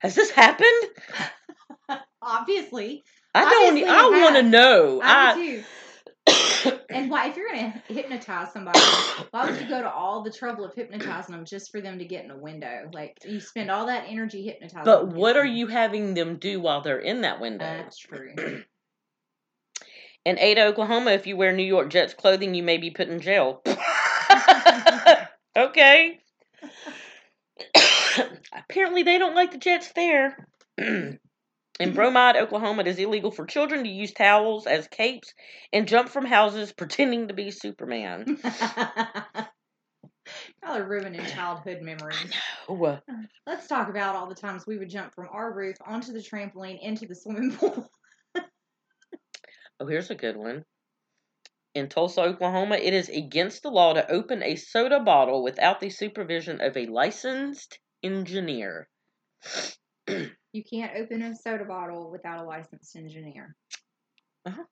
[0.00, 0.90] Has this happened?
[2.22, 3.04] Obviously.
[3.34, 3.68] I don't.
[3.68, 5.00] Obviously I want to know.
[5.02, 5.64] I do too.
[6.88, 8.78] And why, if you're gonna hypnotize somebody,
[9.30, 12.04] why would you go to all the trouble of hypnotizing them just for them to
[12.04, 12.88] get in a window?
[12.92, 14.84] Like you spend all that energy hypnotizing.
[14.84, 17.64] But what are you having them do while they're in that window?
[17.64, 18.34] That's true.
[20.24, 23.20] In Ada, Oklahoma, if you wear New York Jets clothing, you may be put in
[23.20, 23.62] jail.
[25.56, 26.20] okay.
[28.52, 30.48] Apparently, they don't like the Jets there.
[31.80, 35.34] In Bromide, Oklahoma, it is illegal for children to use towels as capes
[35.72, 38.38] and jump from houses pretending to be Superman.
[40.62, 42.32] Y'all are ruining childhood memories.
[42.68, 43.00] Oh, uh,
[43.46, 46.78] Let's talk about all the times we would jump from our roof onto the trampoline
[46.80, 47.90] into the swimming pool.
[49.80, 50.64] oh, here's a good one.
[51.74, 55.90] In Tulsa, Oklahoma, it is against the law to open a soda bottle without the
[55.90, 58.88] supervision of a licensed engineer.
[60.54, 63.56] You can't open a soda bottle without a licensed engineer.
[64.46, 64.62] Uh-huh.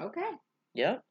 [0.00, 0.30] Okay.
[0.74, 1.02] Yep.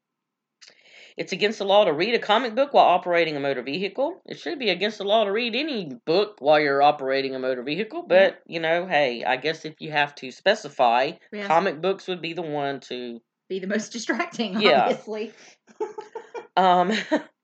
[1.16, 4.20] It's against the law to read a comic book while operating a motor vehicle.
[4.26, 7.62] It should be against the law to read any book while you're operating a motor
[7.62, 11.48] vehicle, but you know, hey, I guess if you have to specify, Yeah.
[11.48, 14.88] comic books would be the one to Be the most distracting, Yeah.
[14.88, 15.32] obviously.
[16.58, 16.92] um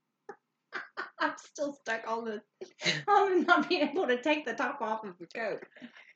[1.22, 2.42] I'm still stuck on the
[3.08, 5.64] on not being able to take the top off of the coke.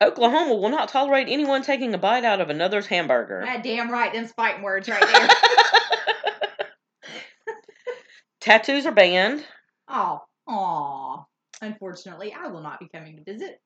[0.02, 3.46] Oklahoma will not tolerate anyone taking a bite out of another's hamburger.
[3.62, 5.28] Damn right, them fighting words right there.
[8.40, 9.44] Tattoos are banned,
[9.88, 11.24] oh, aw.
[11.62, 13.60] Unfortunately, I will not be coming to visit.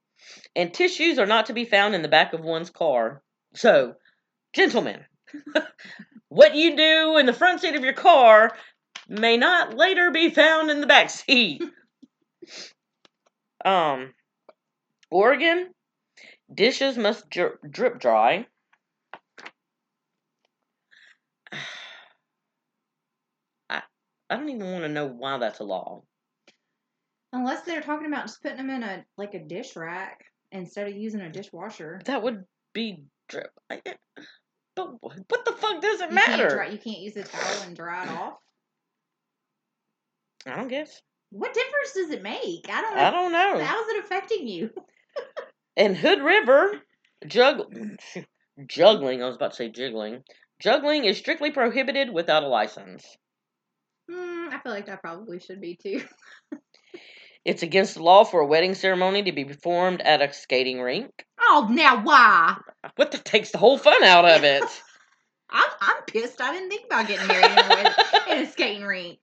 [0.54, 3.22] and tissues are not to be found in the back of one's car.
[3.54, 3.94] So,
[4.52, 5.00] gentlemen,
[6.28, 8.52] what you do in the front seat of your car
[9.10, 11.62] may not later be found in the back seat.
[13.64, 14.14] um,
[15.10, 15.74] Oregon,
[16.52, 18.46] dishes must dri- drip dry.
[23.68, 23.82] I
[24.28, 26.02] I don't even want to know why that's a law.
[27.32, 30.96] Unless they're talking about just putting them in a like a dish rack instead of
[30.96, 32.00] using a dishwasher.
[32.06, 33.50] That would be drip.
[33.70, 33.82] I-
[34.76, 36.48] But what the fuck does it You can't, matter?
[36.56, 38.34] dry, you can't use a towel and dry it off.
[40.46, 41.00] I don't guess.
[41.30, 42.66] What difference does it make?
[42.68, 43.02] I don't know.
[43.02, 43.64] I don't know.
[43.64, 44.70] How's it affecting you?
[45.76, 46.80] and Hood River,
[47.26, 47.62] jug
[48.66, 49.22] juggling.
[49.22, 50.22] I was about to say jiggling.
[50.60, 53.04] Juggling is strictly prohibited without a license.
[54.10, 56.02] Hmm, I feel like that probably should be too.
[57.44, 61.10] It's against the law for a wedding ceremony to be performed at a skating rink.
[61.40, 62.56] Oh, now why?
[62.96, 64.62] What that takes the whole fun out of it.
[65.50, 66.40] I'm I'm pissed.
[66.40, 69.18] I didn't think about getting married in a, in a skating rink.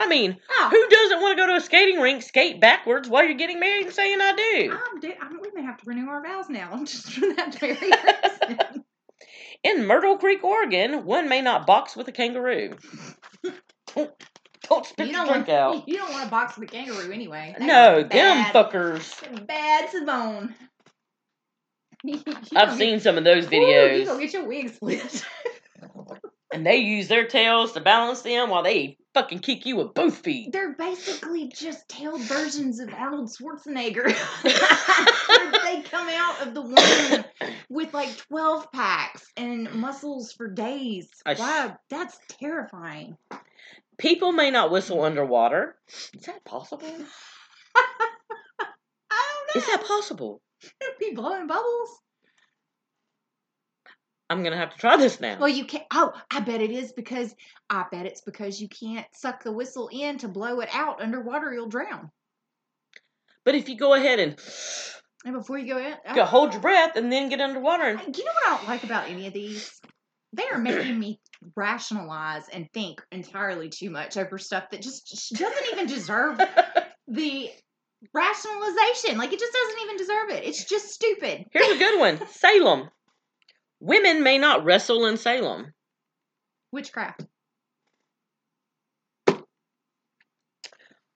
[0.00, 3.22] I mean, Oh, who doesn't want to go to a skating rink, skate backwards while
[3.22, 4.72] you're getting married and saying I do?
[4.72, 8.84] I'm, I'm, we may have to renew our vows now just for that very reason.
[9.62, 12.76] In Myrtle Creek, Oregon, one may not box with a kangaroo.
[13.94, 14.10] don't,
[14.62, 15.86] don't spit you don't drink want out.
[15.88, 17.54] you don't want to box with a kangaroo anyway.
[17.58, 19.12] They No, them fuckers.
[19.46, 20.54] bad to the bone.
[22.02, 22.22] You
[22.56, 25.26] I've seen some of those get, Woo, you videos, gonna get your wig split.
[26.52, 30.18] And they use their tails to balance them while they fucking kick you with both
[30.18, 30.52] feet.
[30.52, 34.06] They're basically just tailed versions of Arnold Schwarzenegger.
[35.62, 37.24] they come out of the womb
[37.68, 41.08] with like 12 packs and muscles for days.
[41.24, 43.16] I sh- wow, that's terrifying.
[43.98, 45.76] People may not whistle underwater.
[46.14, 46.88] Is that possible?
[47.76, 47.84] I
[49.10, 49.60] don't know.
[49.60, 50.40] Is that possible?
[50.98, 52.00] be blowing bubbles?
[54.30, 55.38] I'm gonna have to try this now.
[55.40, 55.84] Well, you can't.
[55.92, 57.34] Oh, I bet it is because
[57.68, 61.52] I bet it's because you can't suck the whistle in to blow it out underwater.
[61.52, 62.12] You'll drown.
[63.44, 64.38] But if you go ahead and
[65.24, 66.14] And before you go in, oh.
[66.14, 68.84] go hold your breath and then get underwater, and You know what I don't like
[68.84, 69.80] about any of these?
[70.32, 71.20] They are making me
[71.56, 76.38] rationalize and think entirely too much over stuff that just just doesn't even deserve
[77.08, 77.50] the
[78.14, 79.18] rationalization.
[79.18, 80.44] Like it just doesn't even deserve it.
[80.44, 81.46] It's just stupid.
[81.50, 82.90] here's a good one: Salem.
[83.80, 85.72] Women may not wrestle in Salem.
[86.72, 87.24] Witchcraft.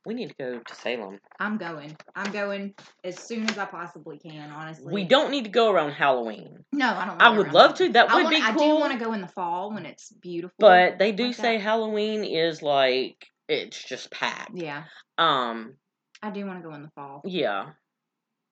[0.07, 1.19] We need to go to Salem.
[1.41, 1.97] I'm going.
[2.15, 2.75] I'm going
[3.05, 4.51] as soon as I possibly can.
[4.51, 6.63] Honestly, We don't need to go around Halloween.
[6.73, 7.23] No, I don't.
[7.23, 7.89] I would love to.
[7.91, 8.51] That I would wanna- be cool.
[8.51, 10.57] I do want to go in the fall when it's beautiful.
[10.59, 11.63] But they do like say that.
[11.63, 14.51] Halloween is like it's just packed.
[14.55, 14.85] yeah,
[15.17, 15.77] Um,
[16.23, 17.23] I do want to go in the fall.
[17.25, 17.71] yeah.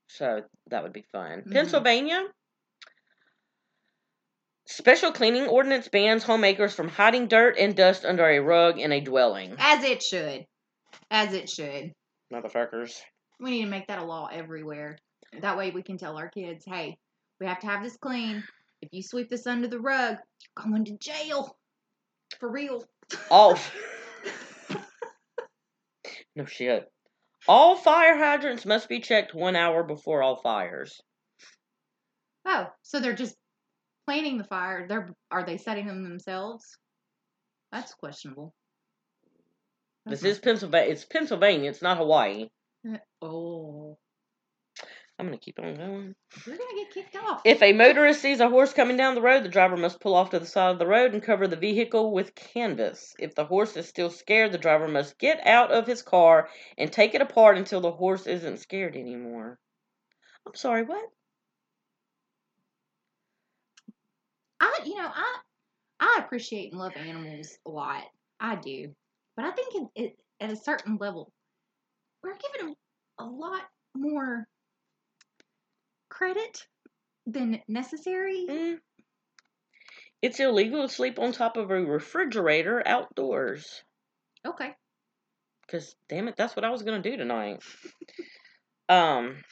[0.09, 1.43] So that would be fun.
[1.43, 1.53] Mhm.
[1.53, 2.25] Pennsylvania.
[4.73, 9.03] Special cleaning ordinance bans homemakers from hiding dirt and dust under a rug in a
[9.03, 9.55] dwelling.
[9.59, 10.47] As it should.
[11.11, 11.93] As it should.
[12.33, 12.99] Motherfuckers.
[13.39, 14.97] We need to make that a law everywhere.
[15.43, 16.97] That way we can tell our kids, hey,
[17.39, 18.43] we have to have this clean.
[18.81, 20.17] If you sweep this under the rug,
[20.57, 21.55] you're going to jail.
[22.41, 22.83] For real.
[23.31, 23.59] All.
[26.35, 26.91] no shit.
[27.47, 30.99] All fire hydrants must be checked one hour before all fires.
[32.47, 33.37] Oh, so they're just
[34.07, 34.87] planning the fire.
[34.89, 36.77] They're are they setting them themselves?
[37.71, 38.55] That's questionable.
[40.05, 40.93] This is Pennsylvania.
[40.93, 41.71] It's Pennsylvania.
[41.71, 42.49] It's not Hawaii.
[42.87, 43.99] Uh, oh,
[45.19, 46.15] I'm gonna keep on going.
[46.47, 47.43] we're gonna get kicked off.
[47.45, 50.31] If a motorist sees a horse coming down the road, the driver must pull off
[50.31, 53.15] to the side of the road and cover the vehicle with canvas.
[53.21, 56.91] If the horse is still scared, the driver must get out of his car and
[56.91, 59.61] take it apart until the horse isn't scared anymore.
[60.45, 61.05] I'm sorry, what?
[64.63, 65.37] I, you know, I,
[65.99, 68.05] I appreciate and love animals a lot.
[68.39, 68.95] I do,
[69.37, 71.33] but I think it, it, at a certain level,
[72.23, 72.77] we're giving them
[73.19, 73.63] a lot
[73.95, 74.47] more
[76.09, 76.67] credit
[77.27, 78.47] than necessary.
[78.49, 78.79] Mm.
[80.23, 83.83] It's illegal to sleep on top of a refrigerator outdoors.
[84.47, 84.71] Okay.
[85.67, 87.61] Because, damn it, that's what I was going to do tonight.
[88.89, 89.43] um,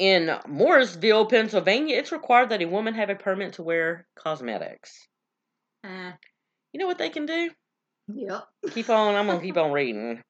[0.00, 5.06] in Morrisville, Pennsylvania, it's required that a woman have a permit to wear cosmetics.
[5.84, 6.12] Uh,
[6.72, 7.50] You know what they can do?
[8.08, 8.44] yep.
[8.72, 10.22] Keep on, I'm going to keep on reading.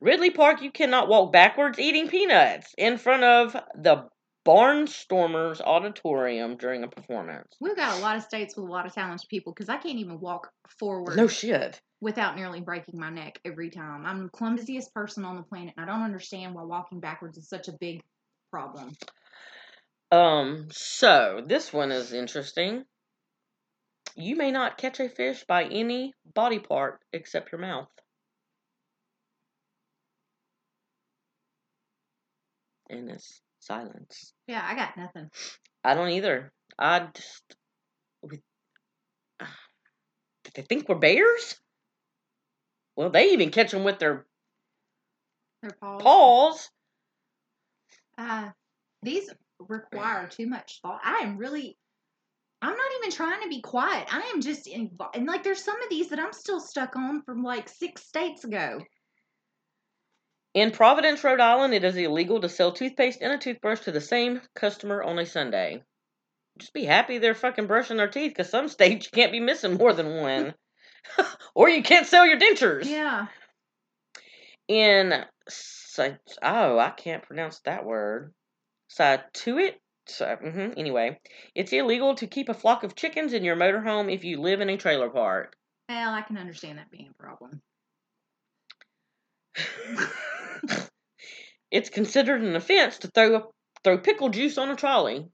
[0.00, 4.08] Ridley Park, you cannot walk backwards eating peanuts in front of the
[4.46, 7.48] Barnstormers Auditorium during a performance.
[7.60, 9.98] We've got a lot of states with a lot of talented people because I can't
[9.98, 11.80] even walk forward No shit.
[12.00, 14.06] without nearly breaking my neck every time.
[14.06, 17.48] I'm the clumsiest person on the planet, and I don't understand why walking backwards is
[17.48, 18.02] such a big
[18.50, 18.92] problem.
[20.10, 22.84] Um, so this one is interesting.
[24.14, 27.88] You may not catch a fish by any body part except your mouth.
[32.88, 34.32] And it's silence.
[34.46, 35.28] Yeah, I got nothing.
[35.82, 36.52] I don't either.
[36.78, 37.42] I just.
[38.22, 38.40] We,
[40.44, 41.56] did they think we're bears?
[42.96, 44.24] Well, they even catch them with their
[45.62, 46.02] Their paws.
[46.02, 46.70] paws.
[48.18, 48.50] Uh,
[49.02, 51.00] these require too much thought.
[51.04, 51.76] I am really.
[52.62, 54.12] I'm not even trying to be quiet.
[54.12, 57.22] I am just in, and like there's some of these that I'm still stuck on
[57.22, 58.80] from like six states ago.
[60.54, 64.00] In Providence, Rhode Island, it is illegal to sell toothpaste and a toothbrush to the
[64.00, 65.82] same customer on a Sunday.
[66.58, 69.74] Just be happy they're fucking brushing their teeth, because some states you can't be missing
[69.74, 70.54] more than one.
[71.54, 72.86] or you can't sell your dentures.
[72.86, 73.26] Yeah.
[74.66, 75.26] In,
[75.96, 76.10] Sa-
[76.42, 78.34] oh, I can't pronounce that word.
[78.88, 79.76] Situate?
[80.08, 81.18] So, hmm anyway,
[81.54, 84.68] it's illegal to keep a flock of chickens in your motorhome if you live in
[84.68, 85.56] a trailer park.
[85.88, 87.62] Well, I can understand that being a problem.
[91.70, 93.50] it's considered an offense to throw
[93.82, 95.26] throw pickle juice on a trolley.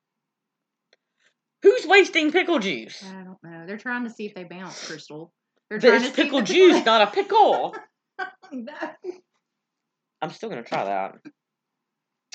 [1.63, 3.03] Who's wasting pickle juice?
[3.05, 3.67] I don't know.
[3.67, 5.33] They're trying to see if they bounce, Crystal.
[5.69, 7.75] They're But trying it's to pickle juice, not a pickle.
[8.53, 8.73] no.
[10.23, 11.17] I'm still gonna try that.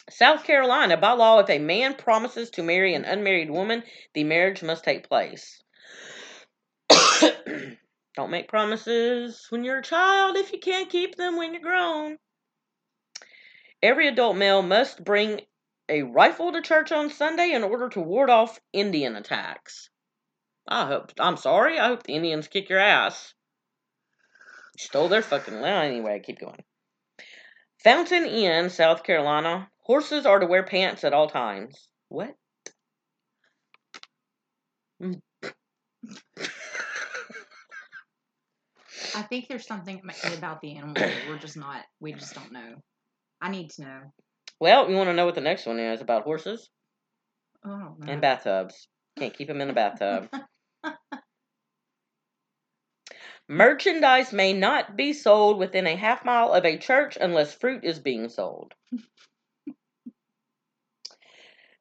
[0.10, 3.84] South Carolina, by law, if a man promises to marry an unmarried woman,
[4.14, 5.64] the marriage must take place.
[8.16, 12.18] Don't make promises when you're a child if you can't keep them when you're grown.
[13.82, 15.42] Every adult male must bring
[15.88, 19.90] a rifle to church on Sunday in order to ward off Indian attacks.
[20.68, 23.34] I hope I'm sorry, I hope the Indians kick your ass.
[24.78, 26.64] Stole their fucking well anyway, keep going.
[27.84, 29.70] Fountain Inn, South Carolina.
[29.80, 31.88] Horses are to wear pants at all times.
[32.10, 32.34] What?
[39.16, 40.02] I think there's something
[40.38, 41.84] about the animal that we're just not.
[42.00, 42.76] We just don't know.
[43.42, 44.02] I need to know.
[44.60, 46.70] Well, you want to know what the next one is about horses
[47.66, 48.88] Oh and bathtubs.
[49.18, 50.30] Can't keep them in a bathtub.
[53.50, 58.00] Merchandise may not be sold within a half mile of a church unless fruit is
[58.00, 58.74] being sold.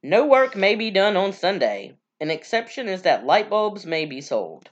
[0.02, 1.96] No work may be done on Sunday.
[2.20, 4.70] An exception is that light bulbs may be sold.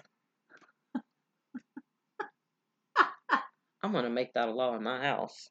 [3.83, 5.51] I'm going to make that a law in my house.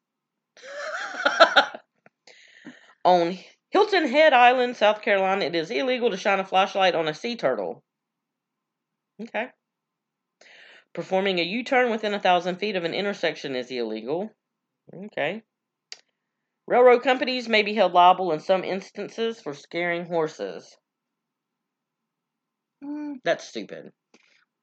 [3.04, 3.38] on
[3.68, 7.36] Hilton Head Island, South Carolina, it is illegal to shine a flashlight on a sea
[7.36, 7.84] turtle.
[9.20, 9.50] Okay.
[10.94, 14.30] Performing a U turn within a thousand feet of an intersection is illegal.
[15.06, 15.42] Okay.
[16.66, 20.76] Railroad companies may be held liable in some instances for scaring horses.
[22.82, 23.90] Mm, That's stupid.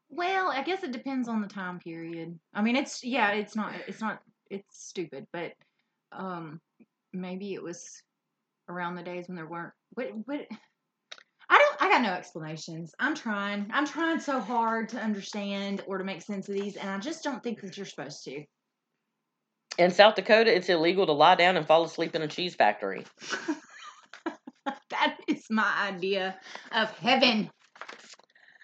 [0.09, 2.39] well, I guess it depends on the time period.
[2.53, 3.73] I mean, it's yeah, it's not.
[3.87, 4.21] It's not.
[4.49, 5.53] It's stupid, but
[6.11, 6.59] um,
[7.13, 8.01] maybe it was
[8.69, 9.73] around the days when there weren't.
[9.93, 10.07] What?
[10.25, 10.41] What?
[11.81, 12.93] I got no explanations.
[12.99, 13.65] I'm trying.
[13.73, 17.23] I'm trying so hard to understand or to make sense of these, and I just
[17.23, 18.43] don't think that you're supposed to.
[19.79, 23.03] In South Dakota, it's illegal to lie down and fall asleep in a cheese factory.
[24.91, 26.37] that is my idea
[26.71, 27.49] of heaven.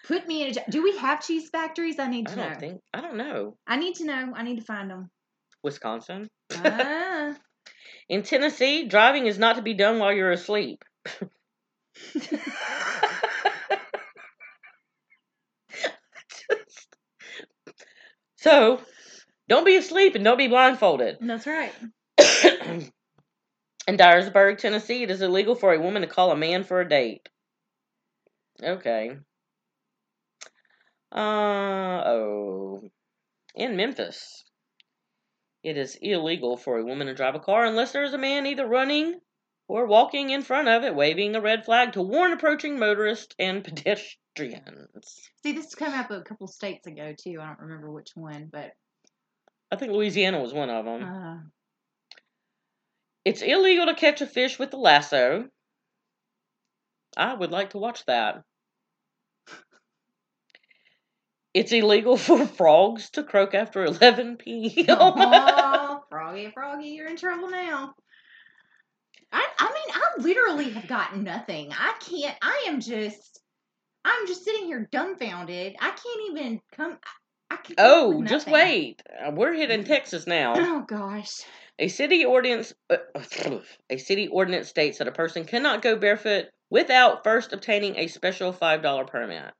[0.06, 0.70] Put me in a.
[0.70, 1.98] Do we have cheese factories?
[1.98, 2.48] I need I to know.
[2.50, 2.80] don't think.
[2.94, 3.56] I don't know.
[3.66, 4.32] I need to know.
[4.36, 5.10] I need to find them.
[5.64, 6.28] Wisconsin.
[6.54, 7.34] ah.
[8.08, 10.84] In Tennessee, driving is not to be done while you're asleep.
[18.38, 18.80] so,
[19.48, 21.18] don't be asleep and don't be blindfolded.
[21.20, 21.72] That's right.
[22.18, 26.88] In Dyersburg, Tennessee, it is illegal for a woman to call a man for a
[26.88, 27.28] date.
[28.62, 29.16] Okay.
[31.10, 32.90] Uh oh.
[33.54, 34.44] In Memphis,
[35.64, 38.46] it is illegal for a woman to drive a car unless there is a man
[38.46, 39.20] either running
[39.68, 43.62] or walking in front of it, waving a red flag to warn approaching motorists and
[43.64, 45.30] pedestrians.
[45.42, 47.38] See, this came up a couple states ago too.
[47.40, 48.72] I don't remember which one, but
[49.70, 51.02] I think Louisiana was one of them.
[51.04, 51.38] uh,
[53.24, 55.48] It's illegal to catch a fish with a lasso.
[57.16, 58.42] I would like to watch that.
[61.52, 64.96] It's illegal for frogs to croak after 11 p.m.
[64.98, 67.94] oh, froggy, froggy, you're in trouble now.
[69.32, 71.72] I, I mean, I literally have gotten nothing.
[71.72, 72.36] I can't.
[72.40, 73.40] I am just,
[74.04, 75.76] I'm just sitting here dumbfounded.
[75.80, 76.98] I can't even come.
[77.50, 77.76] I, I can.
[77.76, 79.02] come up oh, just wait.
[79.24, 80.54] Uh, We're hitting Texas now.
[80.56, 81.42] Oh gosh.
[81.78, 82.96] A city ordinance uh,
[83.90, 88.52] a city ordinance states that a person cannot go barefoot without first obtaining a special
[88.52, 89.52] $5 permit.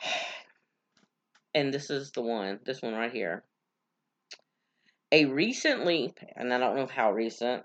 [1.56, 3.44] And this is the one, this one right here.
[5.14, 7.62] A recently, and I don't know how recent,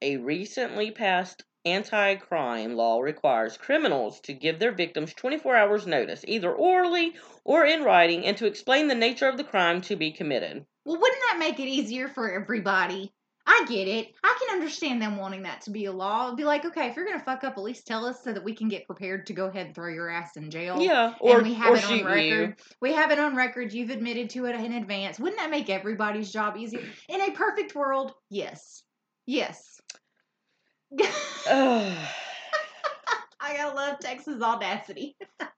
[0.00, 6.24] a recently passed anti crime law requires criminals to give their victims 24 hours notice,
[6.26, 7.14] either orally
[7.44, 10.64] or in writing, and to explain the nature of the crime to be committed.
[10.86, 13.12] Well, wouldn't that make it easier for everybody?
[13.50, 14.14] I get it.
[14.22, 16.26] I can understand them wanting that to be a law.
[16.26, 18.44] It'd be like, okay, if you're gonna fuck up, at least tell us so that
[18.44, 20.78] we can get prepared to go ahead and throw your ass in jail.
[20.78, 22.20] Yeah, or, and we have or it on record.
[22.20, 22.54] you.
[22.82, 23.72] We have it on record.
[23.72, 25.18] You've admitted to it in advance.
[25.18, 26.82] Wouldn't that make everybody's job easier?
[27.08, 28.82] In a perfect world, yes,
[29.24, 29.80] yes.
[31.50, 31.96] I
[33.40, 35.16] gotta love Texas audacity.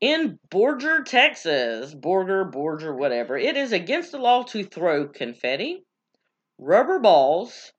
[0.00, 5.86] In Borger, Texas, Borger, Borger, whatever, it is against the law to throw confetti,
[6.58, 7.72] rubber balls,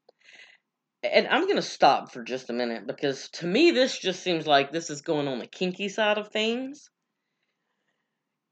[1.03, 4.47] and I'm going to stop for just a minute because to me this just seems
[4.47, 6.89] like this is going on the kinky side of things.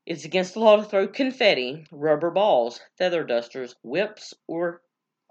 [0.05, 4.81] It's against the law to throw confetti, rubber balls, feather dusters, whips, or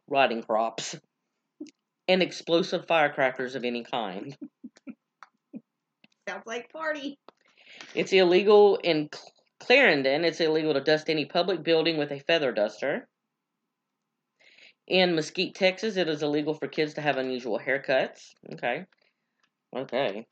[0.08, 0.96] riding crops,
[2.08, 4.36] and explosive firecrackers of any kind.
[6.28, 7.18] Sounds like party.
[7.94, 9.10] It's illegal in
[9.60, 10.24] Clarendon.
[10.24, 13.06] It's illegal to dust any public building with a feather duster.
[14.86, 18.34] In Mesquite, Texas, it is illegal for kids to have unusual haircuts.
[18.52, 18.84] Okay.
[19.74, 20.26] Okay.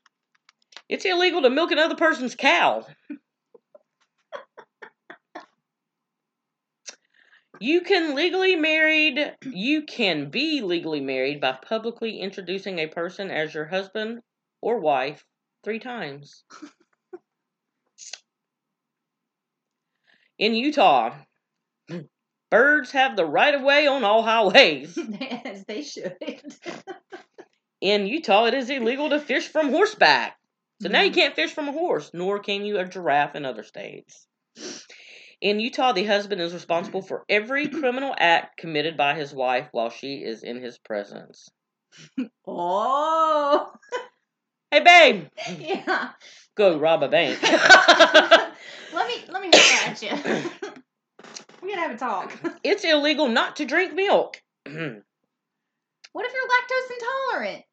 [0.87, 2.85] It's illegal to milk another person's cow.
[7.59, 13.53] You can legally married you can be legally married by publicly introducing a person as
[13.53, 14.21] your husband
[14.61, 15.25] or wife
[15.63, 16.43] three times.
[20.39, 21.15] In Utah,
[22.53, 24.95] birds have the right of way on all highways.
[25.45, 26.15] As they should.
[27.81, 30.37] In Utah, it is illegal to fish from horseback.
[30.81, 31.15] So now you Mhm.
[31.15, 34.27] can't fish from a horse, nor can you a giraffe in other states.
[35.41, 39.89] In Utah, the husband is responsible for every criminal act committed by his wife while
[39.89, 41.49] she is in his presence.
[42.45, 43.73] Oh,
[44.69, 45.27] Hey, babe,
[45.59, 46.11] yeah.
[46.55, 47.41] go rob a bank.
[47.43, 50.71] let me let me holler at you.
[51.61, 52.33] we gotta have a talk.
[52.63, 54.41] it's illegal not to drink milk.
[56.13, 57.65] What if you're lactose intolerant?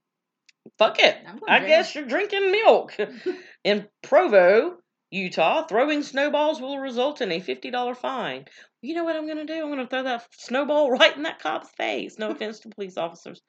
[0.78, 1.18] Fuck it.
[1.46, 2.96] I guess you're drinking milk.
[3.64, 4.78] In Provo,
[5.10, 8.46] Utah, throwing snowballs will result in a $50 fine.
[8.80, 9.60] You know what I'm going to do?
[9.60, 12.18] I'm going to throw that snowball right in that cop's face.
[12.18, 13.42] No offense to police officers.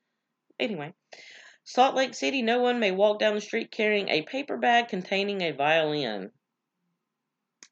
[0.60, 0.94] Anyway,
[1.64, 5.41] Salt Lake City, no one may walk down the street carrying a paper bag containing
[5.41, 6.32] a violin.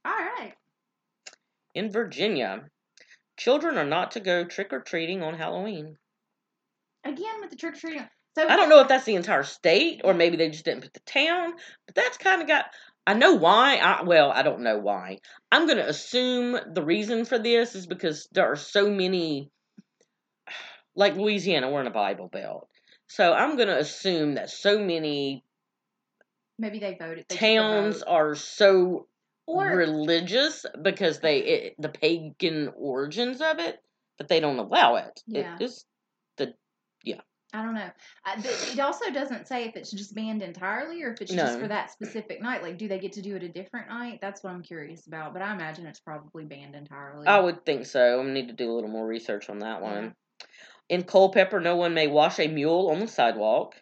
[0.06, 0.54] All right.
[1.74, 2.70] In Virginia,
[3.38, 5.98] children are not to go trick or treating on Halloween.
[7.04, 8.08] Again with the trick or treating.
[8.38, 10.94] So I don't know if that's the entire state or maybe they just didn't put
[10.94, 11.54] the town,
[11.86, 12.66] but that's kind of got.
[13.08, 13.78] I know why.
[13.78, 15.18] I, well, I don't know why.
[15.52, 19.50] I'm going to assume the reason for this is because there are so many.
[20.96, 22.68] Like Louisiana, we're in a Bible Belt.
[23.08, 25.46] So I'm going to assume that so many
[26.58, 27.26] maybe they voted.
[27.30, 28.08] They towns vote.
[28.08, 29.08] are so
[29.50, 29.78] or mm-hmm.
[29.78, 33.78] religious because they it, the pagan origins of it,
[34.18, 35.20] but they don't allow it.
[35.26, 35.56] Yeah.
[35.56, 35.86] It is
[36.38, 36.54] the
[37.04, 37.22] yeah.
[37.52, 37.90] I don't know.
[38.24, 41.68] I, it also doesn't say if it's just banned entirely or if it's just for
[41.68, 42.62] that specific night.
[42.62, 44.20] Like, do they get to do it a different night?
[44.22, 45.34] That's what I'm curious about.
[45.34, 47.26] But I imagine it's probably banned entirely.
[47.26, 48.22] I would think so.
[48.22, 50.14] I need to do a little more research on that one.
[50.90, 53.74] In Culpeper, no one may wash a mule on the sidewalk.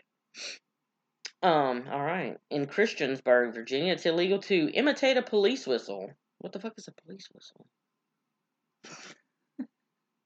[1.44, 2.38] Um, all right.
[2.50, 6.12] In Christiansburg, Virginia, it's illegal to imitate a police whistle.
[6.40, 7.68] What the fuck is a police whistle?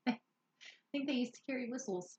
[0.07, 0.17] I
[0.91, 2.17] think they used to carry whistles.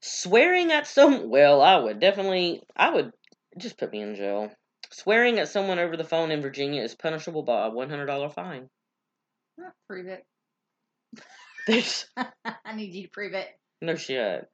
[0.00, 3.12] Swearing at some well, I would definitely I would
[3.58, 4.50] just put me in jail.
[4.90, 8.30] Swearing at someone over the phone in Virginia is punishable by a one hundred dollar
[8.30, 8.68] fine.
[9.60, 10.24] Oh, prove it.
[11.66, 13.48] There's I need you to prove it.
[13.82, 14.48] No shit.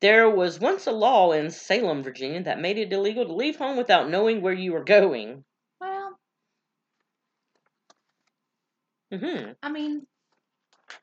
[0.00, 3.76] There was once a law in Salem, Virginia, that made it illegal to leave home
[3.76, 5.44] without knowing where you were going.
[5.80, 6.18] Well,
[9.12, 10.06] hmm I mean,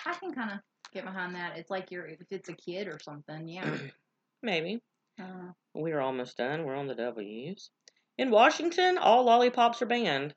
[0.06, 0.60] I can kind of
[0.94, 1.58] get behind that.
[1.58, 3.48] It's like you're if it's a kid or something.
[3.48, 3.78] Yeah.
[4.44, 4.82] Maybe.
[5.20, 6.64] Uh, We're almost done.
[6.64, 7.70] We're on the W's.
[8.18, 10.34] In Washington, all lollipops are banned.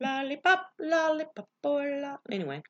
[0.00, 2.62] Lollipop, lollipop, boy, lo- Anyway,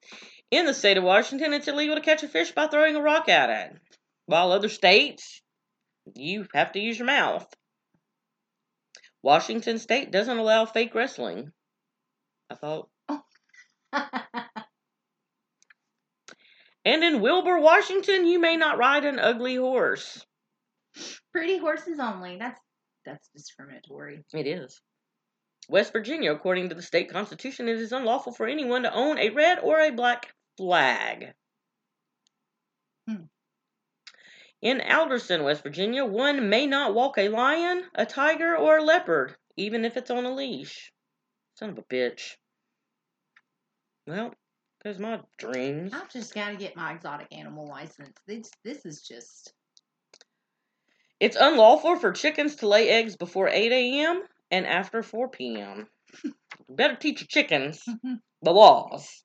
[0.50, 3.28] in the state of Washington, it's illegal to catch a fish by throwing a rock
[3.28, 3.78] at it.
[4.26, 5.40] While other states,
[6.14, 7.46] you have to use your mouth.
[9.22, 11.52] Washington state doesn't allow fake wrestling.
[12.50, 12.88] I thought.
[13.08, 13.22] Oh.
[16.86, 20.24] And in Wilbur, Washington, you may not ride an ugly horse.
[21.32, 22.36] Pretty horses only.
[22.38, 22.60] That's
[23.04, 24.24] that's discriminatory.
[24.32, 24.80] It is.
[25.68, 29.30] West Virginia, according to the state constitution, it is unlawful for anyone to own a
[29.30, 31.32] red or a black flag.
[33.08, 33.24] Hmm.
[34.62, 39.36] In Alderson, West Virginia, one may not walk a lion, a tiger, or a leopard,
[39.56, 40.92] even if it's on a leash.
[41.54, 42.36] Son of a bitch.
[44.06, 44.34] Well,
[44.82, 45.92] there's my dreams.
[45.92, 48.16] I've just got to get my exotic animal license.
[48.26, 49.52] This this is just
[51.18, 54.22] It's unlawful for chickens to lay eggs before 8 a.m.
[54.50, 55.88] and after 4 p.m.
[56.68, 58.14] Better teach your chickens mm-hmm.
[58.42, 59.24] the laws.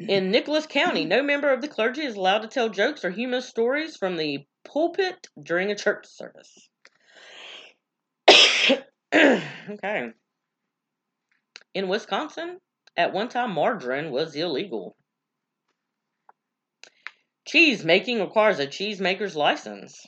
[0.00, 0.10] Mm-hmm.
[0.10, 1.10] In Nicholas County, mm-hmm.
[1.10, 4.44] no member of the clergy is allowed to tell jokes or humorous stories from the
[4.64, 6.68] pulpit during a church service.
[9.14, 10.10] okay.
[11.74, 12.58] In Wisconsin,
[12.96, 14.96] at one time, margarine was illegal.
[17.46, 20.06] Cheese making requires a cheesemaker's license.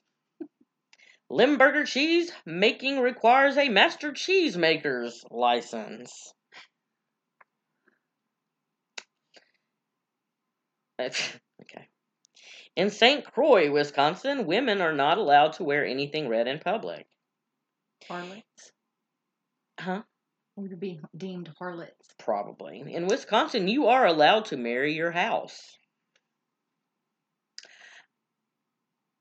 [1.33, 6.35] Limburger cheese making requires a master cheesemaker's license.
[11.01, 11.89] okay.
[12.77, 13.25] In St.
[13.25, 17.07] Croix, Wisconsin, women are not allowed to wear anything red in public.
[18.07, 18.73] harlots.
[19.81, 20.03] Huh?
[20.57, 22.09] Would be deemed harlots.
[22.19, 22.85] Probably.
[22.87, 25.79] In Wisconsin, you are allowed to marry your house.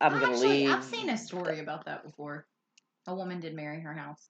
[0.02, 0.70] I'm gonna Actually, leave.
[0.70, 2.48] I've seen a story about that before.
[3.08, 4.30] A woman did marry her house.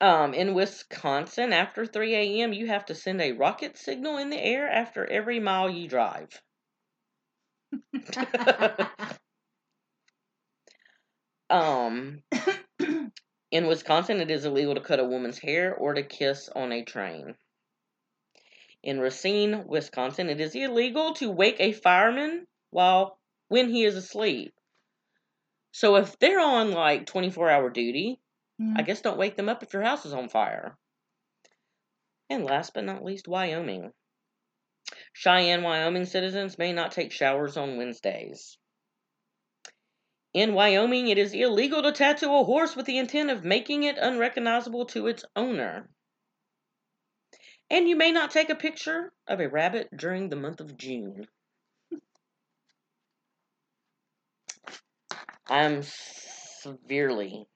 [0.00, 4.38] Um, in Wisconsin, after 3 a.m., you have to send a rocket signal in the
[4.38, 6.42] air after every mile you drive.
[11.52, 12.22] Um,
[13.50, 16.82] In Wisconsin, it is illegal to cut a woman's hair or to kiss on a
[16.82, 17.36] train.
[18.82, 23.18] In Racine, Wisconsin, it is illegal to wake a fireman while
[23.52, 24.52] when he is asleep.
[25.70, 28.18] So if they're on like 24 hour duty,
[28.62, 28.78] Mm.
[28.78, 30.76] I guess don't wake them up if your house is on fire.
[32.28, 33.92] And last but not least, Wyoming.
[35.12, 38.58] Cheyenne, Wyoming citizens may not take showers on Wednesdays.
[40.32, 43.98] In Wyoming, it is illegal to tattoo a horse with the intent of making it
[43.98, 45.90] unrecognizable to its owner.
[47.68, 51.26] And you may not take a picture of a rabbit during the month of June.
[55.52, 57.46] I'm severely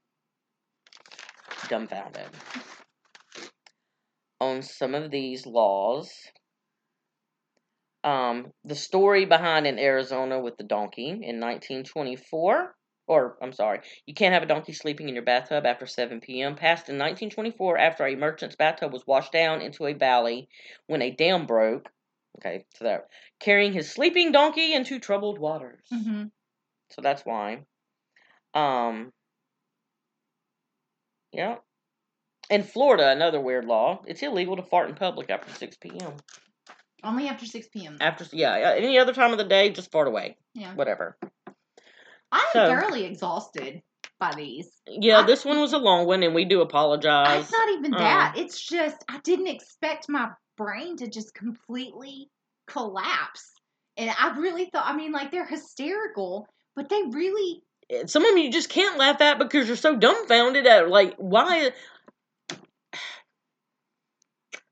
[1.71, 2.29] dumbfounded
[4.39, 6.13] on some of these laws.
[8.05, 12.75] Um, the story behind in Arizona with the donkey in 1924,
[13.07, 16.55] or I'm sorry, you can't have a donkey sleeping in your bathtub after 7 p.m.
[16.55, 20.51] Passed in 1924 after a merchant's bathtub was washed down into a valley
[20.87, 21.89] when a dam broke.
[22.41, 23.07] Okay, so that
[23.41, 25.87] carrying his sleeping donkey into troubled waters.
[25.91, 26.25] hmm
[26.91, 27.63] So that's why.
[28.57, 29.13] Um.
[31.33, 31.57] Yeah.
[32.49, 36.15] In Florida, another weird law: it's illegal to fart in public after 6 p.m.
[37.05, 37.99] Only after 6 p.m.
[38.01, 40.37] After yeah, any other time of the day, just fart away.
[40.55, 40.75] Yeah.
[40.75, 41.19] Whatever.
[42.33, 43.83] I'm So- thoroughly exhausted
[44.19, 44.71] by these.
[44.87, 47.43] Yeah, I- this one was a long one, and we do apologize.
[47.43, 48.35] It's not even um, that.
[48.39, 52.31] It's just I didn't expect my brain to just completely
[52.67, 53.53] collapse.
[53.99, 57.63] And I really thought I mean like they're hysterical, but they really
[58.07, 61.71] Some of them you just can't laugh at because you're so dumbfounded at like why.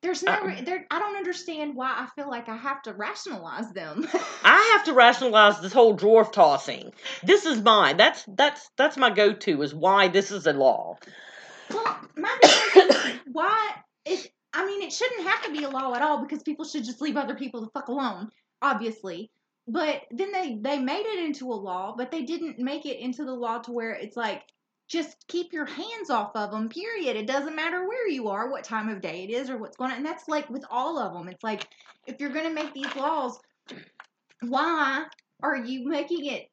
[0.03, 3.71] there's no Uh, there I don't understand why I feel like I have to rationalize
[3.73, 4.09] them.
[4.45, 6.93] I have to rationalize this whole dwarf tossing.
[7.23, 7.97] This is mine.
[7.97, 9.63] That's that's that's my go-to.
[9.63, 10.99] Is why this is a law.
[11.71, 13.77] well, my is, why
[14.07, 16.85] it I mean it shouldn't have to be a law at all because people should
[16.85, 18.31] just leave other people the fuck alone,
[18.61, 19.31] obviously.
[19.67, 23.25] But then they they made it into a law, but they didn't make it into
[23.25, 24.43] the law to where it's like
[24.89, 26.69] just keep your hands off of them.
[26.69, 27.17] Period.
[27.17, 29.91] It doesn't matter where you are, what time of day it is, or what's going
[29.91, 29.97] on.
[29.99, 31.29] And that's like with all of them.
[31.29, 31.67] It's like
[32.07, 33.39] if you're gonna make these laws,
[34.41, 35.07] why
[35.43, 36.51] are you making it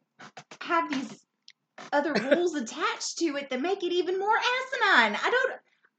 [0.61, 1.25] have these
[1.91, 5.19] other rules attached to it that make it even more asinine?
[5.21, 5.53] I don't.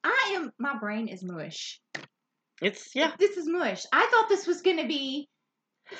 [0.04, 0.52] I am.
[0.58, 1.78] My brain is mush.
[2.62, 3.12] It's yeah.
[3.18, 3.84] This is mush.
[3.92, 5.28] I thought this was going to be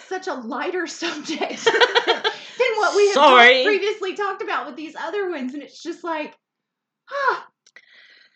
[0.09, 3.65] such a lighter subject than what we have Sorry.
[3.65, 6.35] previously talked about with these other ones, and it's just like,
[7.11, 7.47] ah,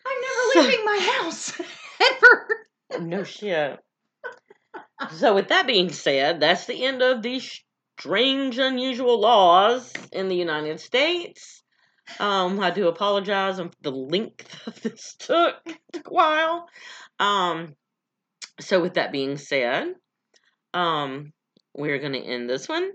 [0.05, 1.59] I'm never leaving my house
[2.01, 2.47] ever.
[3.01, 3.79] No shit.
[5.17, 7.61] So, with that being said, that's the end of these
[7.99, 11.63] strange, unusual laws in the United States.
[12.19, 15.55] Um, I do apologize for the length of this took,
[15.91, 16.67] took a while.
[17.19, 17.75] Um,
[18.59, 19.93] so, with that being said,
[20.73, 21.33] um,
[21.77, 22.91] we're going to end this one.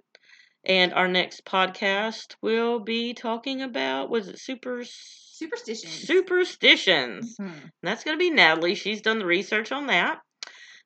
[0.64, 6.06] And our next podcast will be talking about, was it super Superstitions.
[6.06, 7.36] superstitions?
[7.40, 7.46] Mhm.
[7.62, 8.74] And that's going to be Natalie.
[8.76, 10.20] She's done the research on that.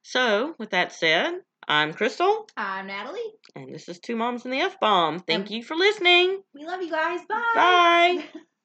[0.03, 1.35] So, with that said,
[1.69, 3.33] I'm Crystal, I'm Natalie.
[3.57, 5.19] and this is Two Moms and the F Bomb.
[5.19, 6.41] Thank you for listening.
[6.55, 7.21] We love you guys.
[7.29, 7.53] Bye.
[7.55, 8.25] Bye.